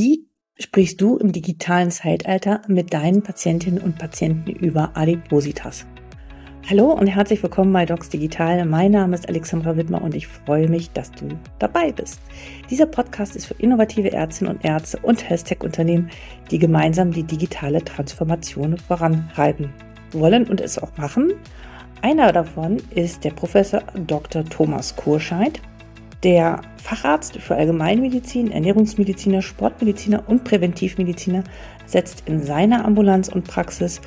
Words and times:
Wie 0.00 0.28
sprichst 0.56 1.00
du 1.00 1.16
im 1.16 1.32
digitalen 1.32 1.90
Zeitalter 1.90 2.62
mit 2.68 2.94
deinen 2.94 3.20
Patientinnen 3.20 3.82
und 3.82 3.98
Patienten 3.98 4.52
über 4.52 4.96
Adipositas? 4.96 5.86
Hallo 6.70 6.92
und 6.92 7.08
herzlich 7.08 7.42
willkommen 7.42 7.72
bei 7.72 7.84
Docs 7.84 8.10
Digital. 8.10 8.64
Mein 8.64 8.92
Name 8.92 9.16
ist 9.16 9.28
Alexandra 9.28 9.76
Wittmer 9.76 10.00
und 10.00 10.14
ich 10.14 10.28
freue 10.28 10.68
mich, 10.68 10.92
dass 10.92 11.10
du 11.10 11.26
dabei 11.58 11.90
bist. 11.90 12.20
Dieser 12.70 12.86
Podcast 12.86 13.34
ist 13.34 13.46
für 13.46 13.54
innovative 13.54 14.12
Ärztinnen 14.12 14.54
und 14.54 14.64
Ärzte 14.64 15.00
und 15.02 15.28
Health-Tech-Unternehmen, 15.28 16.10
die 16.52 16.60
gemeinsam 16.60 17.10
die 17.10 17.24
digitale 17.24 17.84
Transformation 17.84 18.78
vorantreiben 18.78 19.72
wollen 20.12 20.48
und 20.48 20.60
es 20.60 20.78
auch 20.78 20.96
machen. 20.96 21.32
Einer 22.02 22.30
davon 22.30 22.76
ist 22.94 23.24
der 23.24 23.32
Professor 23.32 23.82
Dr. 24.06 24.44
Thomas 24.44 24.94
Kurscheid. 24.94 25.60
Der 26.24 26.62
Facharzt 26.82 27.36
für 27.36 27.54
Allgemeinmedizin, 27.54 28.50
Ernährungsmediziner, 28.50 29.40
Sportmediziner 29.40 30.24
und 30.26 30.42
Präventivmediziner 30.42 31.44
setzt 31.86 32.24
in 32.26 32.42
seiner 32.42 32.84
Ambulanz 32.84 33.28
und 33.28 33.46
Praxis 33.46 34.00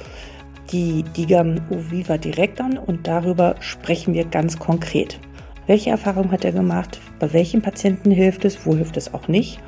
die 0.74 1.04
Digam 1.04 1.62
Uviva 1.70 2.18
direkt 2.18 2.60
an 2.60 2.78
und 2.78 3.08
darüber 3.08 3.56
sprechen 3.62 4.14
wir 4.14 4.26
ganz 4.26 4.60
konkret. 4.60 5.20
Welche 5.68 5.92
Erfahrung 5.92 6.32
hat 6.32 6.44
er 6.44 6.52
gemacht? 6.52 7.00
Bei 7.20 7.32
welchen 7.32 7.62
Patienten 7.62 8.12
hilft 8.12 8.44
es? 8.44 8.66
Wo 8.66 8.76
hilft 8.76 8.98
es 8.98 9.14
auch 9.14 9.30
nicht? 9.30 9.62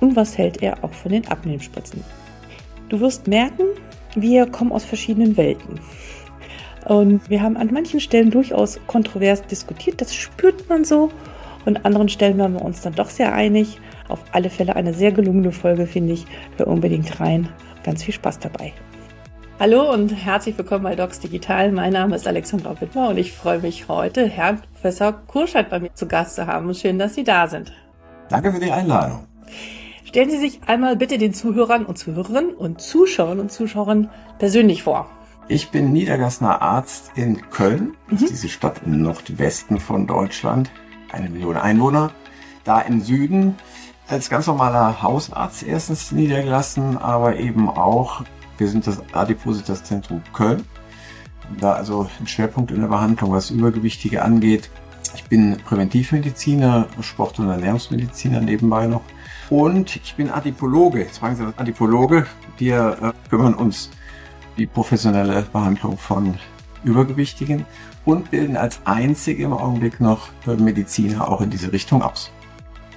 Und 0.00 0.14
was 0.14 0.38
hält 0.38 0.62
er 0.62 0.84
auch 0.84 0.92
von 0.92 1.10
den 1.10 1.26
Abnehmspritzen? 1.26 2.04
Du 2.88 3.00
wirst 3.00 3.26
merken, 3.26 3.64
wir 4.14 4.46
kommen 4.46 4.70
aus 4.72 4.84
verschiedenen 4.84 5.36
Welten. 5.36 5.80
Und 6.86 7.28
wir 7.28 7.42
haben 7.42 7.56
an 7.56 7.70
manchen 7.72 8.00
Stellen 8.00 8.30
durchaus 8.30 8.78
kontrovers 8.86 9.42
diskutiert. 9.42 10.00
Das 10.00 10.14
spürt 10.14 10.68
man 10.68 10.84
so. 10.84 11.10
Und 11.68 11.76
an 11.76 11.84
anderen 11.84 12.08
Stellen 12.08 12.38
waren 12.38 12.54
wir 12.54 12.62
uns 12.62 12.80
dann 12.80 12.94
doch 12.94 13.10
sehr 13.10 13.34
einig. 13.34 13.78
Auf 14.08 14.20
alle 14.32 14.48
Fälle 14.48 14.74
eine 14.74 14.94
sehr 14.94 15.12
gelungene 15.12 15.52
Folge, 15.52 15.86
finde 15.86 16.14
ich. 16.14 16.24
Hör 16.56 16.66
unbedingt 16.66 17.20
rein. 17.20 17.50
Ganz 17.84 18.02
viel 18.02 18.14
Spaß 18.14 18.38
dabei. 18.38 18.72
Hallo 19.60 19.92
und 19.92 20.08
herzlich 20.08 20.56
willkommen 20.56 20.84
bei 20.84 20.96
Docs 20.96 21.20
Digital. 21.20 21.70
Mein 21.72 21.92
Name 21.92 22.16
ist 22.16 22.26
Alexandra 22.26 22.80
Wittmer 22.80 23.10
und 23.10 23.18
ich 23.18 23.34
freue 23.34 23.58
mich 23.58 23.86
heute, 23.86 24.26
Herrn 24.26 24.62
Professor 24.72 25.12
Kurscheid 25.12 25.68
bei 25.68 25.78
mir 25.78 25.92
zu 25.92 26.08
Gast 26.08 26.36
zu 26.36 26.46
haben. 26.46 26.72
Schön, 26.72 26.98
dass 26.98 27.14
Sie 27.14 27.24
da 27.24 27.46
sind. 27.46 27.70
Danke 28.30 28.50
für 28.50 28.60
die 28.60 28.72
Einladung. 28.72 29.26
Stellen 30.06 30.30
Sie 30.30 30.38
sich 30.38 30.60
einmal 30.66 30.96
bitte 30.96 31.18
den 31.18 31.34
Zuhörern 31.34 31.84
und 31.84 31.98
Zuhörerinnen 31.98 32.54
und 32.54 32.80
Zuschauern 32.80 33.40
und 33.40 33.52
Zuschauern 33.52 34.08
persönlich 34.38 34.84
vor. 34.84 35.10
Ich 35.48 35.68
bin 35.68 35.92
niedergelassener 35.92 36.62
Arzt 36.62 37.10
in 37.14 37.42
Köln, 37.50 37.94
das 38.08 38.22
ist 38.22 38.28
mhm. 38.30 38.34
diese 38.34 38.48
Stadt 38.48 38.80
im 38.86 39.02
Nordwesten 39.02 39.78
von 39.78 40.06
Deutschland 40.06 40.70
eine 41.12 41.28
Million 41.28 41.56
Einwohner. 41.56 42.12
Da 42.64 42.80
im 42.80 43.00
Süden 43.00 43.56
als 44.08 44.30
ganz 44.30 44.46
normaler 44.46 45.02
Hausarzt 45.02 45.62
erstens 45.62 46.12
niedergelassen, 46.12 46.96
aber 46.96 47.36
eben 47.36 47.68
auch, 47.68 48.22
wir 48.56 48.68
sind 48.68 48.86
das 48.86 49.02
Adipositas-Zentrum 49.12 50.22
Köln. 50.32 50.64
Da 51.60 51.72
also 51.72 52.08
ein 52.20 52.26
Schwerpunkt 52.26 52.70
in 52.70 52.80
der 52.80 52.88
Behandlung, 52.88 53.32
was 53.32 53.50
Übergewichtige 53.50 54.22
angeht. 54.22 54.70
Ich 55.14 55.24
bin 55.24 55.56
Präventivmediziner, 55.58 56.88
Sport- 57.00 57.38
und 57.38 57.48
Ernährungsmediziner 57.48 58.40
nebenbei 58.40 58.86
noch. 58.86 59.02
Und 59.50 59.96
ich 59.96 60.14
bin 60.14 60.30
Adipologe. 60.30 61.00
Jetzt 61.00 61.18
fragen 61.18 61.36
Sie 61.36 61.46
was 61.46 61.56
Adipologe. 61.56 62.26
Wir 62.58 62.98
äh, 63.00 63.30
kümmern 63.30 63.54
uns 63.54 63.90
die 64.58 64.66
professionelle 64.66 65.42
Behandlung 65.52 65.96
von 65.96 66.38
Übergewichtigen 66.84 67.64
und 68.08 68.30
bilden 68.30 68.56
als 68.56 68.80
einzige 68.86 69.44
im 69.44 69.52
Augenblick 69.52 70.00
noch 70.00 70.30
Mediziner 70.46 71.28
auch 71.28 71.42
in 71.42 71.50
diese 71.50 71.72
Richtung 71.74 72.00
aus. 72.00 72.32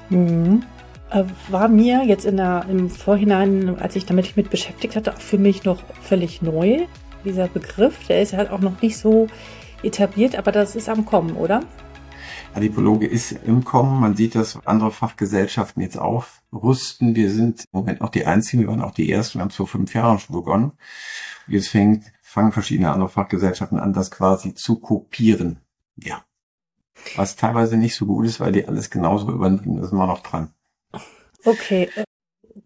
Mhm. 0.09 0.63
Äh, 1.09 1.25
war 1.49 1.67
mir 1.67 2.05
jetzt 2.05 2.25
in 2.25 2.37
der, 2.37 2.65
im 2.69 2.89
Vorhinein, 2.89 3.77
als 3.77 3.97
ich 3.97 4.05
damit 4.05 4.37
mit 4.37 4.49
beschäftigt 4.49 4.95
hatte, 4.95 5.13
auch 5.13 5.19
für 5.19 5.37
mich 5.37 5.65
noch 5.65 5.83
völlig 6.01 6.41
neu. 6.41 6.85
Dieser 7.25 7.49
Begriff, 7.49 8.07
der 8.07 8.21
ist 8.21 8.31
halt 8.31 8.51
auch 8.51 8.61
noch 8.61 8.81
nicht 8.81 8.97
so 8.97 9.27
etabliert, 9.83 10.37
aber 10.37 10.53
das 10.53 10.77
ist 10.77 10.87
am 10.87 11.05
Kommen, 11.05 11.35
oder? 11.35 11.59
Adipologe 12.53 13.05
ist 13.05 13.33
im 13.33 13.65
Kommen. 13.65 13.99
Man 13.99 14.15
sieht, 14.15 14.35
dass 14.35 14.65
andere 14.65 14.91
Fachgesellschaften 14.91 15.83
jetzt 15.83 15.97
aufrüsten. 15.97 17.15
Wir 17.15 17.29
sind 17.31 17.65
im 17.73 17.79
Moment 17.79 17.99
noch 17.99 18.09
die 18.09 18.25
Einzigen. 18.25 18.63
Wir 18.63 18.69
waren 18.69 18.81
auch 18.81 18.93
die 18.93 19.11
Ersten. 19.11 19.39
Wir 19.39 19.41
haben 19.41 19.49
es 19.49 19.55
vor 19.57 19.67
fünf 19.67 19.93
Jahren 19.93 20.19
schon 20.19 20.37
begonnen. 20.37 20.71
Jetzt 21.47 21.67
fängt 21.67 22.05
fangen 22.31 22.53
verschiedene 22.53 22.91
andere 22.93 23.09
Fachgesellschaften 23.09 23.77
an, 23.77 23.91
das 23.91 24.09
quasi 24.09 24.53
zu 24.53 24.79
kopieren. 24.79 25.59
Ja. 25.97 26.23
Was 27.17 27.35
teilweise 27.35 27.75
nicht 27.75 27.93
so 27.95 28.05
gut 28.05 28.25
ist, 28.25 28.39
weil 28.39 28.53
die 28.53 28.65
alles 28.65 28.89
genauso 28.89 29.29
übernehmen, 29.29 29.81
da 29.81 29.87
sind 29.87 29.97
wir 29.97 30.07
noch 30.07 30.23
dran. 30.23 30.53
Okay, 31.43 31.89
äh, 31.93 32.05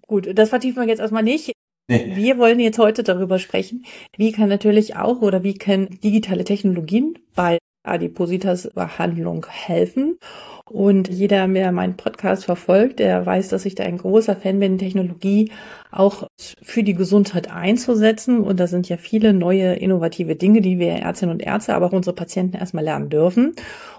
gut, 0.05 0.37
das 0.37 0.49
vertiefen 0.49 0.83
wir 0.83 0.87
jetzt 0.87 0.99
erstmal 0.99 1.23
nicht. 1.23 1.51
Nee. 1.87 2.15
Wir 2.15 2.37
wollen 2.37 2.59
jetzt 2.59 2.77
heute 2.77 3.01
darüber 3.01 3.39
sprechen, 3.39 3.85
wie 4.15 4.31
kann 4.31 4.49
natürlich 4.49 4.97
auch 4.97 5.21
oder 5.21 5.43
wie 5.43 5.55
können 5.55 5.99
digitale 5.99 6.43
Technologien 6.43 7.17
bei 7.33 7.57
Adipositas-Behandlung 7.85 9.45
helfen. 9.49 10.17
Und 10.67 11.09
jeder, 11.09 11.47
der 11.47 11.71
meinen 11.71 11.95
Podcast 11.95 12.45
verfolgt, 12.45 12.97
der 12.97 13.23
weiß, 13.23 13.49
dass 13.49 13.65
ich 13.65 13.75
da 13.75 13.83
ein 13.83 13.99
großer 13.99 14.35
Fan 14.35 14.59
bin, 14.59 14.79
Technologie 14.79 15.51
auch 15.91 16.27
für 16.37 16.81
die 16.81 16.95
Gesundheit 16.95 17.51
einzusetzen. 17.51 18.39
Und 18.39 18.59
da 18.59 18.65
sind 18.65 18.89
ja 18.89 18.97
viele 18.97 19.33
neue, 19.33 19.75
innovative 19.75 20.35
Dinge, 20.35 20.61
die 20.61 20.79
wir 20.79 20.93
Ärztinnen 20.93 21.33
und 21.33 21.43
Ärzte, 21.43 21.75
aber 21.75 21.85
auch 21.85 21.91
unsere 21.91 22.15
Patienten 22.15 22.57
erstmal 22.57 22.83
lernen 22.83 23.09
dürfen. 23.09 23.53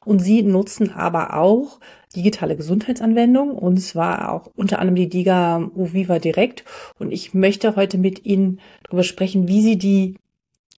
Und 0.05 0.19
sie 0.19 0.43
nutzen 0.43 0.93
aber 0.93 1.37
auch 1.37 1.79
digitale 2.17 2.57
Gesundheitsanwendungen 2.57 3.55
und 3.55 3.77
zwar 3.79 4.33
auch 4.33 4.51
unter 4.57 4.79
anderem 4.79 4.97
die 4.97 5.09
Diga 5.09 5.71
Uviva 5.75 6.19
Direkt. 6.19 6.65
Und 6.99 7.13
ich 7.13 7.35
möchte 7.35 7.77
heute 7.77 7.99
mit 7.99 8.25
Ihnen 8.25 8.61
darüber 8.85 9.05
sprechen, 9.05 9.47
wie 9.47 9.63
Sie 9.63 9.79
die 9.79 10.17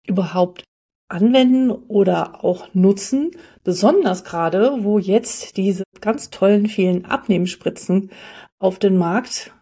überhaupt 0.07 0.65
anwenden 1.09 1.71
oder 1.71 2.45
auch 2.45 2.69
nutzen, 2.75 3.31
besonders 3.65 4.25
gerade, 4.25 4.85
wo 4.85 4.99
jetzt 4.99 5.57
diese 5.57 5.85
ganz 6.01 6.31
tollen 6.31 6.67
vielen 6.67 7.05
Abnehmspritzen 7.05 8.11
auf 8.59 8.79
den 8.79 8.97
Markt 8.97 9.53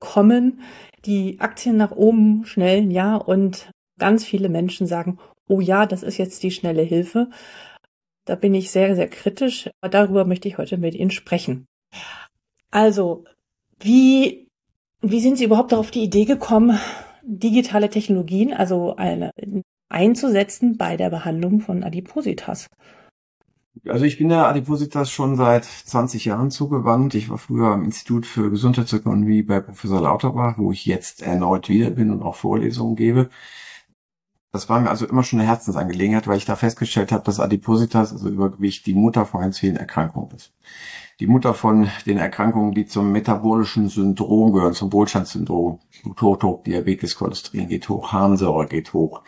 kommen, 0.00 0.60
die 1.04 1.40
Aktien 1.40 1.76
nach 1.76 1.92
oben 1.92 2.44
schnellen, 2.44 2.90
ja, 2.90 3.16
und 3.16 3.70
ganz 3.98 4.24
viele 4.24 4.48
Menschen 4.48 4.86
sagen, 4.86 5.18
oh 5.48 5.60
ja, 5.60 5.86
das 5.86 6.02
ist 6.02 6.18
jetzt 6.18 6.42
die 6.42 6.50
schnelle 6.50 6.82
Hilfe. 6.82 7.28
Da 8.24 8.34
bin 8.34 8.54
ich 8.54 8.70
sehr, 8.70 8.94
sehr 8.94 9.08
kritisch. 9.08 9.70
Aber 9.80 9.90
darüber 9.90 10.24
möchte 10.24 10.48
ich 10.48 10.58
heute 10.58 10.78
mit 10.78 10.94
Ihnen 10.94 11.10
sprechen. 11.10 11.66
Also, 12.70 13.24
wie, 13.80 14.48
wie 15.00 15.20
sind 15.20 15.36
Sie 15.36 15.44
überhaupt 15.44 15.72
darauf 15.72 15.90
die 15.90 16.04
Idee 16.04 16.24
gekommen, 16.24 16.78
digitale 17.22 17.90
Technologien, 17.90 18.52
also 18.52 18.96
eine 18.96 19.32
einzusetzen 19.92 20.76
bei 20.76 20.96
der 20.96 21.10
Behandlung 21.10 21.60
von 21.60 21.84
Adipositas? 21.84 22.68
Also 23.88 24.04
ich 24.04 24.18
bin 24.18 24.28
der 24.28 24.46
Adipositas 24.46 25.10
schon 25.10 25.36
seit 25.36 25.64
20 25.64 26.26
Jahren 26.26 26.50
zugewandt. 26.50 27.14
Ich 27.14 27.30
war 27.30 27.38
früher 27.38 27.68
am 27.68 27.84
Institut 27.84 28.26
für 28.26 28.50
Gesundheitsökonomie 28.50 29.42
bei 29.42 29.60
Professor 29.60 30.00
Lauterbach, 30.00 30.58
wo 30.58 30.72
ich 30.72 30.84
jetzt 30.86 31.22
erneut 31.22 31.68
wieder 31.68 31.90
bin 31.90 32.10
und 32.10 32.22
auch 32.22 32.36
Vorlesungen 32.36 32.96
gebe. 32.96 33.30
Das 34.52 34.68
war 34.68 34.80
mir 34.80 34.90
also 34.90 35.06
immer 35.06 35.22
schon 35.22 35.40
eine 35.40 35.48
Herzensangelegenheit, 35.48 36.28
weil 36.28 36.36
ich 36.36 36.44
da 36.44 36.56
festgestellt 36.56 37.10
habe, 37.10 37.24
dass 37.24 37.40
Adipositas, 37.40 38.12
also 38.12 38.28
Übergewicht, 38.28 38.84
die 38.84 38.92
Mutter 38.92 39.24
von 39.24 39.40
ganz 39.40 39.58
vielen 39.58 39.76
Erkrankungen 39.76 40.30
ist. 40.36 40.52
Die 41.20 41.26
Mutter 41.26 41.54
von 41.54 41.88
den 42.04 42.18
Erkrankungen, 42.18 42.74
die 42.74 42.84
zum 42.84 43.12
metabolischen 43.12 43.88
Syndrom 43.88 44.52
gehören, 44.52 44.74
zum 44.74 44.92
Wohlstandssyndrom. 44.92 45.80
Blutdruck, 46.04 46.64
Diabetes, 46.64 47.16
Cholesterin 47.16 47.68
geht 47.68 47.88
hoch, 47.88 48.12
Harnsäure 48.12 48.66
geht 48.66 48.92
hoch. 48.92 49.22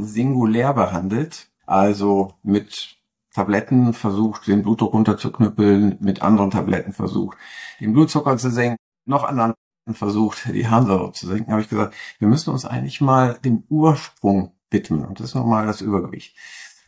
Singulär 0.00 0.74
behandelt, 0.74 1.50
also 1.66 2.34
mit 2.42 2.96
Tabletten 3.32 3.92
versucht, 3.92 4.48
den 4.48 4.62
Blutdruck 4.62 4.92
runterzuknüppeln, 4.92 5.98
mit 6.00 6.22
anderen 6.22 6.50
Tabletten 6.50 6.92
versucht, 6.92 7.38
den 7.80 7.92
Blutzucker 7.92 8.36
zu 8.38 8.50
senken, 8.50 8.78
noch 9.06 9.22
anderen 9.22 9.54
versucht, 9.92 10.52
die 10.52 10.66
Harnsäure 10.66 11.12
zu 11.12 11.26
senken, 11.28 11.52
habe 11.52 11.60
ich 11.60 11.68
gesagt, 11.68 11.94
wir 12.18 12.26
müssen 12.26 12.50
uns 12.50 12.64
eigentlich 12.64 13.00
mal 13.00 13.38
dem 13.44 13.64
Ursprung 13.68 14.53
widmen. 14.74 15.06
Und 15.06 15.20
das 15.20 15.28
ist 15.28 15.34
nochmal 15.34 15.66
das 15.66 15.80
Übergewicht. 15.80 16.36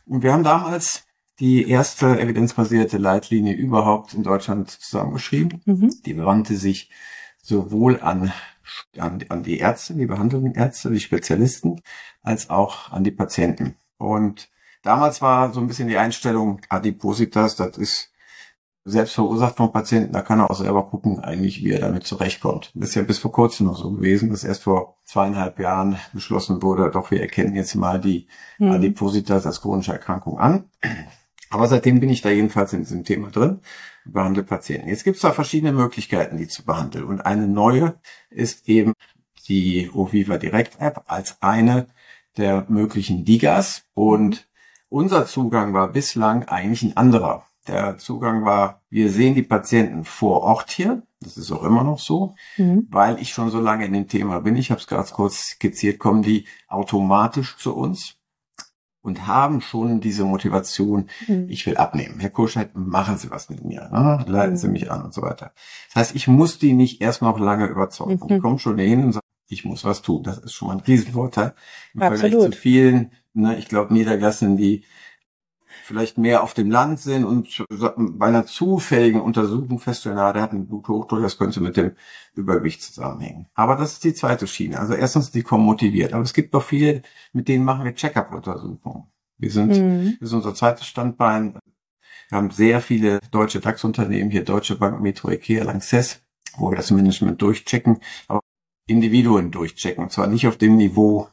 Und 0.05 0.21
wir 0.21 0.31
haben 0.31 0.43
damals 0.43 1.07
die 1.39 1.67
erste 1.67 2.19
evidenzbasierte 2.19 2.97
Leitlinie 2.97 3.53
überhaupt 3.53 4.13
in 4.13 4.23
Deutschland 4.23 4.69
zusammengeschrieben. 4.69 5.61
Mhm. 5.65 5.91
Die 6.05 6.17
wandte 6.17 6.55
sich 6.55 6.91
sowohl 7.41 7.99
an, 8.01 8.31
an, 8.97 9.23
an 9.29 9.43
die 9.43 9.57
Ärzte, 9.57 9.95
die 9.95 10.05
behandelnden 10.05 10.53
Ärzte, 10.53 10.91
die 10.91 10.99
Spezialisten, 10.99 11.81
als 12.21 12.49
auch 12.49 12.91
an 12.91 13.03
die 13.03 13.11
Patienten. 13.11 13.75
Und 13.97 14.49
damals 14.83 15.21
war 15.21 15.53
so 15.53 15.59
ein 15.59 15.67
bisschen 15.67 15.87
die 15.87 15.97
Einstellung, 15.97 16.61
Adipositas, 16.69 17.55
das 17.55 17.77
ist 17.77 18.11
selbst 18.87 19.15
verursacht 19.15 19.57
vom 19.57 19.71
Patienten, 19.71 20.13
da 20.13 20.21
kann 20.21 20.39
er 20.39 20.49
auch 20.49 20.55
selber 20.55 20.87
gucken, 20.87 21.19
eigentlich, 21.19 21.61
wie 21.63 21.71
er 21.71 21.81
damit 21.81 22.05
zurechtkommt. 22.05 22.71
Das 22.73 22.89
ist 22.89 22.95
ja 22.95 23.01
bis 23.01 23.19
vor 23.19 23.33
kurzem 23.33 23.67
noch 23.67 23.77
so 23.77 23.91
gewesen, 23.91 24.29
dass 24.29 24.45
erst 24.45 24.63
vor 24.63 24.97
zweieinhalb 25.03 25.59
Jahren 25.59 25.97
beschlossen 26.13 26.61
wurde, 26.61 26.89
doch 26.89 27.11
wir 27.11 27.21
erkennen 27.21 27.53
jetzt 27.53 27.75
mal 27.75 27.99
die 27.99 28.27
mhm. 28.59 28.71
Adipositas 28.71 29.45
als 29.45 29.61
chronische 29.61 29.91
Erkrankung 29.91 30.39
an. 30.39 30.69
Aber 31.49 31.67
seitdem 31.67 31.99
bin 31.99 32.09
ich 32.09 32.21
da 32.21 32.29
jedenfalls 32.29 32.73
in 32.73 32.79
diesem 32.79 33.03
Thema 33.03 33.29
drin. 33.29 33.59
behandle 34.05 34.43
Patienten. 34.43 34.87
Jetzt 34.87 35.03
gibt 35.03 35.17
es 35.17 35.21
da 35.21 35.31
verschiedene 35.31 35.73
Möglichkeiten, 35.73 36.37
die 36.37 36.47
zu 36.47 36.65
behandeln. 36.65 37.05
Und 37.05 37.21
eine 37.21 37.47
neue 37.47 37.99
ist 38.29 38.69
eben 38.69 38.93
die 39.47 39.89
Oviva 39.93 40.37
Direct 40.37 40.79
App 40.79 41.03
als 41.07 41.41
eine 41.41 41.87
der 42.37 42.65
möglichen 42.69 43.25
Digas. 43.25 43.83
Und 43.93 44.47
unser 44.89 45.25
Zugang 45.25 45.73
war 45.73 45.89
bislang 45.89 46.45
eigentlich 46.45 46.83
ein 46.83 46.97
anderer. 46.97 47.46
Der 47.67 47.97
Zugang 47.97 48.45
war, 48.45 48.81
wir 48.89 49.09
sehen 49.09 49.35
die 49.35 49.43
Patienten 49.43 50.05
vor 50.05 50.41
Ort 50.41 50.71
hier. 50.71 51.03
Das 51.19 51.37
ist 51.37 51.51
auch 51.51 51.63
immer 51.63 51.83
noch 51.83 51.99
so, 51.99 52.35
mhm. 52.57 52.87
weil 52.89 53.19
ich 53.19 53.29
schon 53.33 53.49
so 53.49 53.59
lange 53.59 53.85
in 53.85 53.93
dem 53.93 54.07
Thema 54.07 54.39
bin. 54.41 54.55
Ich 54.55 54.69
habe 54.69 54.79
es 54.79 54.87
gerade 54.87 55.09
kurz 55.11 55.49
skizziert, 55.51 55.99
kommen 55.99 56.21
die 56.21 56.45
automatisch 56.67 57.57
zu 57.57 57.75
uns 57.75 58.17
und 59.01 59.25
haben 59.25 59.61
schon 59.61 59.99
diese 59.99 60.25
Motivation, 60.25 61.09
mhm. 61.27 61.47
ich 61.49 61.65
will 61.65 61.77
abnehmen. 61.77 62.19
Herr 62.19 62.29
Kurscheid, 62.29 62.71
machen 62.75 63.17
Sie 63.17 63.31
was 63.31 63.49
mit 63.49 63.63
mir, 63.63 63.89
ne? 63.89 64.23
leiten 64.27 64.53
mhm. 64.53 64.57
Sie 64.57 64.67
mich 64.67 64.91
an 64.91 65.01
und 65.03 65.13
so 65.13 65.21
weiter. 65.21 65.53
Das 65.87 65.95
heißt, 65.95 66.15
ich 66.15 66.27
muss 66.27 66.59
die 66.59 66.73
nicht 66.73 67.01
erst 67.01 67.21
noch 67.21 67.39
lange 67.39 67.67
überzeugen. 67.67 68.19
Mhm. 68.21 68.27
Die 68.27 68.39
kommen 68.39 68.59
schon 68.59 68.77
hin 68.77 69.05
und 69.05 69.13
sagen, 69.13 69.25
ich 69.47 69.65
muss 69.65 69.85
was 69.85 70.01
tun. 70.01 70.23
Das 70.23 70.37
ist 70.37 70.53
schon 70.53 70.67
mal 70.67 70.75
ein 70.75 70.81
Riesenvorteil 70.81 71.53
im 71.93 72.01
Absolut. 72.01 72.19
Vergleich 72.19 72.51
zu 72.51 72.57
vielen, 72.57 73.11
ne, 73.33 73.57
ich 73.57 73.69
glaube, 73.69 73.93
Niedergassen, 73.93 74.57
die 74.57 74.83
vielleicht 75.83 76.17
mehr 76.17 76.43
auf 76.43 76.53
dem 76.53 76.71
Land 76.71 76.99
sind 76.99 77.25
und 77.25 77.65
bei 77.69 78.27
einer 78.27 78.45
zufälligen 78.45 79.21
Untersuchung 79.21 79.79
feststellen, 79.79 80.17
ah, 80.17 80.33
der 80.33 80.41
hat 80.41 80.51
einen 80.51 80.67
Bluthochdruck, 80.67 81.21
das 81.21 81.37
könnte 81.37 81.61
mit 81.61 81.77
dem 81.77 81.91
Übergewicht 82.33 82.81
zusammenhängen. 82.81 83.47
Aber 83.53 83.75
das 83.75 83.93
ist 83.93 84.03
die 84.03 84.13
zweite 84.13 84.47
Schiene. 84.47 84.79
Also 84.79 84.93
erstens, 84.93 85.31
die 85.31 85.43
kommen 85.43 85.65
motiviert. 85.65 86.13
Aber 86.13 86.23
es 86.23 86.33
gibt 86.33 86.53
doch 86.53 86.63
viele, 86.63 87.01
mit 87.33 87.47
denen 87.47 87.65
machen 87.65 87.85
wir 87.85 87.95
Check-up-Untersuchungen. 87.95 89.07
Wir 89.37 89.51
sind, 89.51 89.69
mhm. 89.69 90.17
das 90.19 90.29
ist 90.29 90.33
unser 90.33 90.55
zweites 90.55 90.85
Standbein. 90.85 91.59
Wir 92.29 92.37
haben 92.37 92.51
sehr 92.51 92.81
viele 92.81 93.19
deutsche 93.31 93.59
DAX-Unternehmen 93.59 94.31
hier, 94.31 94.43
Deutsche 94.43 94.75
Bank, 94.75 95.01
Metro, 95.01 95.29
Ikea, 95.29 95.63
Lanxess, 95.63 96.21
wo 96.57 96.71
wir 96.71 96.75
das 96.75 96.91
Management 96.91 97.41
durchchecken, 97.41 97.99
aber 98.27 98.41
Individuen 98.87 99.51
durchchecken. 99.51 100.03
Und 100.03 100.11
zwar 100.11 100.27
nicht 100.27 100.47
auf 100.47 100.57
dem 100.57 100.75
Niveau, 100.75 101.27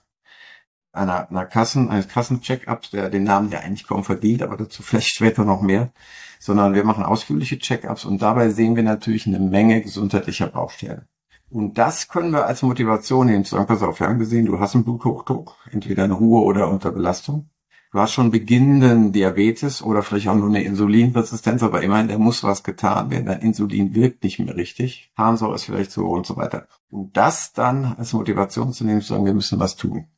einer, 0.94 1.28
einer 1.30 1.44
Kassen, 1.46 1.90
eines 1.90 2.08
Kassencheck-ups, 2.08 2.90
der 2.90 3.10
den 3.10 3.24
Namen 3.24 3.50
ja 3.50 3.60
eigentlich 3.60 3.86
kaum 3.86 4.04
verdient, 4.04 4.42
aber 4.42 4.56
dazu 4.56 4.82
vielleicht 4.82 5.08
später 5.14 5.44
noch 5.44 5.62
mehr, 5.62 5.92
sondern 6.38 6.74
wir 6.74 6.84
machen 6.84 7.04
ausführliche 7.04 7.58
Check-ups 7.58 8.04
und 8.04 8.22
dabei 8.22 8.50
sehen 8.50 8.76
wir 8.76 8.82
natürlich 8.82 9.26
eine 9.26 9.40
Menge 9.40 9.80
gesundheitlicher 9.82 10.48
Baustellen. 10.48 11.06
Und 11.50 11.78
das 11.78 12.08
können 12.08 12.32
wir 12.32 12.46
als 12.46 12.62
Motivation 12.62 13.26
nehmen, 13.26 13.44
zu 13.44 13.54
sagen, 13.54 13.66
pass 13.66 13.82
auf, 13.82 14.00
wir 14.00 14.08
haben 14.08 14.18
gesehen, 14.18 14.46
du 14.46 14.58
hast 14.58 14.74
einen 14.74 14.84
Bluthochdruck, 14.84 15.56
entweder 15.70 16.04
in 16.04 16.10
Ruhe 16.10 16.42
oder 16.42 16.68
unter 16.68 16.90
Belastung. 16.90 17.48
Du 17.92 18.00
hast 18.00 18.12
schon 18.12 18.32
beginnenden 18.32 19.12
Diabetes 19.12 19.80
oder 19.80 20.02
vielleicht 20.02 20.26
auch 20.26 20.34
nur 20.34 20.48
eine 20.48 20.64
Insulinresistenz, 20.64 21.62
aber 21.62 21.82
immerhin, 21.82 22.08
da 22.08 22.18
muss 22.18 22.42
was 22.42 22.64
getan 22.64 23.08
werden. 23.10 23.26
Dein 23.26 23.40
Insulin 23.40 23.94
wirkt 23.94 24.24
nicht 24.24 24.40
mehr 24.40 24.56
richtig. 24.56 25.12
Harnsäure 25.16 25.54
ist 25.54 25.66
vielleicht 25.66 25.92
so 25.92 26.08
und 26.08 26.26
so 26.26 26.36
weiter. 26.36 26.66
Und 26.90 27.16
das 27.16 27.52
dann 27.52 27.94
als 27.96 28.12
Motivation 28.12 28.72
zu 28.72 28.84
nehmen, 28.84 29.00
zu 29.00 29.10
sagen, 29.10 29.24
wir 29.24 29.32
müssen 29.32 29.60
was 29.60 29.76
tun. 29.76 30.08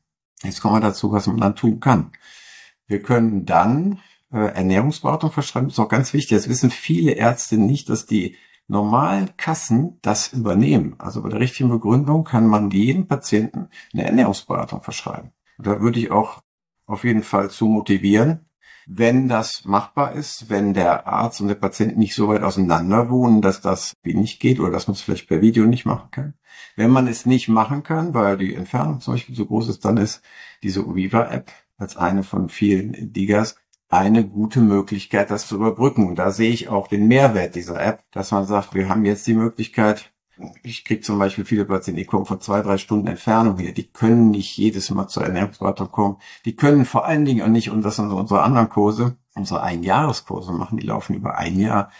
Jetzt 0.42 0.60
kommen 0.60 0.74
wir 0.74 0.80
dazu, 0.80 1.12
was 1.12 1.26
man 1.26 1.38
dann 1.38 1.56
tun 1.56 1.80
kann. 1.80 2.12
Wir 2.86 3.02
können 3.02 3.46
dann 3.46 4.00
äh, 4.32 4.38
Ernährungsberatung 4.38 5.30
verschreiben. 5.30 5.68
Das 5.68 5.78
ist 5.78 5.84
auch 5.84 5.88
ganz 5.88 6.12
wichtig. 6.12 6.36
Das 6.36 6.48
wissen 6.48 6.70
viele 6.70 7.12
Ärzte 7.12 7.56
nicht, 7.56 7.88
dass 7.88 8.06
die 8.06 8.36
normalen 8.68 9.36
Kassen 9.36 9.98
das 10.02 10.32
übernehmen. 10.32 10.96
Also 10.98 11.22
bei 11.22 11.28
der 11.28 11.40
richtigen 11.40 11.68
Begründung 11.68 12.24
kann 12.24 12.46
man 12.46 12.70
jedem 12.70 13.06
Patienten 13.06 13.68
eine 13.92 14.04
Ernährungsberatung 14.04 14.82
verschreiben. 14.82 15.32
Da 15.58 15.80
würde 15.80 16.00
ich 16.00 16.10
auch 16.10 16.42
auf 16.86 17.04
jeden 17.04 17.22
Fall 17.22 17.50
zu 17.50 17.66
motivieren, 17.66 18.45
wenn 18.86 19.28
das 19.28 19.64
machbar 19.64 20.12
ist, 20.12 20.48
wenn 20.48 20.72
der 20.72 21.06
Arzt 21.08 21.40
und 21.40 21.48
der 21.48 21.56
Patient 21.56 21.98
nicht 21.98 22.14
so 22.14 22.28
weit 22.28 22.42
auseinander 22.42 23.10
wohnen, 23.10 23.42
dass 23.42 23.60
das 23.60 23.94
wenig 24.04 24.38
geht 24.38 24.60
oder 24.60 24.70
dass 24.70 24.86
man 24.86 24.94
es 24.94 25.00
vielleicht 25.00 25.28
per 25.28 25.42
Video 25.42 25.66
nicht 25.66 25.84
machen 25.84 26.10
kann. 26.12 26.34
Wenn 26.76 26.90
man 26.90 27.08
es 27.08 27.26
nicht 27.26 27.48
machen 27.48 27.82
kann, 27.82 28.14
weil 28.14 28.38
die 28.38 28.54
Entfernung 28.54 29.00
zum 29.00 29.14
Beispiel 29.14 29.34
so 29.34 29.46
groß 29.46 29.68
ist, 29.68 29.84
dann 29.84 29.96
ist 29.96 30.22
diese 30.62 30.86
Uviva-App 30.86 31.50
als 31.76 31.96
eine 31.96 32.22
von 32.22 32.48
vielen 32.48 33.12
Digas 33.12 33.56
eine 33.88 34.26
gute 34.26 34.60
Möglichkeit, 34.60 35.30
das 35.30 35.48
zu 35.48 35.56
überbrücken. 35.56 36.06
Und 36.06 36.16
da 36.16 36.30
sehe 36.30 36.50
ich 36.50 36.68
auch 36.68 36.88
den 36.88 37.08
Mehrwert 37.08 37.54
dieser 37.54 37.80
App, 37.80 38.04
dass 38.12 38.30
man 38.30 38.46
sagt, 38.46 38.74
wir 38.74 38.88
haben 38.88 39.04
jetzt 39.04 39.26
die 39.26 39.34
Möglichkeit, 39.34 40.12
ich 40.62 40.84
kriege 40.84 41.00
zum 41.00 41.18
Beispiel 41.18 41.44
viele 41.44 41.64
Patienten, 41.64 41.98
die 41.98 42.04
kommen 42.04 42.26
von 42.26 42.40
zwei, 42.40 42.60
drei 42.62 42.78
Stunden 42.78 43.06
Entfernung 43.06 43.58
hier, 43.58 43.72
die 43.72 43.86
können 43.86 44.30
nicht 44.30 44.56
jedes 44.56 44.90
Mal 44.90 45.08
zur 45.08 45.24
Ernährungsberatung 45.24 45.90
kommen. 45.90 46.16
Die 46.44 46.56
können 46.56 46.84
vor 46.84 47.06
allen 47.06 47.24
Dingen 47.24 47.42
auch 47.42 47.48
nicht, 47.48 47.70
und 47.70 47.82
das 47.82 47.96
sind 47.96 48.10
unsere 48.10 48.42
anderen 48.42 48.68
Kurse, 48.68 49.16
unsere 49.34 49.62
Einjahreskurse 49.62 50.52
machen, 50.52 50.78
die 50.78 50.86
laufen 50.86 51.14
über 51.14 51.38
ein 51.38 51.58
Jahr. 51.58 51.90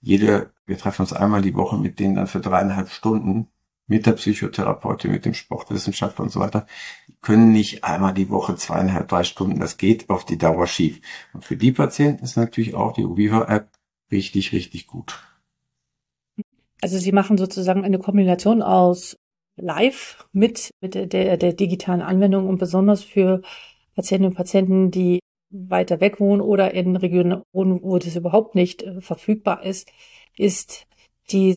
Jede, 0.00 0.52
wir 0.66 0.78
treffen 0.78 1.02
uns 1.02 1.12
einmal 1.12 1.42
die 1.42 1.54
Woche 1.54 1.76
mit 1.76 1.98
denen 1.98 2.14
dann 2.14 2.26
für 2.26 2.40
dreieinhalb 2.40 2.90
Stunden 2.90 3.48
mit 3.86 4.06
der 4.06 4.12
Psychotherapeutin, 4.12 5.10
mit 5.10 5.24
dem 5.24 5.34
Sportwissenschaftler 5.34 6.24
und 6.24 6.30
so 6.30 6.40
weiter, 6.40 6.66
die 7.08 7.16
können 7.20 7.52
nicht 7.52 7.84
einmal 7.84 8.14
die 8.14 8.30
Woche 8.30 8.56
zweieinhalb, 8.56 9.08
drei 9.08 9.24
Stunden. 9.24 9.60
Das 9.60 9.76
geht 9.76 10.08
auf 10.08 10.24
die 10.24 10.38
Dauer 10.38 10.66
schief. 10.66 11.00
Und 11.34 11.44
für 11.44 11.56
die 11.56 11.72
Patienten 11.72 12.24
ist 12.24 12.36
natürlich 12.36 12.74
auch 12.74 12.92
die 12.94 13.04
Uviva-App 13.04 13.68
richtig, 14.10 14.52
richtig 14.52 14.86
gut. 14.86 15.20
Also 16.82 16.98
Sie 16.98 17.12
machen 17.12 17.38
sozusagen 17.38 17.84
eine 17.84 17.98
Kombination 17.98 18.60
aus 18.60 19.16
Live 19.56 20.26
mit, 20.32 20.70
mit 20.80 20.94
der, 20.94 21.36
der, 21.36 21.52
digitalen 21.52 22.02
Anwendung 22.02 22.48
und 22.48 22.58
besonders 22.58 23.04
für 23.04 23.40
Patientinnen 23.94 24.32
und 24.32 24.36
Patienten, 24.36 24.90
die 24.90 25.20
weiter 25.50 26.00
weg 26.00 26.18
wohnen 26.18 26.40
oder 26.40 26.74
in 26.74 26.96
Regionen 26.96 27.42
wohnen, 27.52 27.82
wo 27.82 27.98
das 27.98 28.16
überhaupt 28.16 28.54
nicht 28.54 28.82
äh, 28.82 29.00
verfügbar 29.00 29.62
ist, 29.64 29.92
ist 30.36 30.86
die 31.30 31.54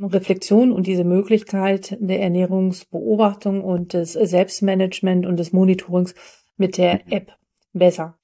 Reflexion 0.00 0.70
und 0.70 0.86
diese 0.86 1.04
Möglichkeit 1.04 1.96
der 2.00 2.20
Ernährungsbeobachtung 2.20 3.64
und 3.64 3.94
des 3.94 4.12
Selbstmanagement 4.12 5.26
und 5.26 5.38
des 5.38 5.52
Monitorings 5.52 6.14
mit 6.56 6.78
der 6.78 7.10
App 7.12 7.32
besser. 7.72 8.16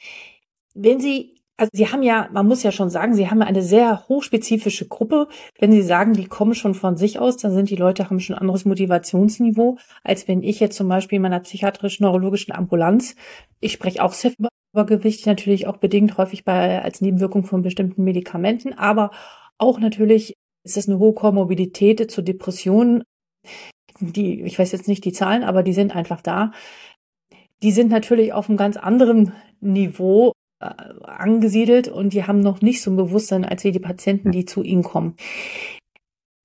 Wenn 0.75 1.01
Sie 1.01 1.38
also 1.59 1.71
Sie 1.73 1.89
haben 1.89 2.03
ja, 2.05 2.29
man 2.33 2.47
muss 2.47 2.63
ja 2.63 2.71
schon 2.71 2.89
sagen, 2.89 3.15
Sie 3.15 3.29
haben 3.29 3.43
eine 3.43 3.63
sehr 3.63 4.09
hochspezifische 4.09 4.87
Gruppe. 4.87 5.27
Wenn 5.59 5.73
Sie 5.73 5.83
sagen, 5.83 6.13
die 6.13 6.27
kommen 6.27 6.55
schon 6.55 6.75
von 6.75 6.97
sich 6.97 7.19
aus, 7.19 7.37
dann 7.37 7.53
sind 7.53 7.69
die 7.69 7.77
Leute, 7.77 8.09
haben 8.09 8.21
schon 8.21 8.37
ein 8.37 8.41
anderes 8.41 8.65
Motivationsniveau, 8.65 9.77
als 10.05 10.29
wenn 10.29 10.43
ich 10.43 10.61
jetzt 10.61 10.77
zum 10.77 10.89
Beispiel 10.89 11.17
in 11.17 11.23
meiner 11.23 11.41
psychiatrisch-neurologischen 11.41 12.55
Ambulanz, 12.55 13.17
ich 13.61 13.73
spreche 13.73 14.03
auch 14.03 14.13
sehr 14.13 14.33
über 14.39 14.49
Übergewicht, 14.73 15.27
natürlich 15.27 15.67
auch 15.67 15.79
bedingt 15.79 16.17
häufig 16.19 16.45
bei, 16.45 16.83
als 16.83 17.01
Nebenwirkung 17.01 17.45
von 17.45 17.63
bestimmten 17.63 18.05
Medikamenten, 18.05 18.75
aber 18.75 19.11
auch 19.57 19.81
natürlich 19.81 20.35
ist 20.65 20.77
es 20.77 20.89
eine 20.89 20.99
hohe 20.99 21.15
Komorbidität 21.15 22.11
zu 22.11 22.23
Depressionen, 22.23 23.03
die, 23.99 24.43
ich 24.43 24.59
weiß 24.59 24.71
jetzt 24.73 24.87
nicht 24.87 25.05
die 25.05 25.13
Zahlen, 25.13 25.43
aber 25.43 25.63
die 25.63 25.73
sind 25.73 25.97
einfach 25.97 26.21
da. 26.21 26.53
Die 27.63 27.73
sind 27.73 27.91
natürlich 27.91 28.33
auf 28.33 28.49
einem 28.49 28.59
ganz 28.59 28.77
anderen 28.77 29.33
Niveau 29.61 30.33
angesiedelt 30.61 31.89
und 31.89 32.13
die 32.13 32.25
haben 32.25 32.41
noch 32.41 32.61
nicht 32.63 32.83
so 32.83 32.91
ein 32.91 32.97
Bewusstsein 32.97 33.45
als 33.45 33.65
wie 33.65 33.73
die 33.73 33.79
Patienten, 33.79 34.33
die 34.33 34.45
zu 34.45 34.63
ihnen 34.63 34.83
kommen. 34.83 35.15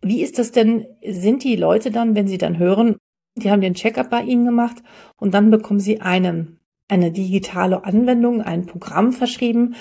Wie 0.01 0.21
ist 0.21 0.37
das 0.37 0.51
denn? 0.51 0.85
Sind 1.05 1.43
die 1.43 1.55
Leute 1.55 1.89
dann, 1.89 2.15
wenn 2.15 2.27
sie 2.27 2.37
dann 2.37 2.57
hören, 2.57 2.97
die 3.35 3.49
haben 3.49 3.61
den 3.61 3.73
Checkup 3.73 4.09
bei 4.09 4.21
ihnen 4.21 4.45
gemacht 4.45 4.83
und 5.17 5.33
dann 5.33 5.49
bekommen 5.49 5.79
sie 5.79 6.01
eine, 6.01 6.47
eine 6.87 7.11
digitale 7.11 7.85
Anwendung, 7.85 8.41
ein 8.41 8.65
Programm 8.65 9.13
verschrieben. 9.13 9.75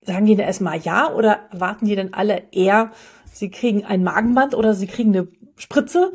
Sagen 0.00 0.26
die 0.26 0.36
da 0.36 0.44
erstmal 0.44 0.78
ja 0.78 1.12
oder 1.12 1.40
warten 1.52 1.86
die 1.86 1.96
dann 1.96 2.14
alle 2.14 2.44
eher, 2.52 2.92
sie 3.32 3.50
kriegen 3.50 3.84
ein 3.84 4.04
Magenband 4.04 4.54
oder 4.54 4.74
sie 4.74 4.86
kriegen 4.86 5.14
eine 5.14 5.28
Spritze? 5.56 6.12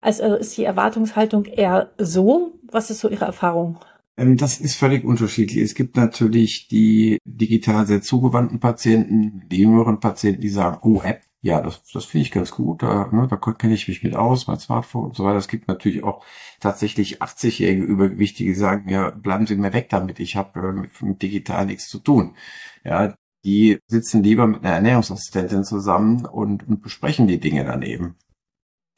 Also 0.00 0.34
ist 0.34 0.56
die 0.56 0.64
Erwartungshaltung 0.64 1.44
eher 1.44 1.92
so? 1.98 2.54
Was 2.64 2.90
ist 2.90 3.00
so 3.00 3.08
Ihre 3.08 3.26
Erfahrung? 3.26 3.78
Ähm, 4.16 4.36
das 4.36 4.60
ist 4.60 4.76
völlig 4.76 5.04
unterschiedlich. 5.04 5.58
Es 5.62 5.74
gibt 5.74 5.96
natürlich 5.96 6.68
die 6.68 7.18
digital 7.24 7.86
sehr 7.86 8.02
zugewandten 8.02 8.60
Patienten, 8.60 9.48
die 9.48 9.58
jüngeren 9.58 10.00
Patienten, 10.00 10.40
die 10.40 10.48
sagen, 10.48 10.78
oh, 10.82 11.00
App, 11.02 11.22
ja, 11.44 11.60
das, 11.60 11.82
das 11.92 12.04
finde 12.04 12.26
ich 12.26 12.30
ganz 12.32 12.52
gut, 12.52 12.82
da, 12.84 13.08
ne, 13.10 13.26
da 13.28 13.36
kenne 13.36 13.74
ich 13.74 13.88
mich 13.88 14.04
mit 14.04 14.14
aus, 14.14 14.46
mein 14.46 14.60
Smartphone 14.60 15.06
und 15.06 15.16
so 15.16 15.24
weiter. 15.24 15.38
Es 15.38 15.48
gibt 15.48 15.66
natürlich 15.66 16.04
auch 16.04 16.24
tatsächlich 16.60 17.20
80-jährige 17.20 17.82
Übergewichtige, 17.82 18.52
die 18.52 18.58
sagen, 18.58 18.88
ja, 18.88 19.10
bleiben 19.10 19.46
Sie 19.46 19.56
mir 19.56 19.72
weg 19.72 19.88
damit, 19.90 20.20
ich 20.20 20.36
habe 20.36 20.60
äh, 20.60 20.72
mit, 20.72 21.02
mit 21.02 21.22
digital 21.22 21.66
nichts 21.66 21.88
zu 21.88 21.98
tun. 21.98 22.36
Ja, 22.84 23.16
die 23.44 23.78
sitzen 23.88 24.22
lieber 24.22 24.46
mit 24.46 24.64
einer 24.64 24.74
Ernährungsassistentin 24.74 25.64
zusammen 25.64 26.26
und, 26.26 26.68
und 26.68 26.80
besprechen 26.82 27.26
die 27.26 27.40
Dinge 27.40 27.64
daneben. 27.64 28.16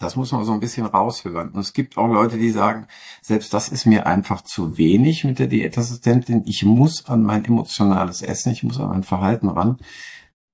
Das 0.05 0.17
muss 0.17 0.33
man 0.33 0.45
so 0.45 0.53
ein 0.53 0.61
bisschen 0.61 0.85
raushören. 0.85 1.49
Und 1.53 1.61
es 1.61 1.73
gibt 1.73 1.97
auch 1.97 2.07
Leute, 2.09 2.37
die 2.37 2.51
sagen, 2.51 2.87
selbst 3.23 3.55
das 3.55 3.71
ist 3.71 3.87
mir 3.87 4.07
einfach 4.07 4.43
zu 4.43 4.77
wenig 4.77 5.25
mit 5.25 5.39
der 5.39 5.47
Diätassistentin. 5.47 6.43
Ich 6.45 6.63
muss 6.63 7.07
an 7.07 7.23
mein 7.23 7.43
emotionales 7.43 8.21
Essen, 8.21 8.53
ich 8.53 8.63
muss 8.63 8.79
an 8.79 8.91
mein 8.91 9.03
Verhalten 9.03 9.49
ran. 9.49 9.79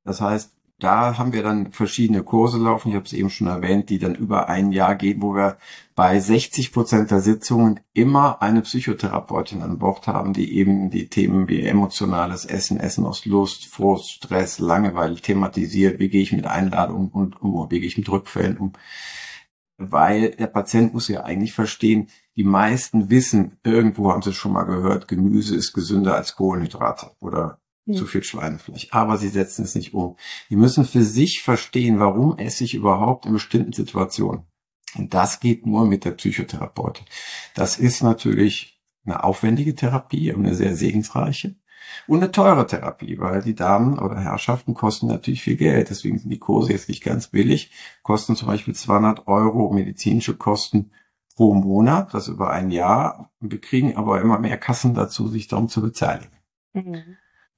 Das 0.05 0.21
heißt, 0.21 0.53
da 0.79 1.19
haben 1.19 1.33
wir 1.33 1.43
dann 1.43 1.73
verschiedene 1.73 2.23
Kurse 2.23 2.59
laufen, 2.59 2.91
ich 2.91 2.95
habe 2.95 3.05
es 3.05 3.13
eben 3.13 3.29
schon 3.29 3.49
erwähnt, 3.49 3.91
die 3.91 3.99
dann 3.99 4.15
über 4.15 4.49
ein 4.49 4.71
Jahr 4.71 4.95
gehen, 4.95 5.21
wo 5.21 5.35
wir 5.35 5.59
bei 5.97 6.19
60 6.21 6.73
Prozent 6.73 7.11
der 7.11 7.21
Sitzungen 7.21 7.81
immer 7.93 8.41
eine 8.41 8.63
Psychotherapeutin 8.63 9.63
an 9.63 9.79
Bord 9.79 10.07
haben, 10.07 10.33
die 10.33 10.57
eben 10.57 10.91
die 10.91 11.09
Themen 11.09 11.49
wie 11.49 11.63
emotionales 11.63 12.45
Essen, 12.45 12.79
Essen 12.79 13.05
aus 13.05 13.27
Lust, 13.27 13.67
Frust, 13.67 14.11
Stress, 14.11 14.61
Langeweile 14.61 15.17
thematisiert, 15.17 15.99
wie 15.99 16.09
gehe 16.09 16.23
ich 16.23 16.33
mit 16.33 16.47
Einladungen 16.47 17.09
und 17.09 17.43
um, 17.43 17.69
wie 17.69 17.81
gehe 17.81 17.89
ich 17.89 17.99
mit 17.99 18.09
Rückfällen 18.09 18.57
um. 18.57 18.73
Weil 19.83 20.33
der 20.33 20.47
Patient 20.47 20.93
muss 20.93 21.09
ja 21.09 21.25
eigentlich 21.25 21.55
verstehen, 21.55 22.09
die 22.37 22.45
meisten 22.45 23.09
wissen, 23.09 23.59
irgendwo 23.65 24.13
haben 24.13 24.21
sie 24.21 24.35
schon 24.35 24.53
mal 24.53 24.65
gehört, 24.65 25.09
Gemüse 25.09 25.57
ist 25.57 25.73
gesünder 25.73 26.17
als 26.17 26.37
Kohlenhydrate 26.37 27.13
oder 27.21 27.61
zu 27.91 28.07
viel 28.07 28.23
Schweinefleisch. 28.23 28.89
Aber 28.91 29.17
sie 29.17 29.29
setzen 29.29 29.65
es 29.65 29.75
nicht 29.75 29.95
um. 29.95 30.17
Die 30.49 30.57
müssen 30.57 30.85
für 30.85 31.03
sich 31.03 31.43
verstehen, 31.43 31.99
warum 31.99 32.39
esse 32.39 32.63
ich 32.63 32.75
überhaupt 32.75 33.27
in 33.27 33.33
bestimmten 33.33 33.73
Situationen. 33.73 34.45
Und 34.97 35.15
das 35.15 35.41
geht 35.41 35.67
nur 35.67 35.87
mit 35.87 36.05
der 36.05 36.13
Psychotherapeutin. 36.13 37.07
Das 37.55 37.79
ist 37.79 38.03
natürlich 38.03 38.81
eine 39.05 39.25
aufwendige 39.25 39.75
Therapie, 39.75 40.33
eine 40.33 40.55
sehr 40.55 40.77
segensreiche 40.77 41.57
und 42.07 42.23
eine 42.23 42.33
teure 42.33 42.67
Therapie, 42.67 43.19
weil 43.19 43.43
die 43.43 43.55
Damen 43.55 43.99
oder 43.99 44.19
Herrschaften 44.19 44.75
kosten 44.75 45.07
natürlich 45.07 45.43
viel 45.43 45.57
Geld. 45.57 45.91
Deswegen 45.91 46.19
sind 46.19 46.31
die 46.31 46.39
Kurse 46.39 46.73
jetzt 46.73 46.89
nicht 46.89 47.03
ganz 47.03 47.29
billig, 47.29 47.71
kosten 48.03 48.37
zum 48.37 48.49
Beispiel 48.49 48.75
200 48.75 49.27
Euro 49.27 49.71
medizinische 49.73 50.37
Kosten 50.37 50.91
pro 51.37 51.55
Monat, 51.55 52.13
das 52.15 52.29
über 52.29 52.51
ein 52.51 52.71
Jahr. 52.71 53.31
Wir 53.41 53.61
kriegen 53.61 53.97
aber 53.97 54.21
immer 54.21 54.39
mehr 54.39 54.59
Kassen 54.59 54.95
dazu, 54.95 55.29
sich 55.29 55.49
darum 55.49 55.69
zu 55.69 55.81
beteiligen. 55.81 56.37
Mhm. 56.73 57.17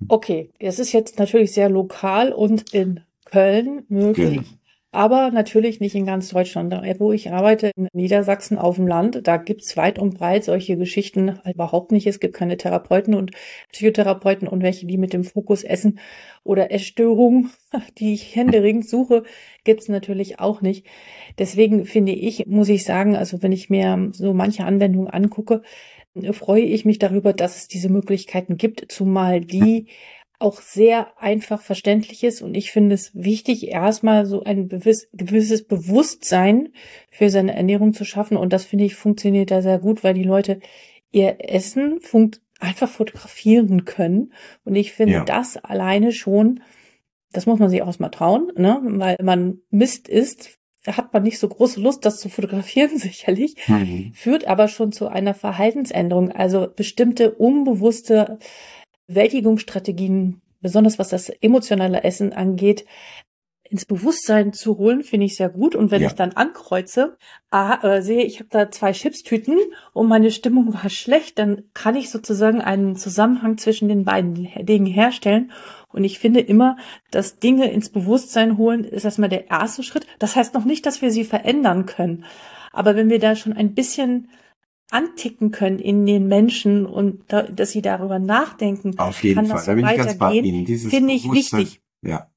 Okay, 0.09 0.53
es 0.59 0.79
ist 0.79 0.93
jetzt 0.93 1.19
natürlich 1.19 1.53
sehr 1.53 1.69
lokal 1.69 2.33
und 2.33 2.73
in 2.73 3.01
Köln 3.25 3.85
möglich. 3.89 4.37
Genau. 4.37 4.62
Aber 4.95 5.31
natürlich 5.31 5.81
nicht 5.81 5.95
in 5.95 6.05
ganz 6.05 6.29
Deutschland. 6.29 6.75
Wo 6.99 7.13
ich 7.13 7.33
arbeite, 7.33 7.71
in 7.77 7.89
Niedersachsen 7.95 8.59
auf 8.59 8.77
dem 8.77 8.87
Land, 8.87 9.27
da 9.27 9.39
gibt's 9.39 9.75
weit 9.79 9.99
und 9.99 10.19
breit 10.19 10.45
solche 10.45 10.77
Geschichten 10.77 11.41
überhaupt 11.51 11.93
nicht. 11.93 12.07
Es 12.07 12.21
gibt 12.21 12.35
keine 12.35 12.59
Therapeuten 12.59 13.15
und 13.15 13.31
Psychotherapeuten 13.73 14.47
und 14.47 14.63
welche, 14.63 14.87
die 14.87 14.99
mit 14.99 15.15
dem 15.15 15.25
Fokus 15.25 15.65
Essen 15.65 15.99
oder 16.45 16.71
Essstörungen, 16.71 17.51
die 17.99 18.13
ich 18.13 18.37
händeringend 18.37 18.87
suche, 18.87 19.23
gibt's 19.65 19.89
natürlich 19.89 20.41
auch 20.41 20.61
nicht. 20.61 20.87
Deswegen 21.39 21.87
finde 21.87 22.13
ich, 22.13 22.47
muss 22.47 22.69
ich 22.69 22.85
sagen, 22.85 23.17
also 23.17 23.43
wenn 23.43 23.53
ich 23.53 23.71
mir 23.71 24.11
so 24.13 24.35
manche 24.35 24.67
Anwendungen 24.67 25.09
angucke, 25.09 25.63
freue 26.33 26.65
ich 26.65 26.85
mich 26.85 26.99
darüber, 26.99 27.33
dass 27.33 27.57
es 27.57 27.69
diese 27.69 27.89
Möglichkeiten 27.89 28.59
gibt, 28.59 28.93
zumal 28.93 29.41
die 29.41 29.87
auch 30.43 30.61
sehr 30.61 31.21
einfach 31.21 31.63
verständlich 31.63 32.25
ist. 32.25 32.43
Und 32.43 32.57
ich 32.57 32.73
finde 32.73 32.95
es 32.95 33.13
wichtig, 33.15 33.69
erstmal 33.69 34.27
so 34.27 34.43
ein 34.43 34.69
gewisses 34.69 35.67
Bewusstsein 35.67 36.71
für 37.11 37.31
seine 37.31 37.55
Ernährung 37.55 37.95
zu 37.95 38.05
schaffen. 38.05 38.37
Und 38.37 38.53
das 38.53 38.65
finde 38.65 38.85
ich 38.85 38.95
funktioniert 38.95 39.51
da 39.51 39.63
sehr 39.63 39.79
gut, 39.79 40.05
weil 40.05 40.15
die 40.15 40.25
Leute 40.25 40.61
ihr 41.13 41.37
Essen 41.39 42.01
einfach 42.59 42.89
fotografieren 42.89 43.85
können. 43.85 44.33
Und 44.65 44.75
ich 44.75 44.93
finde 44.93 45.15
ja. 45.15 45.25
das 45.25 45.57
alleine 45.57 46.13
schon, 46.13 46.61
das 47.33 47.47
muss 47.47 47.59
man 47.59 47.71
sich 47.71 47.83
auch 47.83 47.99
mal 47.99 48.09
trauen, 48.09 48.53
ne? 48.57 48.81
weil 48.83 49.17
man 49.23 49.59
Mist 49.71 50.09
isst, 50.09 50.59
hat 50.87 51.13
man 51.13 51.23
nicht 51.23 51.39
so 51.39 51.49
große 51.49 51.81
Lust, 51.81 52.05
das 52.05 52.19
zu 52.19 52.29
fotografieren, 52.29 52.91
sicherlich, 52.99 53.57
mhm. 53.69 54.13
führt 54.15 54.47
aber 54.47 54.69
schon 54.69 54.93
zu 54.93 55.09
einer 55.09 55.35
Verhaltensänderung. 55.35 56.33
Also 56.33 56.69
bestimmte 56.75 57.33
unbewusste 57.33 58.39
Bewältigungsstrategien, 59.13 60.41
besonders 60.61 60.99
was 60.99 61.11
das 61.11 61.29
emotionale 61.29 62.03
Essen 62.05 62.33
angeht, 62.33 62.85
ins 63.65 63.87
Bewusstsein 63.87 64.53
zu 64.53 64.77
holen, 64.77 65.03
finde 65.03 65.25
ich 65.25 65.37
sehr 65.37 65.49
gut. 65.49 65.75
Und 65.75 65.91
wenn 65.91 66.03
ja. 66.03 66.09
ich 66.09 66.15
dann 66.15 66.33
ankreuze, 66.33 67.17
ah, 67.51 67.79
äh, 67.83 68.03
sehe, 68.03 68.23
ich 68.25 68.39
habe 68.39 68.51
da 68.51 68.71
zwei 68.71 68.93
Chipstüten 68.93 69.57
und 69.95 70.09
meine 70.09 70.31
Stimmung 70.31 70.75
war 70.75 70.91
schlecht, 70.91 71.39
dann 71.39 71.63
kann 71.73 71.97
ich 71.97 72.11
sozusagen 72.11 72.61
einen 72.61 72.97
Zusammenhang 72.97 73.57
zwischen 73.57 73.89
den 73.89 74.05
beiden 74.05 74.49
Dingen 74.61 74.87
herstellen 74.87 75.53
und 75.93 76.05
ich 76.05 76.19
finde 76.19 76.41
immer, 76.41 76.77
dass 77.11 77.39
Dinge 77.39 77.71
ins 77.71 77.91
Bewusstsein 77.91 78.59
holen, 78.59 78.85
ist 78.85 79.05
erstmal 79.05 79.29
der 79.29 79.51
erste 79.51 79.83
Schritt. 79.83 80.07
Das 80.19 80.37
heißt 80.37 80.55
noch 80.55 80.65
nicht, 80.65 80.87
dass 80.87 81.03
wir 81.03 81.11
sie 81.11 81.25
verändern 81.25 81.87
können. 81.87 82.25
Aber 82.73 82.97
wenn 82.97 83.11
wir 83.11 83.19
da 83.19 83.37
schon 83.37 83.53
ein 83.53 83.75
bisschen 83.75 84.29
anticken 84.91 85.51
können 85.51 85.79
in 85.79 86.05
den 86.07 86.29
Menschen 86.29 86.87
und 86.87 87.25
da, 87.29 87.43
dass 87.43 87.71
sie 87.73 87.83
darüber 87.83 88.19
nachdenken, 88.19 88.99
auf 88.99 89.23
jeden 89.25 89.47
Fall. 89.47 89.65
da 89.65 89.75
bin 89.75 89.87
ich 89.87 89.97
ganz 89.97 90.19
bei 90.19 90.35
Ihnen. 90.35 90.65
Dieses 90.65 90.91
finde 90.91 91.15
ich 91.15 91.31
wichtig. 91.31 91.81
Ja, 92.03 92.31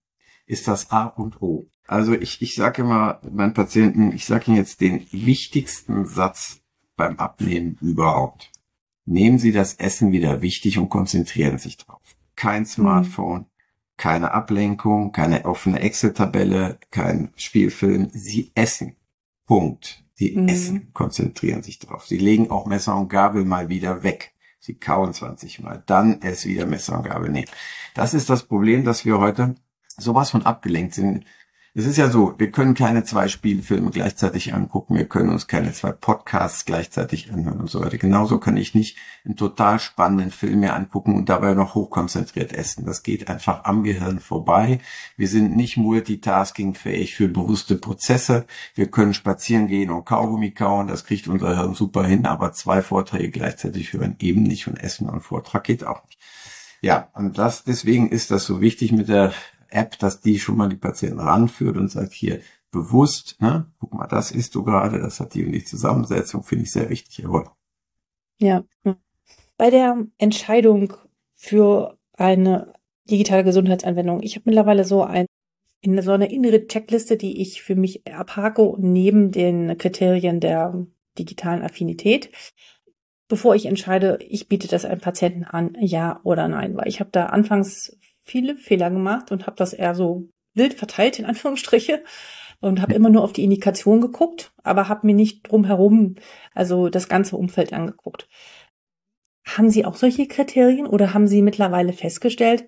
ist 0.46 0.68
das 0.68 0.92
A 0.92 1.06
und 1.06 1.42
O. 1.42 1.68
Also 1.88 2.14
ich, 2.14 2.42
ich 2.42 2.56
sage 2.56 2.82
immer 2.84 3.20
meinen 3.30 3.54
Patienten, 3.54 4.12
ich 4.14 4.25
sage 4.25 4.46
Ihnen 4.48 4.58
jetzt 4.58 4.82
den 4.82 5.06
wichtigsten 5.12 6.06
Satz 6.06 6.62
beim 6.96 7.18
Abnehmen 7.18 7.78
überhaupt. 7.82 8.52
Nehmen 9.06 9.38
Sie 9.38 9.52
das 9.52 9.75
Essen 9.75 10.12
wieder 10.12 10.42
wichtig 10.42 10.80
und 10.80 10.90
konzentrieren 10.90 11.58
sich 11.58 11.78
drauf 11.78 12.16
kein 12.36 12.64
mhm. 12.64 12.68
Smartphone, 12.68 13.42
mhm. 13.42 13.46
keine 13.98 14.32
Ablenkung, 14.32 15.12
keine 15.12 15.46
offene 15.46 15.80
Excel-Tabelle, 15.80 16.80
kein 16.92 17.32
Spielfilm. 17.36 18.10
Sie 18.12 18.52
essen. 18.56 18.96
Punkt. 19.46 20.05
Sie 20.16 20.36
mhm. 20.36 20.48
essen, 20.48 20.94
konzentrieren 20.94 21.62
sich 21.62 21.78
drauf. 21.80 22.08
Sie 22.08 22.18
legen 22.18 22.50
auch 22.50 22.66
Messer 22.66 22.96
und 22.96 23.10
Gabel 23.10 23.46
mal 23.46 23.70
wieder 23.70 24.04
weg. 24.04 24.34
Sie 24.60 24.76
kauen 24.76 25.14
20 25.14 25.60
Mal, 25.60 25.84
dann 25.86 26.22
es 26.22 26.46
wieder 26.46 26.66
Messer 26.66 26.98
und 26.98 27.04
Gabel 27.04 27.30
nehmen. 27.30 27.50
Das 27.94 28.14
ist 28.14 28.30
das 28.30 28.44
Problem, 28.44 28.84
dass 28.84 29.06
wir 29.06 29.20
heute 29.20 29.56
sowas 29.98 30.32
von 30.32 30.46
abgelenkt 30.46 30.96
sind. 30.96 31.26
Es 31.77 31.86
ist 31.86 31.98
ja 31.98 32.10
so, 32.10 32.34
wir 32.38 32.51
können 32.51 32.74
keine 32.74 33.03
zwei 33.03 33.27
Spielfilme 33.27 33.91
gleichzeitig 33.91 34.53
angucken, 34.53 34.96
wir 34.96 35.10
können 35.10 35.27
uns 35.27 35.46
keine 35.46 35.74
zwei 35.74 35.91
Podcasts 35.91 36.63
gleichzeitig 36.63 37.34
anhören 37.34 37.60
und 37.60 37.70
so 37.70 37.82
weiter. 37.82 37.98
Genauso 37.98 38.39
kann 38.39 38.55
ich 38.55 38.74
nicht 38.74 38.98
einen 39.25 39.36
total 39.36 39.77
spannenden 39.79 40.32
Film 40.32 40.62
mir 40.62 40.74
angucken 40.74 41.13
und 41.15 41.27
dabei 41.27 41.53
noch 41.53 41.75
hochkonzentriert 41.75 42.53
essen. 42.53 42.86
Das 42.86 43.03
geht 43.03 43.27
einfach 43.27 43.65
am 43.65 43.84
Gehirn 43.84 44.22
vorbei. 44.22 44.79
Wir 45.17 45.27
sind 45.27 45.58
nicht 45.58 45.75
multitaskingfähig 45.75 47.13
für 47.13 47.27
bewusste 47.27 47.75
Prozesse. 47.75 48.46
Wir 48.74 48.89
können 48.89 49.13
spazieren 49.13 49.67
gehen 49.67 49.91
und 49.91 50.05
Kaugummi 50.05 50.51
kauen, 50.51 50.88
das 50.88 51.03
kriegt 51.03 51.27
unser 51.27 51.58
Hirn 51.58 51.74
super 51.74 52.05
hin, 52.05 52.25
aber 52.25 52.53
zwei 52.53 52.82
Vorträge 52.82 53.32
gleichzeitig 53.32 53.91
hören 53.91 54.15
eben 54.20 54.44
nicht 54.44 54.70
und 54.70 54.77
essen 54.77 55.10
und 55.10 55.20
Vortrag 55.20 55.65
geht 55.65 55.86
auch 55.86 56.05
nicht. 56.05 56.20
Ja, 56.82 57.10
und 57.15 57.38
das, 57.38 57.63
deswegen 57.63 58.10
ist 58.10 58.32
das 58.32 58.46
so 58.46 58.62
wichtig 58.62 58.91
mit 58.91 59.10
der 59.10 59.34
App, 59.70 59.98
dass 60.00 60.22
die 60.22 60.40
schon 60.40 60.58
mal 60.58 60.70
die 60.70 60.76
Patienten 60.76 61.20
ranführt 61.20 61.78
und 61.78 61.90
sagt, 61.90 62.14
hier 62.14 62.40
bewusst, 62.72 63.38
ne, 63.40 63.72
guck 63.80 63.94
mal, 63.94 64.08
das 64.08 64.32
ist 64.32 64.54
du 64.56 64.64
gerade, 64.64 65.00
das 65.00 65.20
hat 65.20 65.34
die 65.34 65.46
und 65.46 65.54
die 65.54 65.64
Zusammensetzung, 65.64 66.44
finde 66.44 66.66
ich 66.66 66.72
sehr 66.72 66.90
wichtig, 66.90 67.20
jawohl. 67.20 67.46
Ja. 68.40 68.64
Bei 69.58 69.70
der 69.70 70.06
Entscheidung 70.18 70.94
für 71.36 71.98
eine 72.14 72.74
digitale 73.10 73.44
Gesundheitsanwendung, 73.44 74.22
ich 74.24 74.36
habe 74.36 74.44
mittlerweile 74.46 74.84
so 74.84 75.04
ein 75.04 75.26
in 75.82 76.02
so 76.02 76.12
eine 76.12 76.32
innere 76.32 76.66
Checkliste, 76.66 77.16
die 77.16 77.42
ich 77.42 77.62
für 77.62 77.76
mich 77.76 78.08
abhake 78.12 78.74
neben 78.80 79.32
den 79.32 79.78
Kriterien 79.78 80.40
der 80.40 80.88
digitalen 81.18 81.62
Affinität, 81.62 82.32
bevor 83.28 83.56
ich 83.56 83.68
entscheide, 83.68 84.18
ich 84.28 84.48
biete 84.48 84.68
das 84.68 84.84
einem 84.84 85.00
Patienten 85.00 85.44
an, 85.44 85.76
ja 85.80 86.20
oder 86.24 86.48
nein, 86.48 86.76
weil 86.76 86.88
ich 86.88 87.00
habe 87.00 87.12
da 87.12 87.28
anfangs 87.28 87.98
viele 88.25 88.58
Fehler 88.58 88.89
gemacht 88.89 89.32
und 89.32 89.46
habe 89.46 89.55
das 89.55 89.74
eher 89.74 89.96
so 89.96 90.27
wild 90.53 90.74
verteilt, 90.74 91.20
in 91.20 91.25
Anführungsstriche, 91.25 92.03
und 92.60 92.82
habe 92.82 92.94
immer 92.94 93.10
nur 93.10 93.24
auf 93.24 93.34
die 93.34 93.44
Indikation 93.44 94.01
geguckt, 94.01 94.51
aber 94.63 94.89
habe 94.89 95.05
mir 95.05 95.15
nicht 95.15 95.50
drumherum, 95.50 96.15
also 96.53 96.89
das 96.89 97.08
ganze 97.08 97.38
Umfeld 97.38 97.74
angeguckt. 97.74 98.27
Haben 99.46 99.70
Sie 99.70 99.86
auch 99.86 99.96
solche 99.96 100.27
Kriterien 100.27 100.88
oder 100.88 101.13
haben 101.13 101.27
Sie 101.27 101.41
mittlerweile 101.41 101.94
festgestellt, 101.94 102.67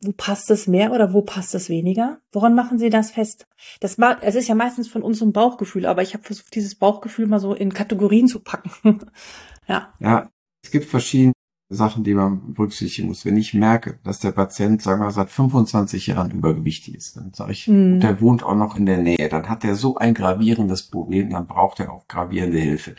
wo 0.00 0.12
passt 0.12 0.50
es 0.50 0.66
mehr 0.66 0.92
oder 0.92 1.12
wo 1.12 1.22
passt 1.22 1.54
es 1.54 1.68
weniger? 1.68 2.20
Woran 2.32 2.54
machen 2.54 2.78
Sie 2.78 2.90
das 2.90 3.10
fest? 3.10 3.46
Das 3.80 3.98
war, 3.98 4.22
es 4.22 4.34
ist 4.34 4.48
ja 4.48 4.54
meistens 4.54 4.88
von 4.88 5.02
uns 5.02 5.22
ein 5.22 5.32
Bauchgefühl, 5.32 5.86
aber 5.86 6.02
ich 6.02 6.14
habe 6.14 6.24
versucht, 6.24 6.54
dieses 6.54 6.74
Bauchgefühl 6.74 7.26
mal 7.26 7.38
so 7.38 7.54
in 7.54 7.72
Kategorien 7.72 8.26
zu 8.26 8.40
packen. 8.40 8.70
ja. 9.68 9.92
Ja, 10.00 10.30
es 10.64 10.70
gibt 10.70 10.86
verschiedene 10.86 11.34
Sachen, 11.72 12.04
die 12.04 12.14
man 12.14 12.52
berücksichtigen 12.54 13.08
muss. 13.08 13.24
Wenn 13.24 13.36
ich 13.36 13.54
merke, 13.54 13.98
dass 14.04 14.20
der 14.20 14.32
Patient, 14.32 14.82
sagen 14.82 15.02
wir, 15.02 15.10
seit 15.10 15.30
25 15.30 16.08
Jahren 16.08 16.30
übergewichtig 16.30 16.94
ist, 16.94 17.16
dann 17.16 17.32
sage 17.32 17.52
ich, 17.52 17.68
mhm. 17.68 18.00
der 18.00 18.20
wohnt 18.20 18.42
auch 18.42 18.54
noch 18.54 18.76
in 18.76 18.86
der 18.86 18.98
Nähe, 18.98 19.28
dann 19.28 19.48
hat 19.48 19.64
er 19.64 19.74
so 19.74 19.96
ein 19.96 20.14
gravierendes 20.14 20.82
Problem, 20.82 21.30
dann 21.30 21.46
braucht 21.46 21.80
er 21.80 21.92
auch 21.92 22.06
gravierende 22.08 22.58
Hilfe. 22.58 22.96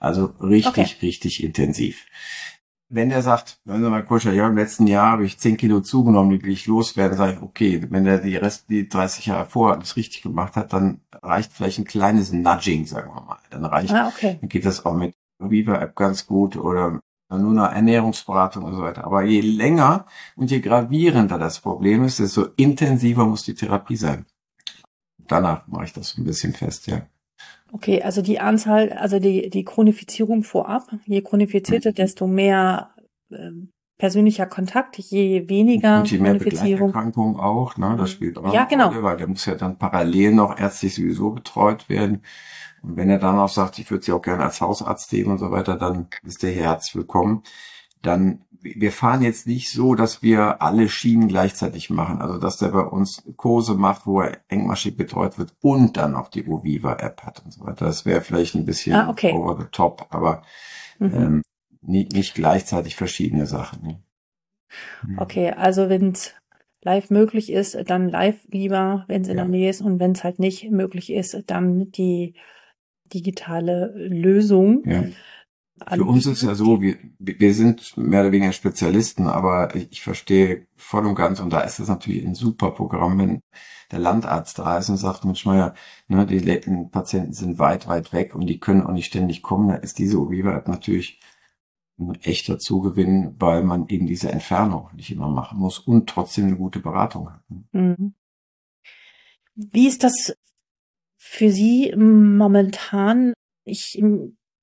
Also 0.00 0.32
richtig, 0.40 0.96
okay. 0.96 1.06
richtig 1.06 1.44
intensiv. 1.44 2.06
Wenn 2.88 3.08
der 3.08 3.22
sagt, 3.22 3.58
wenn 3.64 3.82
Sie 3.82 3.90
mal 3.90 4.04
Kuscher, 4.04 4.32
ja, 4.32 4.46
im 4.46 4.56
letzten 4.56 4.86
Jahr 4.86 5.12
habe 5.12 5.24
ich 5.24 5.38
10 5.38 5.56
Kilo 5.56 5.80
zugenommen, 5.80 6.30
die 6.30 6.44
will 6.44 6.52
ich 6.52 6.66
loswerden, 6.66 7.16
sage 7.16 7.32
ich, 7.34 7.42
okay, 7.42 7.86
wenn 7.90 8.06
er 8.06 8.18
die 8.18 8.36
Rest, 8.36 8.68
die 8.68 8.88
30 8.88 9.26
Jahre 9.26 9.46
vorher 9.46 9.78
das 9.78 9.96
richtig 9.96 10.22
gemacht 10.22 10.54
hat, 10.54 10.72
dann 10.72 11.00
reicht 11.22 11.52
vielleicht 11.52 11.78
ein 11.78 11.86
kleines 11.86 12.32
Nudging, 12.32 12.86
sagen 12.86 13.10
wir 13.14 13.22
mal. 13.22 13.38
Dann 13.50 13.64
reicht, 13.64 13.92
ah, 13.92 14.08
okay. 14.08 14.38
dann 14.40 14.48
geht 14.48 14.64
das 14.64 14.84
auch 14.84 14.94
mit 14.94 15.14
Viva 15.38 15.76
App 15.76 15.96
ganz 15.96 16.26
gut 16.26 16.56
oder 16.56 17.00
nur 17.38 17.52
eine 17.52 17.74
Ernährungsberatung 17.74 18.64
und 18.64 18.74
so 18.74 18.82
weiter. 18.82 19.04
Aber 19.04 19.22
je 19.22 19.40
länger 19.40 20.06
und 20.36 20.50
je 20.50 20.60
gravierender 20.60 21.38
das 21.38 21.60
Problem 21.60 22.04
ist, 22.04 22.18
desto 22.18 22.46
intensiver 22.56 23.26
muss 23.26 23.44
die 23.44 23.54
Therapie 23.54 23.96
sein. 23.96 24.26
Danach 25.26 25.66
mache 25.66 25.84
ich 25.84 25.92
das 25.92 26.10
so 26.10 26.22
ein 26.22 26.24
bisschen 26.24 26.52
fest, 26.52 26.86
ja. 26.86 27.06
Okay, 27.72 28.02
also 28.02 28.22
die 28.22 28.38
Anzahl, 28.38 28.92
also 28.92 29.18
die, 29.18 29.50
die 29.50 29.64
Chronifizierung 29.64 30.44
vorab, 30.44 30.84
je 31.06 31.22
chronifizierter, 31.22 31.90
mhm. 31.90 31.94
desto 31.94 32.26
mehr 32.26 32.94
äh, 33.30 33.50
persönlicher 33.98 34.46
Kontakt, 34.46 34.98
je 34.98 35.48
weniger 35.48 35.98
und 35.98 36.10
je 36.10 36.18
mehr 36.18 36.34
Begleiterkrankungen 36.34 37.38
auch, 37.38 37.76
ne, 37.76 37.94
das 37.96 38.10
mhm. 38.10 38.14
spielt 38.14 38.38
auch 38.38 38.52
ja, 38.52 38.64
genau. 38.64 38.88
Rolle, 38.88 39.02
weil 39.02 39.16
der 39.16 39.28
muss 39.28 39.46
ja 39.46 39.54
dann 39.54 39.78
parallel 39.78 40.34
noch 40.34 40.58
ärztlich 40.58 40.94
sowieso 40.94 41.30
betreut 41.30 41.88
werden. 41.88 42.22
Und 42.82 42.96
wenn 42.96 43.08
er 43.08 43.18
dann 43.18 43.38
auch 43.38 43.48
sagt, 43.48 43.78
ich 43.78 43.90
würde 43.90 44.04
sie 44.04 44.12
auch 44.12 44.22
gerne 44.22 44.42
als 44.42 44.60
Hausarzt 44.60 45.12
nehmen 45.12 45.30
und 45.30 45.38
so 45.38 45.50
weiter, 45.50 45.76
dann 45.76 46.08
ist 46.22 46.42
der 46.42 46.52
Herz 46.52 46.94
willkommen. 46.94 47.42
Dann, 48.02 48.42
wir 48.60 48.92
fahren 48.92 49.22
jetzt 49.22 49.46
nicht 49.46 49.70
so, 49.70 49.94
dass 49.94 50.22
wir 50.22 50.60
alle 50.60 50.88
Schienen 50.90 51.28
gleichzeitig 51.28 51.88
machen. 51.88 52.20
Also, 52.20 52.36
dass 52.38 52.58
der 52.58 52.68
bei 52.68 52.82
uns 52.82 53.22
Kurse 53.36 53.74
macht, 53.74 54.06
wo 54.06 54.20
er 54.20 54.38
engmaschig 54.48 54.96
betreut 54.96 55.38
wird 55.38 55.54
und 55.62 55.96
dann 55.96 56.14
auch 56.14 56.28
die 56.28 56.46
Oviva-App 56.46 57.22
hat 57.22 57.42
und 57.44 57.52
so 57.52 57.64
weiter. 57.64 57.86
Das 57.86 58.04
wäre 58.04 58.20
vielleicht 58.20 58.54
ein 58.54 58.66
bisschen 58.66 58.96
ah, 58.96 59.08
okay. 59.08 59.32
over 59.32 59.56
the 59.58 59.68
top, 59.70 60.06
aber 60.10 60.42
mhm. 60.98 61.14
ähm, 61.14 61.42
nicht, 61.86 62.34
gleichzeitig 62.34 62.96
verschiedene 62.96 63.46
Sachen. 63.46 63.82
Ne? 63.82 64.02
Mhm. 65.06 65.18
Okay, 65.18 65.50
also 65.50 65.88
wenn 65.88 66.12
es 66.12 66.34
live 66.82 67.10
möglich 67.10 67.50
ist, 67.50 67.78
dann 67.86 68.08
live 68.08 68.46
lieber, 68.50 69.04
wenn 69.08 69.22
es 69.22 69.28
in 69.28 69.38
ja. 69.38 69.44
der 69.44 69.50
Nähe 69.50 69.70
ist 69.70 69.80
und 69.80 70.00
wenn 70.00 70.12
es 70.12 70.24
halt 70.24 70.38
nicht 70.38 70.70
möglich 70.70 71.10
ist, 71.10 71.42
dann 71.46 71.90
die 71.90 72.34
digitale 73.12 73.92
Lösung. 73.96 74.82
Ja. 74.86 75.04
Für 75.92 76.04
uns 76.04 76.26
ist 76.26 76.42
ja 76.42 76.54
so, 76.54 76.80
wir, 76.80 76.96
wir 77.18 77.52
sind 77.52 77.96
mehr 77.96 78.20
oder 78.20 78.32
weniger 78.32 78.52
Spezialisten, 78.52 79.26
aber 79.26 79.74
ich, 79.74 79.88
ich 79.90 80.02
verstehe 80.02 80.66
voll 80.76 81.04
und 81.04 81.16
ganz, 81.16 81.40
und 81.40 81.52
da 81.52 81.60
ist 81.60 81.80
es 81.80 81.88
natürlich 81.88 82.24
ein 82.24 82.34
super 82.34 82.70
Programm, 82.70 83.18
wenn 83.18 83.40
der 83.90 83.98
Landarzt 83.98 84.58
da 84.58 84.78
ist 84.78 84.88
und 84.88 84.98
sagt, 84.98 85.24
Mensch, 85.24 85.44
Meier, 85.44 85.74
ne, 86.06 86.26
die 86.26 86.40
Patienten 86.90 87.32
sind 87.32 87.58
weit, 87.58 87.88
weit 87.88 88.12
weg 88.12 88.34
und 88.34 88.46
die 88.46 88.60
können 88.60 88.82
auch 88.82 88.92
nicht 88.92 89.06
ständig 89.06 89.42
kommen, 89.42 89.68
da 89.68 89.74
ist 89.74 89.98
diese 89.98 90.20
Oviva-App 90.20 90.68
natürlich 90.68 91.20
ein 91.98 92.14
echter 92.22 92.58
Zugewinn, 92.58 93.34
weil 93.38 93.62
man 93.62 93.88
eben 93.88 94.06
diese 94.06 94.30
Entfernung 94.30 94.90
nicht 94.94 95.10
immer 95.10 95.28
machen 95.28 95.58
muss 95.58 95.78
und 95.78 96.08
trotzdem 96.08 96.46
eine 96.46 96.56
gute 96.56 96.80
Beratung 96.80 97.32
hat. 97.32 97.42
Mhm. 97.72 98.14
Wie 99.54 99.86
ist 99.86 100.02
das 100.02 100.36
für 101.16 101.50
Sie 101.50 101.94
momentan? 101.96 103.32
Ich, 103.64 104.02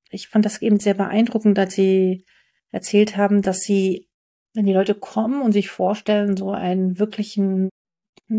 ich 0.09 0.27
fand 0.27 0.45
das 0.45 0.61
eben 0.61 0.79
sehr 0.79 0.93
beeindruckend, 0.93 1.57
dass 1.57 1.73
Sie 1.73 2.25
erzählt 2.71 3.15
haben, 3.15 3.41
dass 3.41 3.59
Sie, 3.59 4.07
wenn 4.53 4.65
die 4.65 4.73
Leute 4.73 4.95
kommen 4.95 5.41
und 5.41 5.53
sich 5.53 5.69
vorstellen, 5.69 6.35
so 6.35 6.51
einen 6.51 6.99
wirklichen 6.99 7.69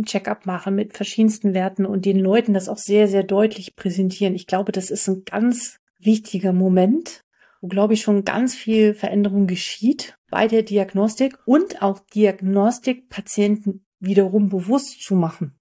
Check-up 0.04 0.46
machen 0.46 0.75
mit 0.75 0.94
verschiedensten 0.94 1.54
Werten 1.54 1.84
und 1.84 2.04
den 2.04 2.18
Leuten 2.18 2.54
das 2.54 2.68
auch 2.68 2.78
sehr, 2.78 3.08
sehr 3.08 3.22
deutlich 3.22 3.76
präsentieren. 3.76 4.34
Ich 4.34 4.46
glaube, 4.46 4.72
das 4.72 4.90
ist 4.90 5.08
ein 5.08 5.25
ganz 5.25 5.78
wichtiger 5.99 6.52
Moment, 6.52 7.22
wo, 7.62 7.69
glaube 7.69 7.95
ich, 7.95 8.02
schon 8.02 8.25
ganz 8.25 8.54
viel 8.54 8.92
Veränderung 8.92 9.47
geschieht 9.47 10.19
bei 10.31 10.49
der 10.49 10.62
Diagnostik 10.62 11.38
und 11.47 11.81
auch 11.81 12.00
Diagnostikpatienten 12.00 13.87
wiederum 14.00 14.49
bewusst 14.49 15.00
zu 15.00 15.14
machen. 15.14 15.54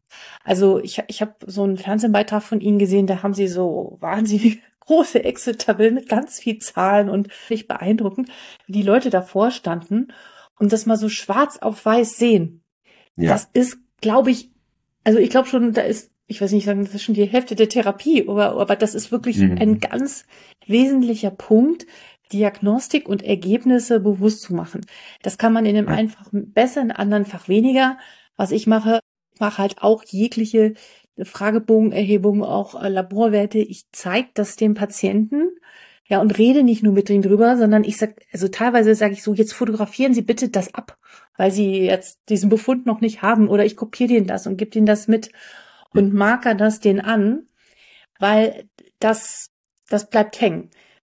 Also 0.43 0.79
ich, 0.79 1.01
ich 1.07 1.21
habe 1.21 1.35
so 1.45 1.63
einen 1.63 1.77
Fernsehbeitrag 1.77 2.43
von 2.43 2.59
Ihnen 2.59 2.79
gesehen, 2.79 3.07
da 3.07 3.23
haben 3.23 3.35
Sie 3.35 3.47
so 3.47 3.97
wahnsinnig 4.01 4.61
große 4.81 5.23
Excel-Tabellen 5.23 5.93
mit 5.93 6.09
ganz 6.09 6.39
viel 6.39 6.57
Zahlen 6.57 7.07
und 7.07 7.29
nicht 7.49 7.67
beeindruckend, 7.67 8.29
wie 8.65 8.73
die 8.73 8.81
Leute 8.81 9.11
davor 9.11 9.51
standen 9.51 10.11
und 10.57 10.73
das 10.73 10.87
mal 10.87 10.97
so 10.97 11.07
schwarz 11.07 11.59
auf 11.59 11.85
weiß 11.85 12.17
sehen. 12.17 12.63
Ja. 13.15 13.29
Das 13.29 13.47
ist, 13.53 13.77
glaube 14.01 14.31
ich, 14.31 14.51
also 15.03 15.19
ich 15.19 15.29
glaube 15.29 15.47
schon, 15.47 15.71
da 15.73 15.81
ist 15.81 16.10
ich 16.31 16.41
weiß 16.41 16.53
nicht 16.53 16.65
sagen, 16.65 16.85
das 16.85 16.95
ist 16.95 17.03
schon 17.03 17.13
die 17.13 17.25
Hälfte 17.25 17.55
der 17.55 17.67
Therapie, 17.67 18.27
aber, 18.27 18.59
aber 18.59 18.75
das 18.77 18.95
ist 18.95 19.11
wirklich 19.11 19.37
mhm. 19.37 19.57
ein 19.59 19.79
ganz 19.79 20.25
wesentlicher 20.65 21.29
Punkt, 21.29 21.85
Diagnostik 22.31 23.09
und 23.09 23.21
Ergebnisse 23.21 23.99
bewusst 23.99 24.41
zu 24.41 24.55
machen. 24.55 24.81
Das 25.21 25.37
kann 25.37 25.51
man 25.51 25.65
in 25.65 25.75
dem 25.75 25.89
einen 25.89 26.07
Fach 26.07 26.29
besser, 26.31 26.81
in 26.81 26.91
anderen 26.91 27.25
Fach 27.25 27.49
weniger. 27.49 27.97
Was 28.37 28.51
ich 28.51 28.65
mache, 28.65 29.01
mache 29.39 29.57
halt 29.57 29.81
auch 29.81 30.05
jegliche 30.05 30.73
Fragebogenerhebung, 31.21 32.45
auch 32.45 32.81
äh, 32.81 32.87
Laborwerte. 32.87 33.59
Ich 33.59 33.83
zeige 33.91 34.29
das 34.33 34.55
dem 34.55 34.73
Patienten. 34.73 35.49
Ja, 36.05 36.21
und 36.21 36.37
rede 36.37 36.63
nicht 36.63 36.81
nur 36.81 36.93
mit 36.93 37.09
denen 37.09 37.23
drüber, 37.23 37.57
sondern 37.57 37.83
ich 37.83 37.97
sag, 37.97 38.21
also 38.31 38.47
teilweise 38.47 38.95
sage 38.95 39.13
ich 39.13 39.23
so, 39.23 39.33
jetzt 39.33 39.53
fotografieren 39.53 40.13
Sie 40.13 40.21
bitte 40.21 40.47
das 40.47 40.73
ab, 40.73 40.97
weil 41.37 41.51
Sie 41.51 41.81
jetzt 41.81 42.21
diesen 42.29 42.49
Befund 42.49 42.85
noch 42.85 43.01
nicht 43.01 43.21
haben 43.21 43.49
oder 43.49 43.65
ich 43.65 43.75
kopiere 43.75 44.13
denen 44.13 44.27
das 44.27 44.47
und 44.47 44.57
gebe 44.57 44.71
denen 44.71 44.85
das 44.85 45.09
mit 45.09 45.31
und 45.93 46.13
marker 46.13 46.55
das 46.55 46.79
den 46.79 47.01
an, 47.01 47.47
weil 48.19 48.69
das, 48.99 49.51
das 49.89 50.09
bleibt 50.09 50.39
hängen. 50.41 50.69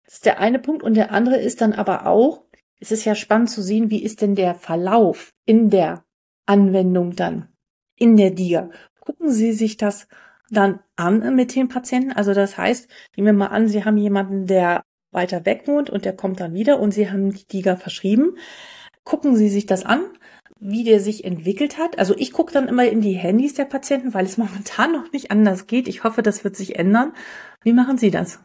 Das 0.05 0.15
ist 0.15 0.25
der 0.25 0.39
eine 0.39 0.59
Punkt. 0.59 0.83
Und 0.83 0.93
der 0.93 1.11
andere 1.11 1.37
ist 1.37 1.61
dann 1.61 1.73
aber 1.73 2.05
auch, 2.05 2.43
es 2.79 2.91
ist 2.91 3.05
ja 3.05 3.15
spannend 3.15 3.49
zu 3.49 3.61
sehen, 3.61 3.89
wie 3.89 4.03
ist 4.03 4.21
denn 4.21 4.35
der 4.35 4.55
Verlauf 4.55 5.33
in 5.45 5.69
der 5.69 6.05
Anwendung 6.45 7.15
dann, 7.15 7.49
in 7.95 8.15
der 8.17 8.31
DIA. 8.31 8.69
Gucken 8.99 9.31
Sie 9.31 9.53
sich 9.53 9.77
das 9.77 10.07
dann 10.49 10.79
an 10.95 11.35
mit 11.35 11.55
den 11.55 11.67
Patienten. 11.67 12.11
Also 12.11 12.33
das 12.33 12.57
heißt, 12.57 12.89
nehmen 13.15 13.27
wir 13.27 13.33
mal 13.33 13.47
an, 13.47 13.67
Sie 13.67 13.83
haben 13.83 13.97
jemanden, 13.97 14.45
der 14.45 14.83
weiter 15.11 15.45
weg 15.45 15.67
wohnt 15.67 15.89
und 15.89 16.05
der 16.05 16.15
kommt 16.15 16.39
dann 16.39 16.53
wieder 16.53 16.79
und 16.79 16.91
Sie 16.91 17.09
haben 17.09 17.33
die 17.33 17.47
DIGA 17.47 17.75
verschrieben. 17.75 18.37
Gucken 19.03 19.35
Sie 19.35 19.49
sich 19.49 19.65
das 19.65 19.85
an, 19.85 20.05
wie 20.59 20.83
der 20.83 20.99
sich 20.99 21.25
entwickelt 21.25 21.77
hat. 21.77 21.99
Also 21.99 22.15
ich 22.17 22.31
gucke 22.31 22.53
dann 22.53 22.67
immer 22.67 22.85
in 22.85 23.01
die 23.01 23.13
Handys 23.13 23.53
der 23.53 23.65
Patienten, 23.65 24.13
weil 24.13 24.25
es 24.25 24.37
momentan 24.37 24.91
noch 24.91 25.11
nicht 25.11 25.31
anders 25.31 25.67
geht. 25.67 25.87
Ich 25.87 26.03
hoffe, 26.03 26.21
das 26.23 26.43
wird 26.43 26.55
sich 26.55 26.77
ändern. 26.77 27.13
Wie 27.63 27.73
machen 27.73 27.97
Sie 27.97 28.11
das? 28.11 28.39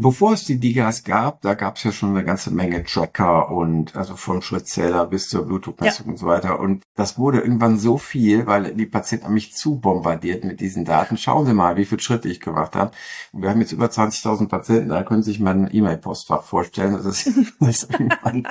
Bevor 0.00 0.34
es 0.34 0.44
die 0.44 0.60
Digas 0.60 1.02
gab, 1.02 1.42
da 1.42 1.54
gab 1.54 1.74
es 1.74 1.82
ja 1.82 1.90
schon 1.90 2.10
eine 2.10 2.24
ganze 2.24 2.52
Menge 2.52 2.84
Tracker 2.84 3.50
und 3.50 3.96
also 3.96 4.14
vom 4.14 4.42
Schrittzähler 4.42 5.04
bis 5.06 5.28
zur 5.28 5.44
Blutdruckmessung 5.44 6.06
ja. 6.06 6.12
und 6.12 6.18
so 6.18 6.26
weiter. 6.26 6.60
Und 6.60 6.84
das 6.94 7.18
wurde 7.18 7.40
irgendwann 7.40 7.78
so 7.78 7.98
viel, 7.98 8.46
weil 8.46 8.76
die 8.76 8.86
Patienten 8.86 9.24
haben 9.24 9.34
mich 9.34 9.56
zu 9.56 9.80
bombardiert 9.80 10.44
mit 10.44 10.60
diesen 10.60 10.84
Daten. 10.84 11.16
Schauen 11.16 11.46
Sie 11.46 11.52
mal, 11.52 11.76
wie 11.76 11.84
viele 11.84 12.00
Schritte 12.00 12.28
ich 12.28 12.38
gemacht 12.38 12.76
habe. 12.76 12.92
Und 13.32 13.42
wir 13.42 13.50
haben 13.50 13.60
jetzt 13.60 13.72
über 13.72 13.86
20.000 13.86 14.46
Patienten, 14.46 14.90
da 14.90 15.02
können 15.02 15.24
Sie 15.24 15.32
sich 15.32 15.40
mein 15.40 15.68
E-Mail-Postfach 15.72 16.44
vorstellen, 16.44 16.92
dass 16.92 17.04
es 17.04 17.26
irgendwann 17.90 18.46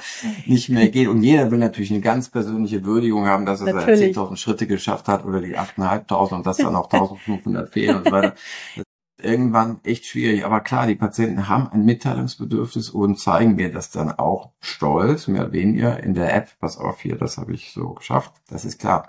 nicht 0.48 0.68
mehr 0.68 0.90
geht. 0.90 1.08
Und 1.08 1.24
jeder 1.24 1.50
will 1.50 1.60
natürlich 1.60 1.92
eine 1.92 2.02
ganz 2.02 2.28
persönliche 2.28 2.84
Würdigung 2.84 3.26
haben, 3.26 3.46
dass 3.46 3.62
er 3.62 3.68
seine 3.68 3.94
10.000 3.94 4.36
Schritte 4.36 4.68
geschafft 4.68 5.08
hat 5.08 5.24
oder 5.24 5.40
die 5.40 5.58
8.500 5.58 6.34
und 6.34 6.46
dass 6.46 6.58
dann 6.58 6.74
noch 6.74 6.90
1.500 6.90 7.68
fehlen 7.68 7.96
und 7.96 8.04
so 8.04 8.12
weiter 8.12 8.36
irgendwann 9.20 9.80
echt 9.84 10.06
schwierig. 10.06 10.46
Aber 10.46 10.62
klar, 10.62 10.88
die 10.88 10.96
Patienten 10.96 11.48
haben 11.48 11.68
ein 11.70 11.86
Mitteilungsbedürfnis 11.86 12.90
und 12.90 13.20
zeigen 13.20 13.56
mir 13.56 13.72
das 13.72 13.92
dann 13.92 14.12
auch 14.12 14.52
stolz, 14.60 15.28
mehr 15.28 15.44
oder 15.44 15.54
weniger 15.54 16.02
in 16.04 16.14
der 16.14 16.34
App. 16.36 16.60
Pass 16.60 16.78
auf 16.78 17.02
hier, 17.02 17.18
das 17.18 17.38
habe 17.38 17.54
ich 17.54 17.72
so 17.72 17.94
geschafft. 17.94 18.34
Das 18.48 18.66
ist 18.66 18.80
klar. 18.80 19.08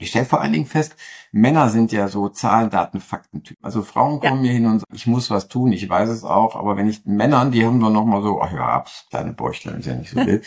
Ich 0.00 0.08
stelle 0.08 0.24
vor 0.24 0.40
allen 0.40 0.54
Dingen 0.54 0.66
fest, 0.66 0.96
Männer 1.30 1.68
sind 1.68 1.92
ja 1.92 2.08
so 2.08 2.30
Zahlen, 2.30 2.70
Daten, 2.70 3.00
Fakten-Typen. 3.00 3.62
Also 3.62 3.82
Frauen 3.82 4.20
kommen 4.20 4.42
ja. 4.44 4.50
mir 4.50 4.52
hin 4.52 4.66
und 4.66 4.78
sagen, 4.80 4.94
ich 4.94 5.06
muss 5.06 5.30
was 5.30 5.48
tun, 5.48 5.72
ich 5.72 5.86
weiß 5.86 6.08
es 6.08 6.24
auch, 6.24 6.56
aber 6.56 6.78
wenn 6.78 6.88
ich 6.88 7.04
Männern, 7.04 7.50
die 7.50 7.66
haben 7.66 7.80
dann 7.80 7.92
nochmal 7.92 8.22
so, 8.22 8.40
ach 8.40 8.50
ja, 8.50 8.82
kleine 9.10 9.34
Bäuchlein 9.34 9.80
ist 9.80 9.86
ja 9.86 9.94
nicht 9.94 10.10
so 10.10 10.16
wild. 10.26 10.46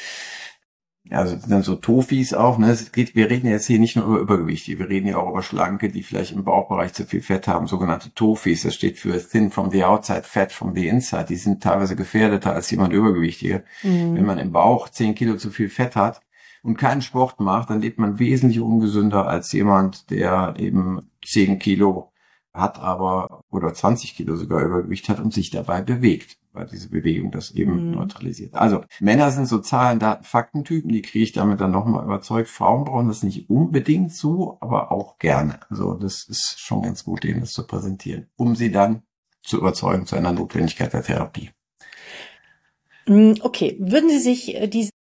Also 1.10 1.36
dann 1.36 1.63
so 1.63 1.76
Tofis 1.76 2.34
auch, 2.34 2.58
ne? 2.58 2.72
Es 2.72 2.92
geht, 2.92 3.13
wir 3.13 3.30
reden 3.30 3.48
jetzt 3.48 3.68
hier 3.68 3.80
nicht 3.80 3.96
nur 3.96 4.06
über 4.06 4.20
Übergewichtige, 4.22 4.80
wir 4.80 4.89
reden 4.89 5.08
ja 5.08 5.18
auch 5.18 5.30
über 5.30 5.44
Schlanke, 5.44 5.89
die 5.89 6.02
vielleicht 6.02 6.32
im 6.32 6.46
Bauchbereich 6.46 6.94
zu 6.94 7.06
viel 7.06 7.22
Fett 7.22 7.48
haben, 7.48 7.68
sogenannte 7.68 8.13
Tofis. 8.13 8.63
Das 8.63 8.74
steht 8.74 8.98
für 8.98 9.18
Thin 9.20 9.52
from 9.52 9.70
the 9.70 9.84
outside, 9.84 10.24
Fat 10.24 10.54
from 10.54 10.74
the 10.74 10.88
inside. 10.88 11.26
Die 11.26 11.36
sind 11.36 11.62
teilweise 11.62 11.96
gefährdeter 11.96 12.54
als 12.54 12.72
jemand 12.72 12.94
Übergewichtige. 12.94 13.66
Mhm. 13.84 14.16
Wenn 14.16 14.26
man 14.26 14.39
im 14.39 14.52
Bauch 14.54 14.88
10 14.88 15.13
Kilo 15.13 15.36
zu 15.36 15.52
viel 15.52 15.70
Fett 15.70 15.96
hat 15.98 16.22
und 16.63 16.78
keinen 16.78 17.02
Sport 17.02 17.39
macht, 17.42 17.70
dann 17.70 17.82
lebt 17.82 18.00
man 18.00 18.20
wesentlich 18.20 18.62
ungesünder 18.62 19.28
als 19.28 19.52
jemand, 19.52 20.10
der 20.10 20.56
eben 20.58 21.10
10 21.26 21.60
Kilo 21.60 22.12
hat 22.54 22.80
aber 22.80 23.42
oder 23.50 23.74
20 23.74 24.16
Kilo 24.16 24.36
sogar 24.36 24.63
Übergewicht 24.63 25.10
hat 25.10 25.20
und 25.20 25.34
sich 25.34 25.50
dabei 25.50 25.82
bewegt 25.82 26.38
weil 26.54 26.68
diese 26.68 26.89
Bewegung 26.89 27.32
das 27.32 27.52
eben 27.52 27.88
mhm. 27.88 27.92
neutralisiert. 27.92 28.54
Also 28.56 28.84
Männer 29.00 29.32
sind 29.32 29.48
so 29.48 29.60
Zahlen, 29.60 30.00
Daten, 30.00 30.24
Faktentypen, 30.24 30.92
die 30.92 31.02
kriege 31.02 31.24
ich 31.24 31.32
damit 31.32 31.60
dann 31.60 31.72
nochmal 31.72 32.06
überzeugt. 32.06 32.50
Frauen 32.50 32.86
brauchen 32.86 33.08
das 33.08 33.24
nicht 33.24 33.50
unbedingt 33.50 34.13
so, 34.13 34.58
aber 34.62 34.92
auch 34.92 35.18
gerne. 35.18 35.60
Also 35.70 35.96
das 35.96 36.24
ist 36.24 36.60
schon 36.60 36.84
ganz 36.84 37.04
gut, 37.04 37.24
denen 37.24 37.42
das 37.42 37.52
zu 37.52 37.66
präsentieren, 37.66 38.28
um 38.36 38.56
sie 38.56 38.72
dann 38.72 39.04
zu 39.42 39.58
überzeugen 39.58 40.06
zu 40.06 40.16
einer 40.16 40.32
Notwendigkeit 40.32 40.94
der 40.94 41.04
Therapie. 41.04 41.50
Mm, 43.08 43.34
okay, 43.42 43.76
würden 43.80 44.10
Sie 44.10 44.20
sich 44.20 44.56
äh, 44.56 44.68
diese 44.68 44.92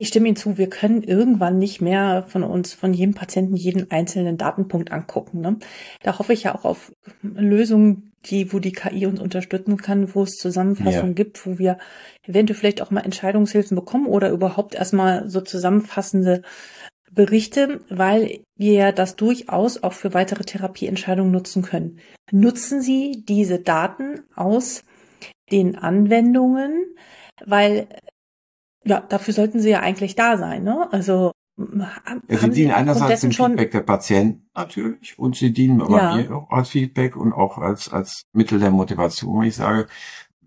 ich 0.00 0.08
stimme 0.08 0.28
Ihnen 0.28 0.36
zu, 0.36 0.56
wir 0.56 0.70
können 0.70 1.02
irgendwann 1.02 1.58
nicht 1.58 1.82
mehr 1.82 2.24
von 2.26 2.42
uns, 2.42 2.72
von 2.72 2.94
jedem 2.94 3.14
Patienten 3.14 3.54
jeden 3.54 3.90
einzelnen 3.90 4.38
Datenpunkt 4.38 4.92
angucken. 4.92 5.42
Ne? 5.42 5.58
Da 6.02 6.18
hoffe 6.18 6.32
ich 6.32 6.44
ja 6.44 6.54
auch 6.54 6.64
auf 6.64 6.90
Lösungen, 7.20 8.09
die, 8.26 8.52
wo 8.52 8.58
die 8.58 8.72
KI 8.72 9.06
uns 9.06 9.20
unterstützen 9.20 9.76
kann, 9.76 10.14
wo 10.14 10.22
es 10.22 10.36
Zusammenfassungen 10.36 11.08
ja. 11.08 11.14
gibt, 11.14 11.46
wo 11.46 11.58
wir 11.58 11.78
eventuell 12.22 12.58
vielleicht 12.58 12.82
auch 12.82 12.90
mal 12.90 13.00
Entscheidungshilfen 13.00 13.74
bekommen 13.74 14.06
oder 14.06 14.30
überhaupt 14.30 14.74
erstmal 14.74 15.28
so 15.28 15.40
zusammenfassende 15.40 16.42
Berichte, 17.10 17.80
weil 17.88 18.40
wir 18.56 18.72
ja 18.72 18.92
das 18.92 19.16
durchaus 19.16 19.82
auch 19.82 19.94
für 19.94 20.14
weitere 20.14 20.44
Therapieentscheidungen 20.44 21.32
nutzen 21.32 21.62
können. 21.62 21.98
Nutzen 22.30 22.82
Sie 22.82 23.24
diese 23.26 23.58
Daten 23.58 24.22
aus 24.36 24.84
den 25.50 25.76
Anwendungen, 25.76 26.94
weil 27.44 27.88
ja, 28.84 29.00
dafür 29.00 29.34
sollten 29.34 29.60
sie 29.60 29.70
ja 29.70 29.80
eigentlich 29.80 30.14
da 30.14 30.38
sein, 30.38 30.62
ne? 30.62 30.90
Also 30.92 31.32
ja, 32.28 32.38
sie 32.38 32.50
dienen 32.50 32.72
einerseits 32.72 33.20
dem 33.20 33.32
Feedback 33.32 33.70
der 33.70 33.80
Patienten 33.80 34.48
natürlich 34.54 35.18
und 35.18 35.36
sie 35.36 35.52
dienen 35.52 35.82
aber 35.82 35.96
ja. 35.96 36.16
mir 36.16 36.34
auch 36.34 36.50
als 36.50 36.70
Feedback 36.70 37.16
und 37.16 37.32
auch 37.32 37.58
als, 37.58 37.92
als 37.92 38.24
Mittel 38.32 38.58
der 38.58 38.70
Motivation. 38.70 39.44
Ich 39.44 39.56
sage, 39.56 39.86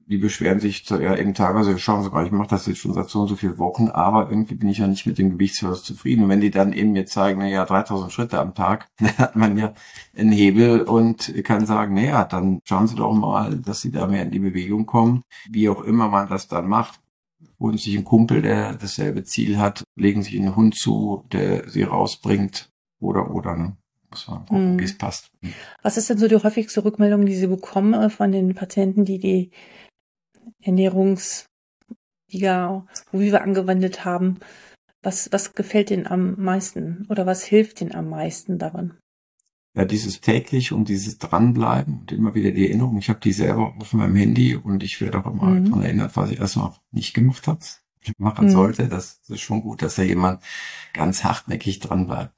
die 0.08 0.17
beschweren 0.17 0.60
sich 0.60 0.86
zu, 0.86 1.02
ja, 1.02 1.15
eben 1.15 1.34
teilweise, 1.34 1.78
schauen 1.80 2.04
Sie 2.04 2.10
mal, 2.10 2.26
ich 2.26 2.32
mache 2.32 2.49
das 2.49 2.65
jetzt 2.65 2.80
schon 2.80 2.93
seit 2.93 3.10
so 3.10 3.21
und 3.21 3.28
so 3.28 3.36
vielen 3.36 3.58
Wochen, 3.58 3.88
aber 3.88 4.30
irgendwie 4.30 4.56
bin 4.56 4.69
ich 4.69 4.80
ja 4.80 4.88
nicht 4.88 5.06
mit 5.06 5.17
dem 5.17 5.32
Gewichtsverlust 5.32 5.86
zufrieden. 5.86 6.23
Und 6.23 6.30
wenn 6.30 6.41
die 6.41 6.52
dann 6.52 6.73
eben 6.73 6.91
mir 6.91 7.06
zeigen, 7.06 7.39
na 7.39 7.47
ja, 7.47 7.65
3000 7.65 8.12
Schritte 8.12 8.39
am 8.39 8.54
Tag, 8.54 8.89
dann 8.99 9.17
hat 9.17 9.36
man 9.36 9.58
ja 9.58 9.73
einen 10.17 10.32
Hebel 10.32 10.82
und 10.82 11.34
kann 11.43 11.65
sagen, 11.65 11.93
naja, 11.93 12.26
dann 12.26 12.60
schauen 12.65 12.88
Sie 12.88 12.95
doch 12.95 13.13
mal, 13.13 13.58
dass 13.58 13.82
Sie 13.82 13.91
da 13.91 14.08
mehr 14.08 14.23
in 14.23 14.32
die 14.32 14.39
Bewegung 14.39 14.86
kommen. 14.86 15.23
Wie 15.49 15.69
auch 15.69 15.82
immer 15.84 16.10
man 16.10 16.28
das 16.28 16.47
dann 16.47 16.67
macht, 16.67 16.99
holen 17.60 17.77
sich 17.77 17.95
einen 17.95 18.06
Kumpel, 18.06 18.41
der 18.41 18.73
dasselbe 18.73 19.23
Ziel 19.23 19.58
hat, 19.58 19.84
legen 19.95 20.23
sich 20.23 20.38
einen 20.38 20.56
Hund 20.56 20.75
zu, 20.75 21.25
der 21.32 21.69
sie 21.69 21.84
rausbringt 21.84 22.69
oder 22.99 23.32
oder 23.34 23.56
ne? 23.56 23.77
Muss 24.10 24.27
man 24.27 24.45
gucken, 24.45 24.71
hm. 24.71 24.79
wie 24.79 24.84
es 24.84 24.97
passt. 24.97 25.27
Was 25.82 25.97
ist 25.97 26.10
denn 26.10 26.19
so 26.19 26.27
die 26.27 26.36
häufigste 26.36 26.86
Rückmeldung, 26.86 27.25
die 27.25 27.36
Sie 27.36 27.47
bekommen 27.47 27.93
äh, 27.95 28.10
von 28.12 28.32
den 28.32 28.53
Patienten, 28.53 29.06
die 29.06 29.17
die 29.17 29.51
Ernährungsliga, 30.62 31.47
wo 33.12 33.19
wir 33.19 33.41
angewendet 33.41 34.06
haben? 34.06 34.39
Was, 35.01 35.32
was 35.32 35.56
gefällt 35.56 35.89
Ihnen 35.89 36.06
am 36.06 36.36
meisten 36.39 37.08
oder 37.10 37.25
was 37.25 37.43
hilft 37.43 37.82
Ihnen 37.82 37.95
am 37.95 38.08
meisten 38.08 38.60
daran? 38.60 38.99
Ja, 39.75 39.86
dieses 39.86 40.21
täglich 40.21 40.71
und 40.71 40.88
dieses 40.88 41.17
dranbleiben 41.17 42.01
und 42.01 42.12
immer 42.12 42.36
wieder 42.36 42.51
die 42.51 42.67
Erinnerung. 42.67 42.97
Ich 42.99 43.09
habe 43.09 43.19
die 43.19 43.31
selber 43.31 43.73
auf 43.79 43.93
meinem 43.93 44.15
Handy 44.15 44.55
und 44.55 44.83
ich 44.83 45.01
werde 45.01 45.19
auch 45.19 45.25
immer 45.25 45.45
mhm. 45.45 45.65
daran 45.65 45.83
erinnert, 45.83 46.15
was 46.15 46.29
ich 46.29 46.39
erst 46.39 46.57
noch 46.57 46.79
nicht 46.91 47.13
gemacht 47.13 47.47
habe, 47.47 47.59
machen 48.17 48.47
mhm. 48.47 48.51
sollte. 48.51 48.88
Das 48.88 49.21
ist 49.27 49.41
schon 49.41 49.62
gut, 49.62 49.81
dass 49.81 49.95
da 49.95 50.03
jemand 50.03 50.43
ganz 50.93 51.23
hartnäckig 51.23 51.79
dranbleibt. 51.79 52.38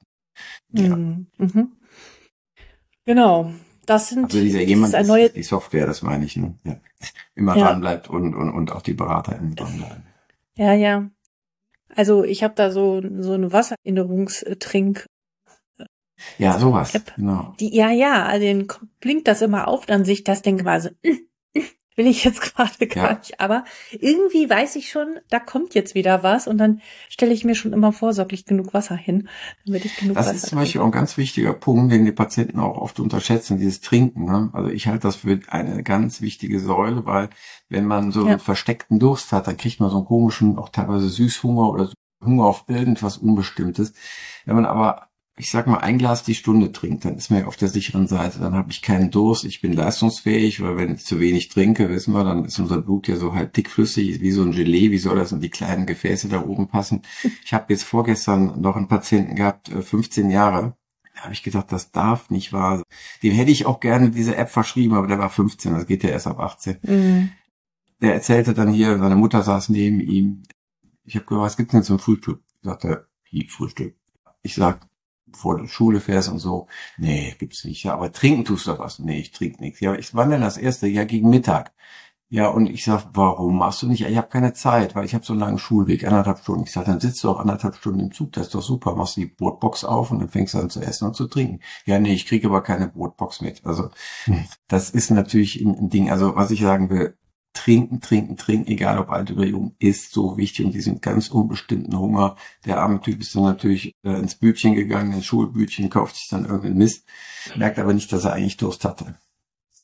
Ja. 0.72 0.96
Mhm. 0.96 1.26
mhm. 1.36 1.72
Genau. 3.04 3.52
Das 3.84 4.08
sind 4.08 4.24
also 4.24 4.40
dieser 4.40 4.62
jemand 4.62 4.94
ist, 4.94 5.06
neue... 5.06 5.30
die 5.30 5.44
Software, 5.44 5.86
das 5.86 6.02
meine 6.02 6.24
ich. 6.24 6.36
Ne? 6.36 6.56
Ja. 6.64 6.80
Immer 7.36 7.56
ja. 7.56 7.78
dran 7.78 8.00
und, 8.08 8.34
und, 8.34 8.50
und 8.50 8.72
auch 8.72 8.82
die 8.82 8.94
Berater 8.94 9.38
immer 9.38 9.54
dranbleiben. 9.54 10.02
Ja, 10.56 10.72
ja. 10.72 11.08
Also 11.94 12.24
ich 12.24 12.42
habe 12.42 12.54
da 12.56 12.72
so 12.72 13.00
so 13.20 13.32
eine 13.32 13.52
Wassererinnerungstrink 13.52 15.06
ja, 16.38 16.58
sowas. 16.58 16.94
App. 16.94 17.14
Genau. 17.16 17.54
Die, 17.60 17.74
ja, 17.74 17.90
ja, 17.90 18.24
also 18.24 18.44
den 18.44 18.68
blinkt 19.00 19.28
das 19.28 19.42
immer 19.42 19.68
auf, 19.68 19.86
dann 19.86 20.04
sich 20.04 20.24
das 20.24 20.42
denke 20.42 20.64
mal 20.64 20.80
so, 20.80 20.90
will 21.96 22.06
ich 22.06 22.24
jetzt 22.24 22.40
gerade 22.54 22.86
gar 22.86 23.10
ja. 23.10 23.18
nicht. 23.18 23.40
Aber 23.40 23.64
irgendwie 23.92 24.48
weiß 24.48 24.76
ich 24.76 24.90
schon, 24.90 25.18
da 25.30 25.40
kommt 25.40 25.74
jetzt 25.74 25.94
wieder 25.94 26.22
was 26.22 26.46
und 26.46 26.58
dann 26.58 26.80
stelle 27.08 27.32
ich 27.32 27.44
mir 27.44 27.54
schon 27.54 27.72
immer 27.72 27.92
vorsorglich 27.92 28.44
genug 28.44 28.74
Wasser 28.74 28.94
hin, 28.94 29.28
damit 29.64 29.84
ich 29.84 29.96
genug 29.96 30.14
das 30.14 30.26
Wasser 30.26 30.34
Das 30.34 30.44
ist 30.44 30.50
zum 30.50 30.58
Beispiel 30.58 30.80
auch 30.80 30.86
ein 30.86 30.92
ganz 30.92 31.16
wichtiger 31.16 31.54
Punkt, 31.54 31.92
den 31.92 32.04
die 32.04 32.12
Patienten 32.12 32.60
auch 32.60 32.76
oft 32.78 33.00
unterschätzen, 33.00 33.58
dieses 33.58 33.80
Trinken. 33.80 34.26
Ne? 34.26 34.50
Also 34.52 34.70
ich 34.70 34.86
halte 34.86 35.02
das 35.02 35.16
für 35.16 35.40
eine 35.48 35.82
ganz 35.82 36.20
wichtige 36.20 36.60
Säule, 36.60 37.06
weil 37.06 37.30
wenn 37.68 37.86
man 37.86 38.12
so 38.12 38.24
ja. 38.24 38.32
einen 38.32 38.40
versteckten 38.40 38.98
Durst 38.98 39.32
hat, 39.32 39.46
dann 39.46 39.56
kriegt 39.56 39.80
man 39.80 39.90
so 39.90 39.96
einen 39.96 40.06
komischen, 40.06 40.58
auch 40.58 40.68
teilweise 40.68 41.08
Süßhunger 41.08 41.70
oder 41.70 41.90
Hunger 42.24 42.44
auf 42.44 42.64
irgendwas 42.68 43.18
Unbestimmtes. 43.18 43.92
Wenn 44.44 44.56
man 44.56 44.66
aber 44.66 45.05
ich 45.38 45.50
sag 45.50 45.66
mal, 45.66 45.78
ein 45.78 45.98
Glas 45.98 46.22
die 46.22 46.34
Stunde 46.34 46.72
trinkt, 46.72 47.04
dann 47.04 47.16
ist 47.16 47.30
man 47.30 47.40
ja 47.40 47.46
auf 47.46 47.56
der 47.56 47.68
sicheren 47.68 48.06
Seite. 48.06 48.38
Dann 48.38 48.54
habe 48.54 48.70
ich 48.70 48.80
keinen 48.80 49.10
Durst, 49.10 49.44
ich 49.44 49.60
bin 49.60 49.74
leistungsfähig, 49.74 50.62
weil 50.62 50.78
wenn 50.78 50.94
ich 50.94 51.04
zu 51.04 51.20
wenig 51.20 51.48
trinke, 51.48 51.90
wissen 51.90 52.14
wir, 52.14 52.24
dann 52.24 52.46
ist 52.46 52.58
unser 52.58 52.80
Blut 52.80 53.06
ja 53.06 53.16
so 53.16 53.34
halb 53.34 53.52
dickflüssig, 53.52 54.20
wie 54.22 54.30
so 54.30 54.42
ein 54.42 54.52
Gelee, 54.52 54.90
wie 54.90 54.98
soll 54.98 55.16
das 55.16 55.32
in 55.32 55.40
die 55.40 55.50
kleinen 55.50 55.84
Gefäße 55.84 56.28
da 56.28 56.42
oben 56.42 56.68
passen? 56.68 57.02
Ich 57.44 57.52
habe 57.52 57.72
jetzt 57.72 57.84
vorgestern 57.84 58.60
noch 58.60 58.76
einen 58.76 58.88
Patienten 58.88 59.34
gehabt, 59.34 59.68
15 59.68 60.30
äh, 60.30 60.32
Jahre, 60.32 60.76
da 61.14 61.22
habe 61.22 61.34
ich 61.34 61.42
gedacht, 61.42 61.70
das 61.70 61.92
darf 61.92 62.30
nicht 62.30 62.52
wahr 62.54 62.76
sein. 62.78 62.86
Dem 63.22 63.32
hätte 63.32 63.50
ich 63.50 63.66
auch 63.66 63.80
gerne 63.80 64.10
diese 64.10 64.36
App 64.36 64.48
verschrieben, 64.48 64.94
aber 64.94 65.06
der 65.06 65.18
war 65.18 65.30
15, 65.30 65.72
das 65.74 65.86
geht 65.86 66.02
ja 66.02 66.10
erst 66.10 66.26
ab 66.26 66.40
18. 66.40 66.78
Mhm. 66.82 67.30
Der 68.00 68.14
erzählte 68.14 68.54
dann 68.54 68.70
hier, 68.70 68.98
seine 68.98 69.16
Mutter 69.16 69.42
saß 69.42 69.68
neben 69.68 70.00
ihm. 70.00 70.42
Ich 71.04 71.14
habe 71.14 71.24
gesagt, 71.26 71.42
was 71.42 71.56
gibt's 71.56 71.72
denn 71.72 71.82
zum 71.82 71.98
Frühstück? 71.98 72.42
Sagte, 72.62 73.06
wie 73.30 73.46
Frühstück? 73.46 73.94
Ich 74.42 74.54
sag, 74.54 74.86
vor 75.36 75.58
der 75.58 75.68
Schule 75.68 76.00
fährst 76.00 76.28
und 76.28 76.38
so. 76.38 76.66
Nee, 76.98 77.34
gibt's 77.38 77.64
nicht. 77.64 77.84
Ja, 77.84 77.94
aber 77.94 78.12
trinken 78.12 78.44
tust 78.44 78.66
du 78.66 78.78
was. 78.78 78.98
Nee, 78.98 79.20
ich 79.20 79.32
trinke 79.32 79.62
nichts. 79.62 79.80
Ja, 79.80 79.94
ich 79.94 80.14
wann 80.14 80.30
denn 80.30 80.40
das 80.40 80.56
erste? 80.56 80.86
Ja, 80.88 81.04
gegen 81.04 81.30
Mittag. 81.30 81.72
Ja, 82.28 82.48
und 82.48 82.66
ich 82.68 82.84
sag, 82.84 83.04
warum 83.12 83.56
machst 83.58 83.82
du 83.82 83.86
nicht? 83.86 84.04
Ich 84.04 84.16
habe 84.16 84.26
keine 84.26 84.52
Zeit, 84.52 84.96
weil 84.96 85.04
ich 85.04 85.14
habe 85.14 85.24
so 85.24 85.32
einen 85.32 85.40
langen 85.40 85.58
Schulweg, 85.58 86.04
anderthalb 86.04 86.40
Stunden. 86.40 86.64
Ich 86.64 86.72
sag, 86.72 86.84
dann 86.86 86.98
sitzt 86.98 87.22
du 87.22 87.30
auch 87.30 87.38
anderthalb 87.38 87.76
Stunden 87.76 88.00
im 88.00 88.12
Zug, 88.12 88.32
das 88.32 88.46
ist 88.46 88.54
doch 88.56 88.62
super. 88.62 88.96
Machst 88.96 89.16
du 89.16 89.20
die 89.20 89.26
Brotbox 89.28 89.84
auf 89.84 90.10
und 90.10 90.18
dann 90.18 90.28
fängst 90.28 90.54
du 90.54 90.58
an 90.58 90.68
zu 90.68 90.80
essen 90.80 91.06
und 91.06 91.14
zu 91.14 91.28
trinken. 91.28 91.60
Ja, 91.84 92.00
nee, 92.00 92.14
ich 92.14 92.26
kriege 92.26 92.48
aber 92.48 92.62
keine 92.62 92.88
Brotbox 92.88 93.42
mit. 93.42 93.64
Also 93.64 93.90
hm. 94.24 94.44
das 94.66 94.90
ist 94.90 95.10
natürlich 95.10 95.60
ein 95.60 95.88
Ding. 95.88 96.10
Also 96.10 96.34
was 96.34 96.50
ich 96.50 96.60
sagen 96.60 96.90
will, 96.90 97.16
trinken, 97.56 98.00
trinken, 98.00 98.36
trinken, 98.36 98.70
egal 98.70 98.98
ob 98.98 99.10
alt 99.10 99.30
oder 99.30 99.44
jung, 99.44 99.74
ist 99.78 100.12
so 100.12 100.36
wichtig 100.36 100.66
und 100.66 100.72
diesen 100.72 101.00
ganz 101.00 101.28
unbestimmten 101.28 101.98
Hunger. 101.98 102.36
Der 102.64 102.78
arme 102.78 103.00
Typ 103.00 103.20
ist 103.20 103.34
dann 103.34 103.44
natürlich 103.44 103.94
äh, 104.04 104.18
ins 104.18 104.36
Bütchen 104.36 104.74
gegangen, 104.74 105.12
ins 105.12 105.26
Schulbütchen, 105.26 105.90
kauft 105.90 106.16
sich 106.16 106.28
dann 106.28 106.44
irgendeinen 106.44 106.78
Mist, 106.78 107.06
merkt 107.56 107.78
aber 107.78 107.94
nicht, 107.94 108.12
dass 108.12 108.24
er 108.24 108.34
eigentlich 108.34 108.56
Durst 108.56 108.84
hatte. 108.84 109.16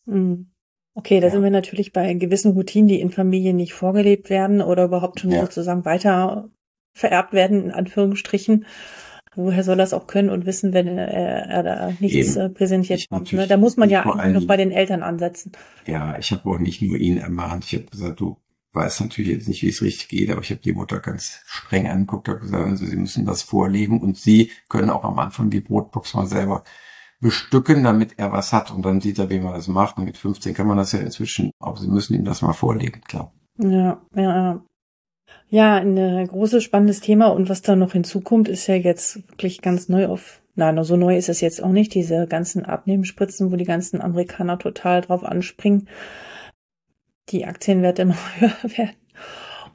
Mhm. 0.05 0.51
Okay, 0.95 1.21
da 1.21 1.29
ja. 1.29 1.33
sind 1.33 1.43
wir 1.43 1.51
natürlich 1.51 1.93
bei 1.93 2.13
gewissen 2.15 2.53
Routinen, 2.53 2.89
die 2.89 3.01
in 3.01 3.11
Familien 3.11 3.57
nicht 3.57 3.73
vorgelebt 3.73 4.29
werden 4.29 4.61
oder 4.61 4.85
überhaupt 4.85 5.21
schon 5.21 5.31
ja. 5.31 5.41
sozusagen 5.41 5.87
weiter 5.87 6.51
vererbt 6.93 7.33
werden, 7.33 7.65
in 7.65 7.71
Anführungsstrichen. 7.71 8.67
Woher 9.35 9.65
soll 9.65 9.77
das 9.77 9.95
auch 9.95 10.07
können 10.07 10.29
und 10.29 10.45
wissen, 10.45 10.75
wenn 10.75 10.99
er, 10.99 11.09
er 11.09 11.63
da 11.63 11.93
nichts 12.01 12.37
Eben. 12.37 12.47
Äh, 12.47 12.49
präsentiert 12.51 13.09
kommt? 13.09 13.33
Ne? 13.33 13.47
Da 13.47 13.57
muss 13.57 13.77
man 13.77 13.89
ja 13.89 14.03
eigentlich 14.03 14.41
noch 14.43 14.47
bei 14.47 14.59
den 14.59 14.71
Eltern 14.71 15.03
ansetzen. 15.03 15.53
Ja, 15.87 16.19
ich 16.19 16.33
habe 16.33 16.49
auch 16.51 16.59
nicht 16.59 16.83
nur 16.83 16.99
ihn 16.99 17.17
ermahnt. 17.17 17.65
Ich 17.65 17.75
habe 17.75 17.87
gesagt, 17.87 18.21
du 18.21 18.37
weißt 18.75 19.01
natürlich 19.01 19.31
jetzt 19.31 19.49
nicht, 19.49 19.63
wie 19.63 19.69
es 19.69 19.83
richtig 19.83 20.09
geht, 20.09 20.31
aber 20.31 20.43
ich 20.43 20.51
habe 20.51 20.61
die 20.61 20.73
Mutter 20.73 21.01
ganz 21.01 21.41
streng 21.47 21.87
angeguckt 21.87 22.29
und 22.29 22.41
gesagt, 22.41 22.65
also 22.65 22.87
sie 22.87 22.97
müssen 22.97 23.25
das 23.25 23.43
vorleben 23.43 24.01
und 24.01 24.17
sie 24.17 24.51
können 24.69 24.91
auch 24.91 25.05
am 25.05 25.19
Anfang 25.19 25.51
die 25.51 25.61
Brotbox 25.61 26.15
mal 26.15 26.27
selber 26.27 26.65
bestücken, 27.21 27.85
damit 27.85 28.19
er 28.19 28.33
was 28.33 28.53
hat 28.53 28.71
und 28.71 28.85
dann 28.85 29.01
sieht 29.01 29.19
er, 29.19 29.31
wie 29.31 29.41
man 29.41 29.55
das 29.55 29.69
macht. 29.69 29.97
Und 29.97 30.05
mit 30.05 30.19
15 30.19 30.55
kann 30.55 30.67
man 30.67 30.77
das 30.77 30.93
ja 30.93 31.01
inzwischen, 31.01 31.53
aber 31.59 31.79
sie 31.79 31.89
müssen 31.89 32.15
ihm 32.15 32.25
das 32.25 32.43
mal 32.43 32.53
vorleben, 32.53 33.01
klar. 33.03 33.33
Ja, 33.59 34.03
ja, 34.15 34.63
ja. 35.53 35.77
Ein 35.77 35.97
äh, 35.97 36.27
großes, 36.27 36.65
spannendes 36.65 37.01
Thema. 37.01 37.29
Und 37.29 37.49
was 37.49 37.63
da 37.63 37.77
noch 37.77 37.93
hinzukommt, 37.93 38.49
ist 38.49 38.67
ja 38.67 38.75
jetzt 38.75 39.29
wirklich 39.29 39.61
ganz 39.61 39.89
neu 39.89 40.07
auf, 40.07 40.43
nein, 40.55 40.83
so 40.83 40.97
neu 40.97 41.17
ist 41.17 41.29
es 41.29 41.41
jetzt 41.41 41.63
auch 41.63 41.73
nicht, 41.73 41.95
diese 41.95 42.27
ganzen 42.27 42.65
Abnehmenspritzen, 42.65 43.53
wo 43.53 43.57
die 43.57 43.65
ganzen 43.65 44.01
Amerikaner 44.01 44.59
total 44.59 45.03
drauf 45.03 45.25
anspringen. 45.25 45.89
Die 47.29 47.47
Aktienwerte 47.47 48.03
immer 48.03 48.17
höher 48.39 48.77
werden 48.77 48.97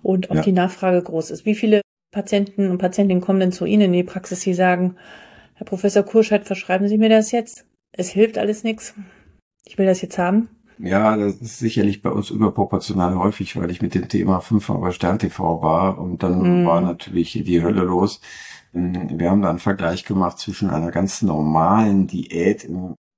und 0.03 0.31
auch 0.31 0.35
ja. 0.35 0.41
die 0.41 0.51
Nachfrage 0.51 1.01
groß 1.01 1.31
ist. 1.31 1.45
Wie 1.45 1.55
viele 1.55 1.81
Patienten 2.11 2.69
und 2.69 2.77
Patientinnen 2.77 3.21
kommen 3.21 3.39
denn 3.39 3.51
zu 3.51 3.65
Ihnen 3.65 3.83
in 3.83 3.93
die 3.93 4.03
Praxis, 4.03 4.41
die 4.41 4.53
sagen, 4.53 4.95
Herr 5.55 5.65
Professor 5.65 6.03
Kurscheid, 6.03 6.45
verschreiben 6.45 6.87
Sie 6.87 6.97
mir 6.97 7.09
das 7.09 7.31
jetzt? 7.31 7.65
Es 7.91 8.09
hilft 8.09 8.37
alles 8.37 8.63
nichts. 8.63 8.93
Ich 9.65 9.77
will 9.77 9.85
das 9.85 10.01
jetzt 10.01 10.17
haben. 10.17 10.49
Ja, 10.79 11.17
das 11.17 11.35
ist 11.35 11.59
sicherlich 11.59 12.01
bei 12.01 12.09
uns 12.11 12.29
überproportional 12.29 13.15
häufig, 13.15 13.55
weil 13.55 13.71
ich 13.71 13.81
mit 13.81 13.95
dem 13.95 14.07
Thema 14.07 14.39
fünfmal 14.41 14.79
bei 14.79 14.91
Stern 14.91 15.19
TV 15.19 15.61
war 15.61 15.97
und 15.97 16.21
dann 16.23 16.63
mm. 16.63 16.65
war 16.65 16.81
natürlich 16.81 17.31
die 17.43 17.63
Hölle 17.63 17.81
los. 17.81 18.21
Wir 18.73 19.31
haben 19.31 19.41
da 19.41 19.49
einen 19.49 19.59
Vergleich 19.59 20.05
gemacht 20.05 20.37
zwischen 20.37 20.69
einer 20.69 20.91
ganz 20.91 21.21
normalen 21.21 22.05
Diät, 22.07 22.69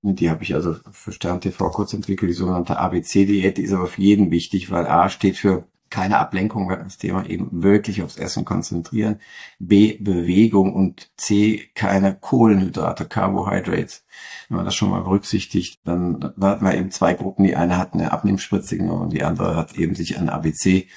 die 0.02 0.30
habe 0.30 0.44
ich 0.44 0.56
also 0.56 0.76
für 0.92 1.12
Stern 1.12 1.42
TV 1.42 1.70
kurz 1.72 1.94
entwickelt, 1.94 2.30
die 2.30 2.36
sogenannte 2.36 2.78
ABC-Diät, 2.78 3.58
die 3.58 3.64
ist 3.64 3.74
aber 3.74 3.88
für 3.88 4.02
jeden 4.02 4.32
wichtig, 4.32 4.72
weil 4.72 4.88
A 4.88 5.10
steht 5.10 5.38
für 5.38 5.66
keine 5.90 6.20
Ablenkung, 6.20 6.70
wir 6.70 6.78
das 6.78 6.98
Thema 6.98 7.26
eben 7.26 7.64
wirklich 7.64 8.02
aufs 8.04 8.18
Essen 8.18 8.46
konzentrieren. 8.46 9.20
B, 9.60 9.98
Bewegung 9.98 10.74
und 10.74 11.12
C, 11.18 11.70
keine 11.76 12.16
Kohlenhydrate, 12.16 13.06
Carbohydrates. 13.06 14.06
Wenn 14.48 14.58
man 14.58 14.66
das 14.66 14.76
schon 14.76 14.90
mal 14.90 15.02
berücksichtigt, 15.02 15.80
dann, 15.86 16.20
dann 16.20 16.52
hat 16.52 16.62
man 16.62 16.76
eben 16.76 16.92
zwei 16.92 17.14
Gruppen. 17.14 17.44
Die 17.44 17.56
eine 17.56 17.78
hat 17.78 17.94
eine 17.94 18.12
Abnehmspritze 18.12 18.78
genommen 18.78 19.04
und 19.04 19.14
die 19.14 19.24
andere 19.24 19.56
hat 19.56 19.76
eben 19.76 19.96
sich 19.96 20.18
an 20.18 20.30
ABC 20.30 20.88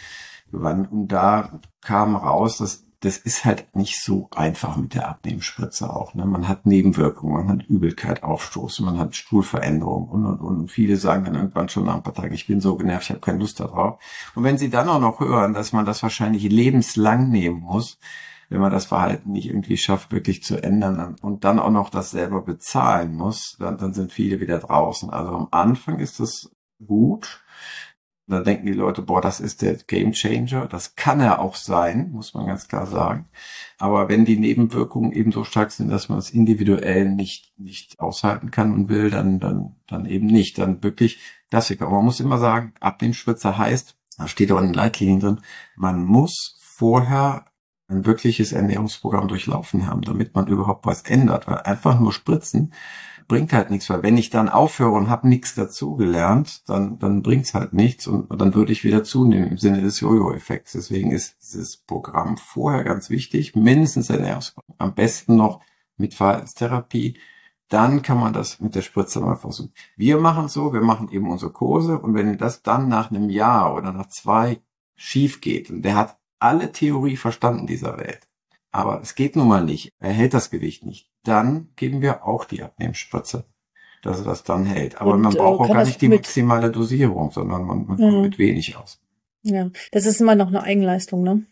gewandt. 0.51 0.93
Und 0.93 1.09
da 1.09 1.61
kam 1.81 2.17
raus, 2.17 2.59
dass 2.59 2.85
das 3.03 3.17
ist 3.17 3.45
halt 3.45 3.75
nicht 3.75 4.01
so 4.01 4.29
einfach 4.31 4.77
mit 4.77 4.95
der 4.95 5.09
Abnehmspritze 5.09 5.93
auch. 5.93 6.15
Ne? 6.15 6.25
Man 6.25 6.47
hat 6.47 6.67
Nebenwirkungen, 6.67 7.35
man 7.35 7.59
hat 7.59 7.67
Übelkeit, 7.67 8.23
Aufstoß, 8.23 8.79
man 8.81 8.97
hat 8.97 9.17
Stuhlveränderungen 9.17 10.09
und, 10.09 10.25
und, 10.25 10.41
und. 10.41 10.71
viele 10.71 10.97
sagen 10.97 11.25
dann 11.25 11.35
irgendwann 11.35 11.69
schon 11.69 11.85
nach 11.85 11.97
ein 11.97 12.05
paar 12.05 12.15
Tagen, 12.15 12.33
ich 12.33 12.47
bin 12.47 12.61
so 12.61 12.77
genervt, 12.77 13.05
ich 13.05 13.11
habe 13.11 13.21
keine 13.21 13.41
Lust 13.41 13.59
darauf. 13.59 13.99
Und 14.37 14.45
wenn 14.45 14.57
sie 14.57 14.71
dann 14.71 14.89
auch 14.89 15.01
noch 15.01 15.19
hören, 15.19 15.53
dass 15.53 15.73
man 15.73 15.85
das 15.85 16.03
wahrscheinlich 16.05 16.45
lebenslang 16.45 17.29
nehmen 17.29 17.61
muss, 17.61 17.99
wenn 18.49 18.61
man 18.61 18.71
das 18.71 18.85
Verhalten 18.85 19.33
nicht 19.33 19.49
irgendwie 19.49 19.79
schafft, 19.79 20.13
wirklich 20.13 20.45
zu 20.45 20.63
ändern 20.63 21.17
und 21.23 21.43
dann 21.43 21.59
auch 21.59 21.71
noch 21.71 21.91
das 21.91 22.13
selber 22.13 22.43
bezahlen 22.43 23.17
muss, 23.17 23.57
dann, 23.59 23.79
dann 23.79 23.95
sind 23.95 24.13
viele 24.13 24.39
wieder 24.39 24.61
draußen. 24.61 25.11
Also 25.11 25.33
am 25.33 25.49
Anfang 25.51 25.99
ist 25.99 26.21
das 26.21 26.53
gut. 26.87 27.43
Da 28.33 28.41
denken 28.41 28.67
die 28.67 28.73
Leute, 28.73 29.03
boah, 29.03 29.21
das 29.21 29.41
ist 29.41 29.61
der 29.61 29.75
Game 29.75 30.13
Changer. 30.13 30.67
Das 30.67 30.97
kann 30.97 31.21
er 31.21 31.41
auch 31.41 31.55
sein, 31.55 32.11
muss 32.13 32.33
man 32.33 32.47
ganz 32.47 32.67
klar 32.67 32.87
sagen. 32.87 33.29
Aber 33.79 34.09
wenn 34.09 34.25
die 34.25 34.39
Nebenwirkungen 34.39 35.13
eben 35.13 35.33
so 35.33 35.45
stark 35.45 35.71
sind, 35.71 35.91
dass 35.91 36.09
man 36.09 36.19
es 36.19 36.31
individuell 36.31 37.11
nicht, 37.11 37.53
nicht 37.59 38.01
aushalten 38.01 38.51
kann 38.51 38.73
und 38.73 38.89
will, 38.89 39.11
dann, 39.11 39.39
dann, 39.39 39.77
dann 39.87 40.07
eben 40.07 40.27
nicht. 40.27 40.57
Dann 40.57 40.83
wirklich 40.83 41.21
Klassiker. 41.51 41.87
Aber 41.87 41.97
man 41.97 42.07
muss 42.07 42.21
immer 42.21 42.39
sagen, 42.39 42.73
Abnehmspritzer 42.81 43.59
heißt, 43.59 43.97
da 44.17 44.29
steht 44.29 44.51
auch 44.51 44.59
in 44.61 44.69
den 44.69 44.75
Leitlinien 44.75 45.21
drin, 45.21 45.41
man 45.77 46.03
muss 46.03 46.57
vorher 46.59 47.45
ein 47.89 48.07
wirkliches 48.07 48.53
Ernährungsprogramm 48.53 49.29
durchlaufen 49.29 49.87
haben, 49.87 50.01
damit 50.01 50.35
man 50.35 50.47
überhaupt 50.47 50.87
was 50.87 51.03
ändert. 51.03 51.47
Weil 51.47 51.59
einfach 51.59 52.01
nur 52.01 52.13
spritzen 52.15 52.73
bringt 53.33 53.55
halt 53.55 53.71
nichts, 53.71 53.89
weil 53.89 54.03
wenn 54.03 54.19
ich 54.19 54.29
dann 54.29 54.51
aufhöre 54.51 54.93
und 54.93 55.09
habe 55.09 55.27
nichts 55.27 55.55
dazugelernt, 55.55 56.69
dann, 56.69 56.99
dann 56.99 57.23
bringt's 57.23 57.55
halt 57.55 57.73
nichts 57.73 58.07
und, 58.07 58.31
und 58.31 58.39
dann 58.39 58.55
würde 58.55 58.73
ich 58.73 58.85
wieder 58.85 59.05
zunehmen 59.05 59.53
im 59.53 59.57
Sinne 59.57 59.81
des 59.81 60.01
Jojo-Effekts. 60.01 60.73
Deswegen 60.73 61.13
ist 61.13 61.37
dieses 61.41 61.79
Programm 61.79 62.37
vorher 62.37 62.85
ganz 62.85 63.09
wichtig, 63.09 63.57
mindestens 63.57 64.11
Ernährungsprogramm, 64.11 64.75
am 64.77 64.95
besten 64.95 65.37
noch 65.37 65.63
mit 65.97 66.13
Verhaltenstherapie. 66.13 67.17
Dann 67.71 68.03
kann 68.03 68.21
man 68.21 68.35
das 68.35 68.61
mit 68.61 68.75
der 68.75 68.83
Spritze 68.83 69.23
mal 69.23 69.37
versuchen. 69.37 69.73
Wir 69.97 70.19
machen 70.19 70.49
so, 70.49 70.75
wir 70.75 70.83
machen 70.83 71.11
eben 71.11 71.31
unsere 71.31 71.53
Kurse 71.53 71.99
und 71.99 72.15
wenn 72.15 72.37
das 72.37 72.63
dann 72.63 72.89
nach 72.89 73.11
einem 73.11 73.31
Jahr 73.31 73.75
oder 73.75 73.95
nach 73.95 74.09
zwei 74.09 74.61
schief 74.95 75.41
geht 75.41 75.71
und 75.71 75.81
der 75.81 75.97
hat 75.97 76.19
alle 76.39 76.71
Theorie 76.71 77.17
verstanden 77.17 77.67
dieser 77.67 77.97
Welt. 77.97 78.29
Aber 78.73 79.01
es 79.03 79.15
geht 79.15 79.37
nun 79.37 79.49
mal 79.49 79.65
nicht. 79.65 79.93
Er 80.01 80.13
hält 80.13 80.35
das 80.35 80.51
Gewicht 80.51 80.85
nicht. 80.85 81.11
Dann 81.25 81.69
geben 81.77 82.01
wir 82.01 82.27
auch 82.27 82.47
die 82.47 82.63
Abnehmspritze, 82.63 83.45
dass 84.03 84.19
er 84.19 84.25
das 84.25 84.43
dann 84.43 84.65
hält. 84.65 85.01
Aber 85.01 85.13
Und, 85.13 85.21
man 85.21 85.35
braucht 85.35 85.61
äh, 85.61 85.65
auch 85.65 85.75
gar 85.75 85.85
nicht 85.85 86.01
die 86.01 86.09
maximale 86.09 86.71
Dosierung, 86.71 87.31
sondern 87.31 87.65
man, 87.65 87.87
man 87.87 87.99
kommt 87.99 88.15
mhm. 88.17 88.23
mit 88.23 88.39
wenig 88.39 88.77
aus. 88.77 89.01
Ja, 89.43 89.71
das 89.93 90.07
ist 90.07 90.21
immer 90.21 90.35
noch 90.35 90.49
eine 90.49 90.63
Eigenleistung, 90.63 91.23
ne? 91.23 91.45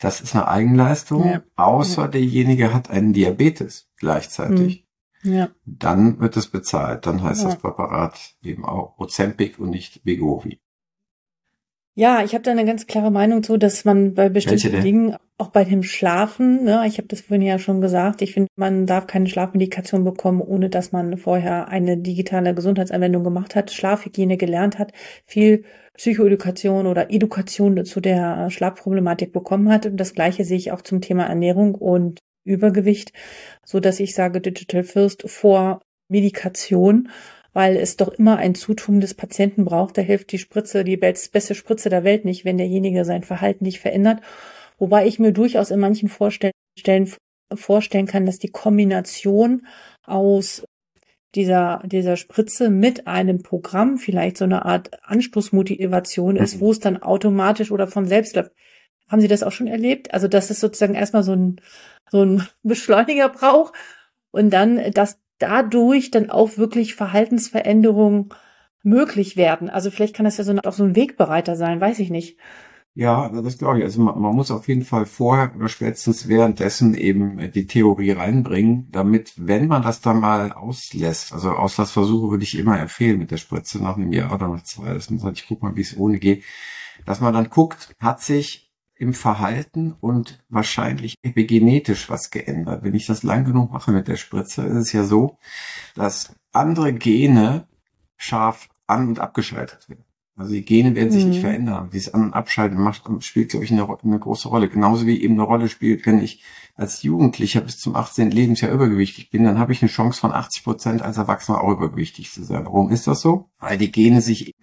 Das 0.00 0.22
ist 0.22 0.34
eine 0.34 0.48
Eigenleistung, 0.48 1.26
ja. 1.26 1.42
außer 1.56 2.02
ja. 2.02 2.08
derjenige 2.08 2.72
hat 2.72 2.88
einen 2.88 3.12
Diabetes 3.12 3.90
gleichzeitig. 3.96 4.86
Mhm. 5.22 5.32
Ja. 5.34 5.50
Dann 5.66 6.20
wird 6.20 6.36
es 6.36 6.48
bezahlt. 6.48 7.06
Dann 7.06 7.22
heißt 7.22 7.42
ja. 7.42 7.48
das 7.48 7.58
Präparat 7.58 8.36
eben 8.42 8.64
auch 8.64 8.98
Ozempic 8.98 9.58
und 9.58 9.70
nicht 9.70 10.00
Vegovi. 10.04 10.60
Ja, 11.98 12.22
ich 12.22 12.32
habe 12.34 12.44
da 12.44 12.52
eine 12.52 12.64
ganz 12.64 12.86
klare 12.86 13.10
Meinung 13.10 13.42
zu, 13.42 13.56
dass 13.56 13.84
man 13.84 14.14
bei 14.14 14.28
bestimmten 14.28 14.82
Dingen, 14.82 15.16
auch 15.36 15.48
bei 15.48 15.64
dem 15.64 15.82
Schlafen, 15.82 16.62
ne, 16.62 16.84
ich 16.86 16.96
habe 16.98 17.08
das 17.08 17.22
vorhin 17.22 17.42
ja 17.42 17.58
schon 17.58 17.80
gesagt, 17.80 18.22
ich 18.22 18.34
finde, 18.34 18.46
man 18.54 18.86
darf 18.86 19.08
keine 19.08 19.26
Schlafmedikation 19.26 20.04
bekommen, 20.04 20.40
ohne 20.40 20.70
dass 20.70 20.92
man 20.92 21.16
vorher 21.16 21.66
eine 21.66 21.96
digitale 21.96 22.54
Gesundheitsanwendung 22.54 23.24
gemacht 23.24 23.56
hat, 23.56 23.72
Schlafhygiene 23.72 24.36
gelernt 24.36 24.78
hat, 24.78 24.92
viel 25.26 25.64
Psychoedukation 25.96 26.86
oder 26.86 27.10
Edukation 27.10 27.84
zu 27.84 28.00
der 28.00 28.48
Schlafproblematik 28.48 29.32
bekommen 29.32 29.68
hat. 29.68 29.84
Und 29.84 29.96
das 29.96 30.14
Gleiche 30.14 30.44
sehe 30.44 30.56
ich 30.56 30.70
auch 30.70 30.82
zum 30.82 31.00
Thema 31.00 31.24
Ernährung 31.24 31.74
und 31.74 32.20
Übergewicht, 32.44 33.12
so 33.64 33.80
dass 33.80 33.98
ich 33.98 34.14
sage 34.14 34.40
Digital 34.40 34.84
First 34.84 35.28
vor 35.28 35.80
Medikation 36.08 37.08
weil 37.58 37.76
es 37.76 37.96
doch 37.96 38.12
immer 38.12 38.36
ein 38.36 38.54
Zutun 38.54 39.00
des 39.00 39.14
Patienten 39.14 39.64
braucht. 39.64 39.98
Da 39.98 40.02
hilft 40.02 40.30
die 40.30 40.38
Spritze, 40.38 40.84
die 40.84 40.96
beste 40.96 41.56
Spritze 41.56 41.88
der 41.88 42.04
Welt 42.04 42.24
nicht, 42.24 42.44
wenn 42.44 42.56
derjenige 42.56 43.04
sein 43.04 43.24
Verhalten 43.24 43.64
nicht 43.64 43.80
verändert. 43.80 44.20
Wobei 44.78 45.08
ich 45.08 45.18
mir 45.18 45.32
durchaus 45.32 45.72
in 45.72 45.80
manchen 45.80 46.08
Vorstellen 46.08 46.52
vorstellen 47.52 48.06
kann, 48.06 48.26
dass 48.26 48.38
die 48.38 48.52
Kombination 48.52 49.66
aus 50.06 50.62
dieser, 51.34 51.82
dieser 51.84 52.16
Spritze 52.16 52.70
mit 52.70 53.08
einem 53.08 53.42
Programm 53.42 53.98
vielleicht 53.98 54.36
so 54.36 54.44
eine 54.44 54.64
Art 54.64 54.90
Anstoßmotivation 55.02 56.36
ist, 56.36 56.60
wo 56.60 56.70
es 56.70 56.78
dann 56.78 57.02
automatisch 57.02 57.72
oder 57.72 57.88
von 57.88 58.06
selbst 58.06 58.36
läuft. 58.36 58.52
Haben 59.08 59.20
Sie 59.20 59.26
das 59.26 59.42
auch 59.42 59.50
schon 59.50 59.66
erlebt? 59.66 60.14
Also, 60.14 60.28
dass 60.28 60.50
es 60.50 60.60
sozusagen 60.60 60.94
erstmal 60.94 61.24
so 61.24 61.32
ein, 61.32 61.60
so 62.08 62.22
ein 62.22 62.46
Beschleuniger 62.62 63.28
braucht 63.30 63.74
und 64.30 64.50
dann, 64.50 64.92
dass 64.92 65.18
dadurch 65.38 66.10
dann 66.10 66.30
auch 66.30 66.58
wirklich 66.58 66.94
Verhaltensveränderungen 66.94 68.30
möglich 68.82 69.36
werden. 69.36 69.70
Also 69.70 69.90
vielleicht 69.90 70.14
kann 70.14 70.24
das 70.24 70.38
ja 70.38 70.44
so 70.44 70.56
auch 70.64 70.72
so 70.72 70.84
ein 70.84 70.96
Wegbereiter 70.96 71.56
sein, 71.56 71.80
weiß 71.80 71.98
ich 71.98 72.10
nicht. 72.10 72.38
Ja, 72.94 73.28
das 73.28 73.58
glaube 73.58 73.78
ich. 73.78 73.84
Also 73.84 74.02
man, 74.02 74.20
man, 74.20 74.34
muss 74.34 74.50
auf 74.50 74.66
jeden 74.66 74.82
Fall 74.82 75.06
vorher 75.06 75.54
oder 75.54 75.68
spätestens 75.68 76.26
währenddessen 76.26 76.94
eben 76.94 77.52
die 77.52 77.66
Theorie 77.66 78.10
reinbringen, 78.10 78.88
damit, 78.90 79.34
wenn 79.36 79.68
man 79.68 79.82
das 79.82 80.00
dann 80.00 80.18
mal 80.18 80.50
auslässt, 80.50 81.32
also 81.32 81.52
Auslassversuche 81.52 82.30
würde 82.30 82.42
ich 82.42 82.58
immer 82.58 82.80
empfehlen 82.80 83.18
mit 83.18 83.30
der 83.30 83.36
Spritze 83.36 83.80
nach 83.80 83.96
einem 83.96 84.12
Jahr 84.12 84.34
oder 84.34 84.48
nach 84.48 84.64
zwei, 84.64 84.94
dass 84.94 85.10
man 85.10 85.20
sagt, 85.20 85.38
ich 85.38 85.46
guck 85.46 85.62
mal, 85.62 85.76
wie 85.76 85.82
es 85.82 85.96
ohne 85.96 86.18
geht, 86.18 86.42
dass 87.06 87.20
man 87.20 87.34
dann 87.34 87.50
guckt, 87.50 87.94
hat 88.00 88.20
sich 88.20 88.67
im 88.98 89.14
Verhalten 89.14 89.94
und 90.00 90.42
wahrscheinlich 90.48 91.14
epigenetisch 91.22 92.10
was 92.10 92.30
geändert. 92.30 92.82
Wenn 92.82 92.94
ich 92.94 93.06
das 93.06 93.22
lang 93.22 93.44
genug 93.44 93.72
mache 93.72 93.92
mit 93.92 94.08
der 94.08 94.16
Spritze, 94.16 94.62
ist 94.64 94.76
es 94.76 94.92
ja 94.92 95.04
so, 95.04 95.38
dass 95.94 96.34
andere 96.52 96.92
Gene 96.92 97.66
scharf 98.16 98.68
an- 98.86 99.08
und 99.08 99.20
abgeschaltet 99.20 99.88
werden. 99.88 100.04
Also 100.36 100.52
die 100.52 100.64
Gene 100.64 100.94
werden 100.94 101.10
sich 101.10 101.24
mhm. 101.24 101.30
nicht 101.30 101.40
verändern. 101.40 101.90
Dieses 101.92 102.14
An- 102.14 102.22
und 102.22 102.32
Abschalten 102.32 102.80
macht, 102.80 103.02
spielt, 103.24 103.50
glaube 103.50 103.64
ich, 103.64 103.72
eine, 103.72 103.88
eine, 103.88 104.18
große 104.18 104.48
Rolle. 104.48 104.68
Genauso 104.68 105.06
wie 105.06 105.20
eben 105.20 105.34
eine 105.34 105.42
Rolle 105.42 105.68
spielt, 105.68 106.06
wenn 106.06 106.20
ich 106.20 106.44
als 106.76 107.02
Jugendlicher 107.02 107.60
bis 107.60 107.78
zum 107.78 107.96
18. 107.96 108.30
Lebensjahr 108.30 108.70
übergewichtig 108.70 109.30
bin, 109.30 109.42
dann 109.42 109.58
habe 109.58 109.72
ich 109.72 109.82
eine 109.82 109.90
Chance 109.90 110.20
von 110.20 110.32
80 110.32 110.62
Prozent 110.62 111.02
als 111.02 111.16
Erwachsener 111.16 111.60
auch 111.60 111.72
übergewichtig 111.72 112.30
zu 112.32 112.44
sein. 112.44 112.66
Warum 112.66 112.90
ist 112.90 113.08
das 113.08 113.20
so? 113.20 113.48
Weil 113.58 113.78
die 113.78 113.90
Gene 113.90 114.20
sich 114.20 114.54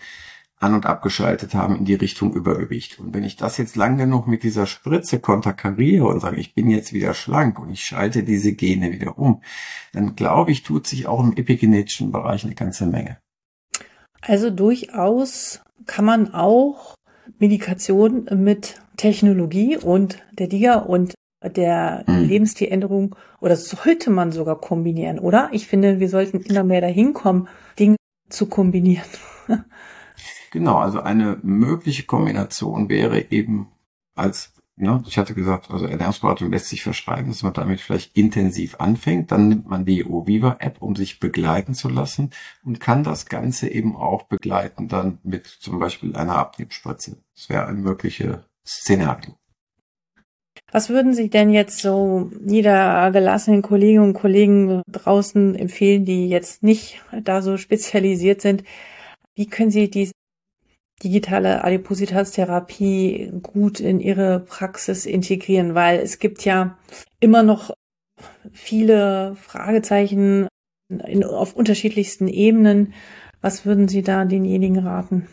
an- 0.65 0.73
und 0.73 0.86
abgeschaltet 0.86 1.54
haben 1.54 1.75
in 1.75 1.86
die 1.86 1.93
Richtung 1.93 2.34
Übergewicht. 2.34 2.99
Und 2.99 3.13
wenn 3.13 3.23
ich 3.23 3.36
das 3.36 3.58
jetzt 3.58 3.75
lang 3.75 3.97
genug 3.97 4.28
mit 4.28 4.43
dieser 4.43 4.65
Spritze 4.65 5.19
konterkariere 5.19 6.06
und 6.08 6.19
sage, 6.19 6.38
ich 6.38 6.56
bin 6.56 6.69
jetzt 6.69 6.91
wieder 6.91 7.13
schlank 7.13 7.60
und 7.60 7.69
ich 7.69 7.84
schalte 7.84 8.23
diese 8.23 8.54
Gene 8.54 8.91
wieder 8.91 9.17
um, 9.17 9.41
dann 9.93 10.15
glaube 10.15 10.51
ich, 10.51 10.63
tut 10.63 10.88
sich 10.88 11.08
auch 11.08 11.23
im 11.23 11.38
epigenetischen 11.38 12.12
Bereich 12.12 12.43
eine 12.43 12.56
ganze 12.56 12.88
Menge. 12.88 13.17
Also 14.21 14.49
durchaus 14.49 15.62
kann 15.86 16.06
man 16.06 16.34
auch 16.34 16.95
Medikation 17.38 18.28
mit 18.32 18.82
Technologie 18.97 19.78
und 19.78 20.17
der 20.34 20.47
DIGA 20.47 20.78
und 20.80 21.13
der 21.43 22.04
mhm. 22.08 22.23
Lebensstiländerung 22.23 23.15
oder 23.39 23.56
sollte 23.56 24.10
man 24.10 24.32
sogar 24.32 24.60
kombinieren, 24.60 25.19
oder? 25.19 25.49
Ich 25.51 25.67
finde, 25.67 25.99
wir 25.99 26.10
sollten 26.10 26.41
immer 26.41 26.63
mehr 26.63 26.82
dahin 26.82 27.13
kommen, 27.13 27.47
Dinge 27.78 27.97
zu 28.30 28.47
kombinieren. 28.47 29.06
Genau, 30.51 30.77
also 30.77 31.01
eine 31.01 31.39
mögliche 31.43 32.03
Kombination 32.03 32.89
wäre 32.89 33.31
eben 33.31 33.67
als, 34.15 34.53
ne, 34.75 35.03
ich 35.08 35.17
hatte 35.17 35.34
gesagt, 35.34 35.69
also 35.71 35.86
Ernährungsberatung 35.86 36.51
lässt 36.51 36.69
sich 36.69 36.84
verschreiben, 36.84 37.29
dass 37.29 37.43
man 37.43 37.53
damit 37.53 37.81
vielleicht 37.81 38.15
intensiv 38.15 38.75
anfängt. 38.79 39.31
Dann 39.31 39.49
nimmt 39.49 39.67
man 39.67 39.86
die 39.86 40.05
Oviva-App, 40.05 40.81
um 40.81 40.95
sich 40.95 41.19
begleiten 41.19 41.73
zu 41.73 41.89
lassen 41.89 42.31
und 42.63 42.79
kann 42.79 43.03
das 43.03 43.25
Ganze 43.25 43.69
eben 43.69 43.95
auch 43.95 44.23
begleiten 44.23 44.88
dann 44.88 45.19
mit 45.23 45.47
zum 45.47 45.79
Beispiel 45.79 46.15
einer 46.15 46.36
Abnehmspritze. 46.36 47.17
Das 47.36 47.49
wäre 47.49 47.67
ein 47.67 47.81
mögliches 47.81 48.38
Szenario. 48.65 49.36
Was 50.71 50.89
würden 50.89 51.13
Sie 51.13 51.29
denn 51.29 51.51
jetzt 51.51 51.79
so 51.79 52.31
niedergelassenen 52.39 53.62
Kolleginnen 53.62 54.03
und 54.03 54.13
Kollegen 54.13 54.81
draußen 54.91 55.55
empfehlen, 55.55 56.05
die 56.05 56.27
jetzt 56.27 56.63
nicht 56.63 57.01
da 57.23 57.41
so 57.41 57.58
spezialisiert 57.58 58.41
sind? 58.41 58.63
Wie 59.36 59.47
können 59.47 59.71
Sie 59.71 59.89
die 59.89 60.12
digitale 61.03 61.63
Adipositas-Therapie 61.63 63.31
gut 63.41 63.79
in 63.79 63.99
ihre 63.99 64.39
Praxis 64.39 65.05
integrieren, 65.05 65.75
weil 65.75 65.99
es 65.99 66.19
gibt 66.19 66.45
ja 66.45 66.77
immer 67.19 67.43
noch 67.43 67.73
viele 68.51 69.36
Fragezeichen 69.36 70.47
in, 70.89 71.23
auf 71.23 71.55
unterschiedlichsten 71.55 72.27
Ebenen. 72.27 72.93
Was 73.41 73.65
würden 73.65 73.88
Sie 73.88 74.01
da 74.01 74.25
denjenigen 74.25 74.79
raten? 74.79 75.27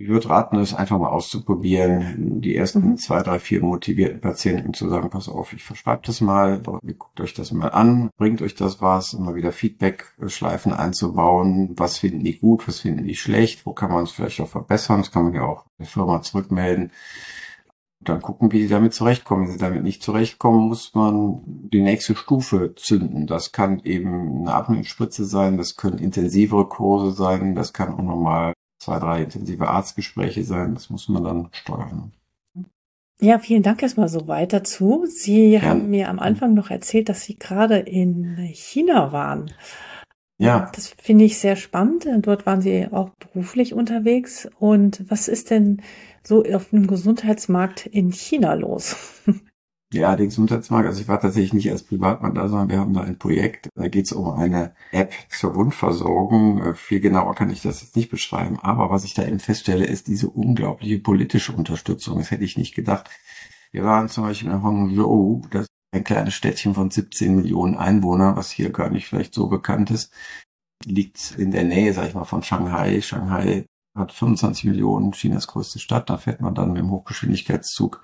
Ich 0.00 0.06
würde 0.06 0.30
raten, 0.30 0.56
es 0.58 0.74
einfach 0.74 0.96
mal 0.96 1.08
auszuprobieren, 1.08 2.40
die 2.40 2.54
ersten 2.54 2.90
mhm. 2.90 2.96
zwei, 2.98 3.20
drei, 3.20 3.40
vier 3.40 3.60
motivierten 3.62 4.20
Patienten 4.20 4.72
zu 4.72 4.88
sagen, 4.88 5.10
pass 5.10 5.28
auf, 5.28 5.52
ich 5.52 5.64
verschreibe 5.64 6.02
das 6.06 6.20
mal, 6.20 6.60
guckt 6.60 7.20
euch 7.20 7.34
das 7.34 7.50
mal 7.50 7.70
an, 7.70 8.10
bringt 8.16 8.40
euch 8.40 8.54
das 8.54 8.80
was, 8.80 9.12
immer 9.12 9.34
wieder 9.34 9.50
Feedback-Schleifen 9.50 10.72
einzubauen, 10.72 11.74
was 11.76 11.98
finden 11.98 12.22
die 12.22 12.38
gut, 12.38 12.68
was 12.68 12.78
finden 12.78 13.08
die 13.08 13.16
schlecht, 13.16 13.66
wo 13.66 13.72
kann 13.72 13.90
man 13.90 14.04
es 14.04 14.12
vielleicht 14.12 14.40
auch 14.40 14.46
verbessern, 14.46 15.00
das 15.00 15.10
kann 15.10 15.24
man 15.24 15.34
ja 15.34 15.42
auch 15.42 15.64
der 15.80 15.86
Firma 15.86 16.22
zurückmelden. 16.22 16.92
dann 18.00 18.22
gucken, 18.22 18.52
wie 18.52 18.62
sie 18.62 18.68
damit 18.68 18.94
zurechtkommen. 18.94 19.46
Wenn 19.46 19.52
sie 19.52 19.58
damit 19.58 19.82
nicht 19.82 20.04
zurechtkommen, 20.04 20.68
muss 20.68 20.94
man 20.94 21.42
die 21.44 21.82
nächste 21.82 22.14
Stufe 22.14 22.72
zünden. 22.76 23.26
Das 23.26 23.50
kann 23.50 23.80
eben 23.80 24.42
eine 24.42 24.54
Abnehmspritze 24.54 25.24
sein, 25.24 25.56
das 25.58 25.74
können 25.74 25.98
intensivere 25.98 26.68
Kurse 26.68 27.10
sein, 27.10 27.56
das 27.56 27.72
kann 27.72 27.94
auch 27.94 28.02
nochmal 28.02 28.52
zwei, 28.78 28.98
drei 28.98 29.22
intensive 29.22 29.68
Arztgespräche 29.68 30.44
sein. 30.44 30.74
Das 30.74 30.90
muss 30.90 31.08
man 31.08 31.24
dann 31.24 31.48
steuern. 31.52 32.12
Ja, 33.20 33.40
vielen 33.40 33.64
Dank 33.64 33.82
erstmal 33.82 34.08
so 34.08 34.28
weit 34.28 34.52
dazu. 34.52 35.04
Sie 35.06 35.50
ja. 35.50 35.62
haben 35.62 35.90
mir 35.90 36.08
am 36.08 36.20
Anfang 36.20 36.54
noch 36.54 36.70
erzählt, 36.70 37.08
dass 37.08 37.24
Sie 37.24 37.36
gerade 37.36 37.78
in 37.78 38.36
China 38.52 39.12
waren. 39.12 39.50
Ja. 40.38 40.70
Das 40.72 40.94
finde 41.02 41.24
ich 41.24 41.38
sehr 41.38 41.56
spannend. 41.56 42.06
Dort 42.20 42.46
waren 42.46 42.60
Sie 42.60 42.86
auch 42.92 43.10
beruflich 43.10 43.74
unterwegs. 43.74 44.48
Und 44.60 45.04
was 45.08 45.26
ist 45.26 45.50
denn 45.50 45.82
so 46.22 46.44
auf 46.44 46.70
dem 46.70 46.86
Gesundheitsmarkt 46.86 47.86
in 47.86 48.12
China 48.12 48.54
los? 48.54 48.96
Ja, 49.90 50.16
der 50.16 50.26
Gesundheitsmarkt, 50.26 50.86
also 50.86 51.00
ich 51.00 51.08
war 51.08 51.18
tatsächlich 51.18 51.54
nicht 51.54 51.70
als 51.70 51.82
Privatmann 51.82 52.34
da, 52.34 52.46
sondern 52.48 52.68
wir 52.68 52.78
haben 52.78 52.92
da 52.92 53.00
ein 53.00 53.18
Projekt, 53.18 53.70
da 53.74 53.88
geht 53.88 54.04
es 54.04 54.12
um 54.12 54.28
eine 54.28 54.74
App 54.92 55.14
zur 55.30 55.54
Wundversorgung. 55.54 56.62
Äh, 56.62 56.74
viel 56.74 57.00
genauer 57.00 57.34
kann 57.34 57.48
ich 57.48 57.62
das 57.62 57.80
jetzt 57.80 57.96
nicht 57.96 58.10
beschreiben, 58.10 58.58
aber 58.60 58.90
was 58.90 59.04
ich 59.04 59.14
da 59.14 59.26
eben 59.26 59.38
feststelle, 59.38 59.86
ist 59.86 60.06
diese 60.06 60.28
unglaubliche 60.28 60.98
politische 60.98 61.52
Unterstützung. 61.52 62.18
Das 62.18 62.30
hätte 62.30 62.44
ich 62.44 62.58
nicht 62.58 62.74
gedacht. 62.74 63.08
Wir 63.72 63.82
waren 63.84 64.10
zum 64.10 64.24
Beispiel 64.24 64.50
in 64.50 64.62
Hongzhou, 64.62 65.42
das 65.50 65.62
ist 65.62 65.70
ein 65.92 66.04
kleines 66.04 66.34
Städtchen 66.34 66.74
von 66.74 66.90
17 66.90 67.34
Millionen 67.34 67.76
Einwohnern, 67.76 68.36
was 68.36 68.50
hier 68.50 68.70
gar 68.70 68.90
nicht 68.90 69.06
vielleicht 69.08 69.32
so 69.32 69.48
bekannt 69.48 69.90
ist. 69.90 70.12
Liegt 70.84 71.34
in 71.38 71.50
der 71.50 71.64
Nähe, 71.64 71.94
sag 71.94 72.08
ich 72.08 72.14
mal, 72.14 72.24
von 72.24 72.42
Shanghai. 72.42 73.00
Shanghai 73.00 73.64
hat 73.98 74.12
25 74.12 74.64
Millionen, 74.64 75.12
Chinas 75.12 75.46
größte 75.46 75.78
Stadt. 75.78 76.10
Da 76.10 76.16
fährt 76.16 76.40
man 76.40 76.54
dann 76.54 76.72
mit 76.72 76.78
dem 76.78 76.90
Hochgeschwindigkeitszug 76.90 78.02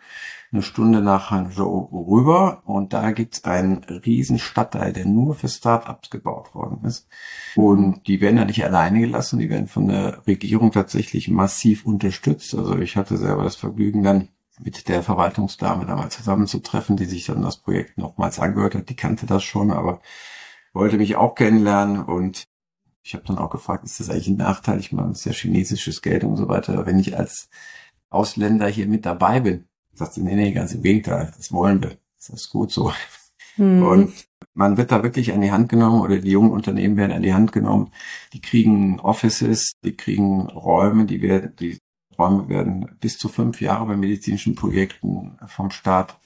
eine 0.53 0.63
Stunde 0.63 1.01
nach 1.01 1.31
Hangzhou 1.31 2.07
rüber 2.09 2.63
und 2.65 2.93
da 2.93 3.11
gibt's 3.11 3.45
einen 3.45 3.83
riesen 3.85 4.39
Stadtteil, 4.39 4.93
der 4.93 5.05
nur 5.05 5.35
für 5.35 5.49
Start-ups 5.49 6.11
gebaut 6.11 6.55
worden 6.55 6.85
ist. 6.85 7.09
Und 7.57 8.07
die 8.07 8.21
werden 8.21 8.37
da 8.37 8.45
nicht 8.45 8.65
alleine 8.65 9.01
gelassen, 9.01 9.41
die 9.41 9.51
werden 9.51 9.67
von 9.67 9.89
der 9.89 10.25
Regierung 10.27 10.71
tatsächlich 10.71 11.29
massiv 11.29 11.85
unterstützt. 11.85 12.55
Also 12.55 12.79
ich 12.79 12.97
hatte 12.97 13.17
selber 13.17 13.43
das 13.43 13.57
Vergnügen 13.57 14.05
dann 14.05 14.29
mit 14.61 14.89
der 14.89 15.03
Verwaltungsdame 15.03 15.87
damals 15.87 16.17
zusammenzutreffen, 16.17 16.97
die 16.97 17.07
sich 17.07 17.27
dann 17.27 17.43
das 17.43 17.57
Projekt 17.57 17.99
nochmals 17.99 18.39
angehört 18.39 18.77
hat. 18.77 18.89
Die 18.89 18.97
kannte 18.97 19.27
das 19.27 19.43
schon, 19.43 19.73
aber 19.73 20.01
wollte 20.73 20.99
mich 20.99 21.17
auch 21.17 21.35
kennenlernen 21.35 22.05
und 22.05 22.47
ich 23.05 23.15
habe 23.15 23.25
dann 23.27 23.39
auch 23.39 23.51
gefragt, 23.51 23.85
ist 23.85 24.01
das 24.01 24.09
eigentlich 24.09 24.29
ein 24.29 24.39
Nachteil? 24.39 24.81
Ich 24.81 24.91
meine, 24.91 25.11
es 25.11 25.19
ist 25.19 25.25
ja 25.27 25.33
chinesisches 25.33 26.01
Geld 26.01 26.25
und 26.25 26.37
so 26.37 26.49
weiter. 26.49 26.87
Wenn 26.87 26.99
ich 26.99 27.17
als 27.17 27.51
Ausländer 28.09 28.67
hier 28.67 28.89
mit 28.89 29.05
dabei 29.05 29.41
bin, 29.41 29.67
sagt 29.93 30.15
sie, 30.15 30.23
nee, 30.23 30.35
nee, 30.35 30.53
ganz 30.53 30.73
im 30.73 30.83
Gegenteil, 30.83 31.31
das 31.37 31.53
wollen 31.53 31.83
wir. 31.83 31.99
Das 32.17 32.31
ist 32.31 32.51
gut 32.51 32.73
so. 32.73 32.93
Mhm. 33.59 33.83
Und 33.83 34.15
man 34.55 34.79
wird 34.79 34.91
da 34.91 35.03
wirklich 35.03 35.35
an 35.35 35.43
die 35.43 35.53
Hand 35.53 35.69
genommen 35.69 36.01
oder 36.01 36.19
die 36.19 36.31
jungen 36.31 36.51
Unternehmen 36.51 36.97
werden 36.97 37.13
an 37.13 37.23
die 37.23 37.35
Hand 37.35 37.53
genommen. 37.53 37.93
Die 38.33 38.41
kriegen 38.41 38.99
Offices, 39.01 39.73
die 39.85 39.97
kriegen 39.97 40.49
Räume, 40.49 41.05
die 41.05 41.21
werden, 41.21 41.55
die 41.57 41.79
Räume 42.19 42.49
werden 42.49 42.97
bis 43.01 43.19
zu 43.19 43.29
fünf 43.29 43.61
Jahre 43.61 43.87
bei 43.87 43.97
medizinischen 43.97 44.55
Projekten 44.55 45.39
vom 45.47 45.71
Staat 45.71 46.19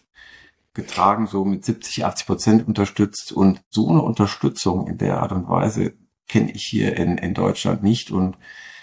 getragen, 0.75 1.27
so 1.27 1.45
mit 1.45 1.65
70, 1.65 2.05
80 2.05 2.27
Prozent 2.27 2.69
unterstützt. 2.69 3.33
Und 3.33 3.63
so 3.69 3.89
eine 3.89 4.03
Unterstützung 4.03 4.87
in 4.87 4.99
der 4.99 5.21
Art 5.21 5.33
und 5.33 5.49
Weise 5.49 5.95
kenne 6.29 6.53
ich 6.53 6.65
hier 6.65 6.97
in, 6.97 7.19
in 7.19 7.35
Deutschland 7.35 7.83
nicht. 7.83 8.11
Und 8.11 8.37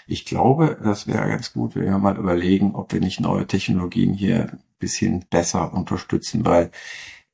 ich 0.06 0.24
glaube, 0.24 0.78
das 0.82 1.06
wäre 1.06 1.28
ganz 1.28 1.52
gut, 1.52 1.74
wenn 1.74 1.84
wir 1.84 1.98
mal 1.98 2.16
überlegen, 2.16 2.74
ob 2.74 2.92
wir 2.92 3.00
nicht 3.00 3.20
neue 3.20 3.46
Technologien 3.46 4.12
hier 4.12 4.50
ein 4.52 4.60
bisschen 4.78 5.24
besser 5.30 5.72
unterstützen, 5.72 6.44
weil 6.44 6.70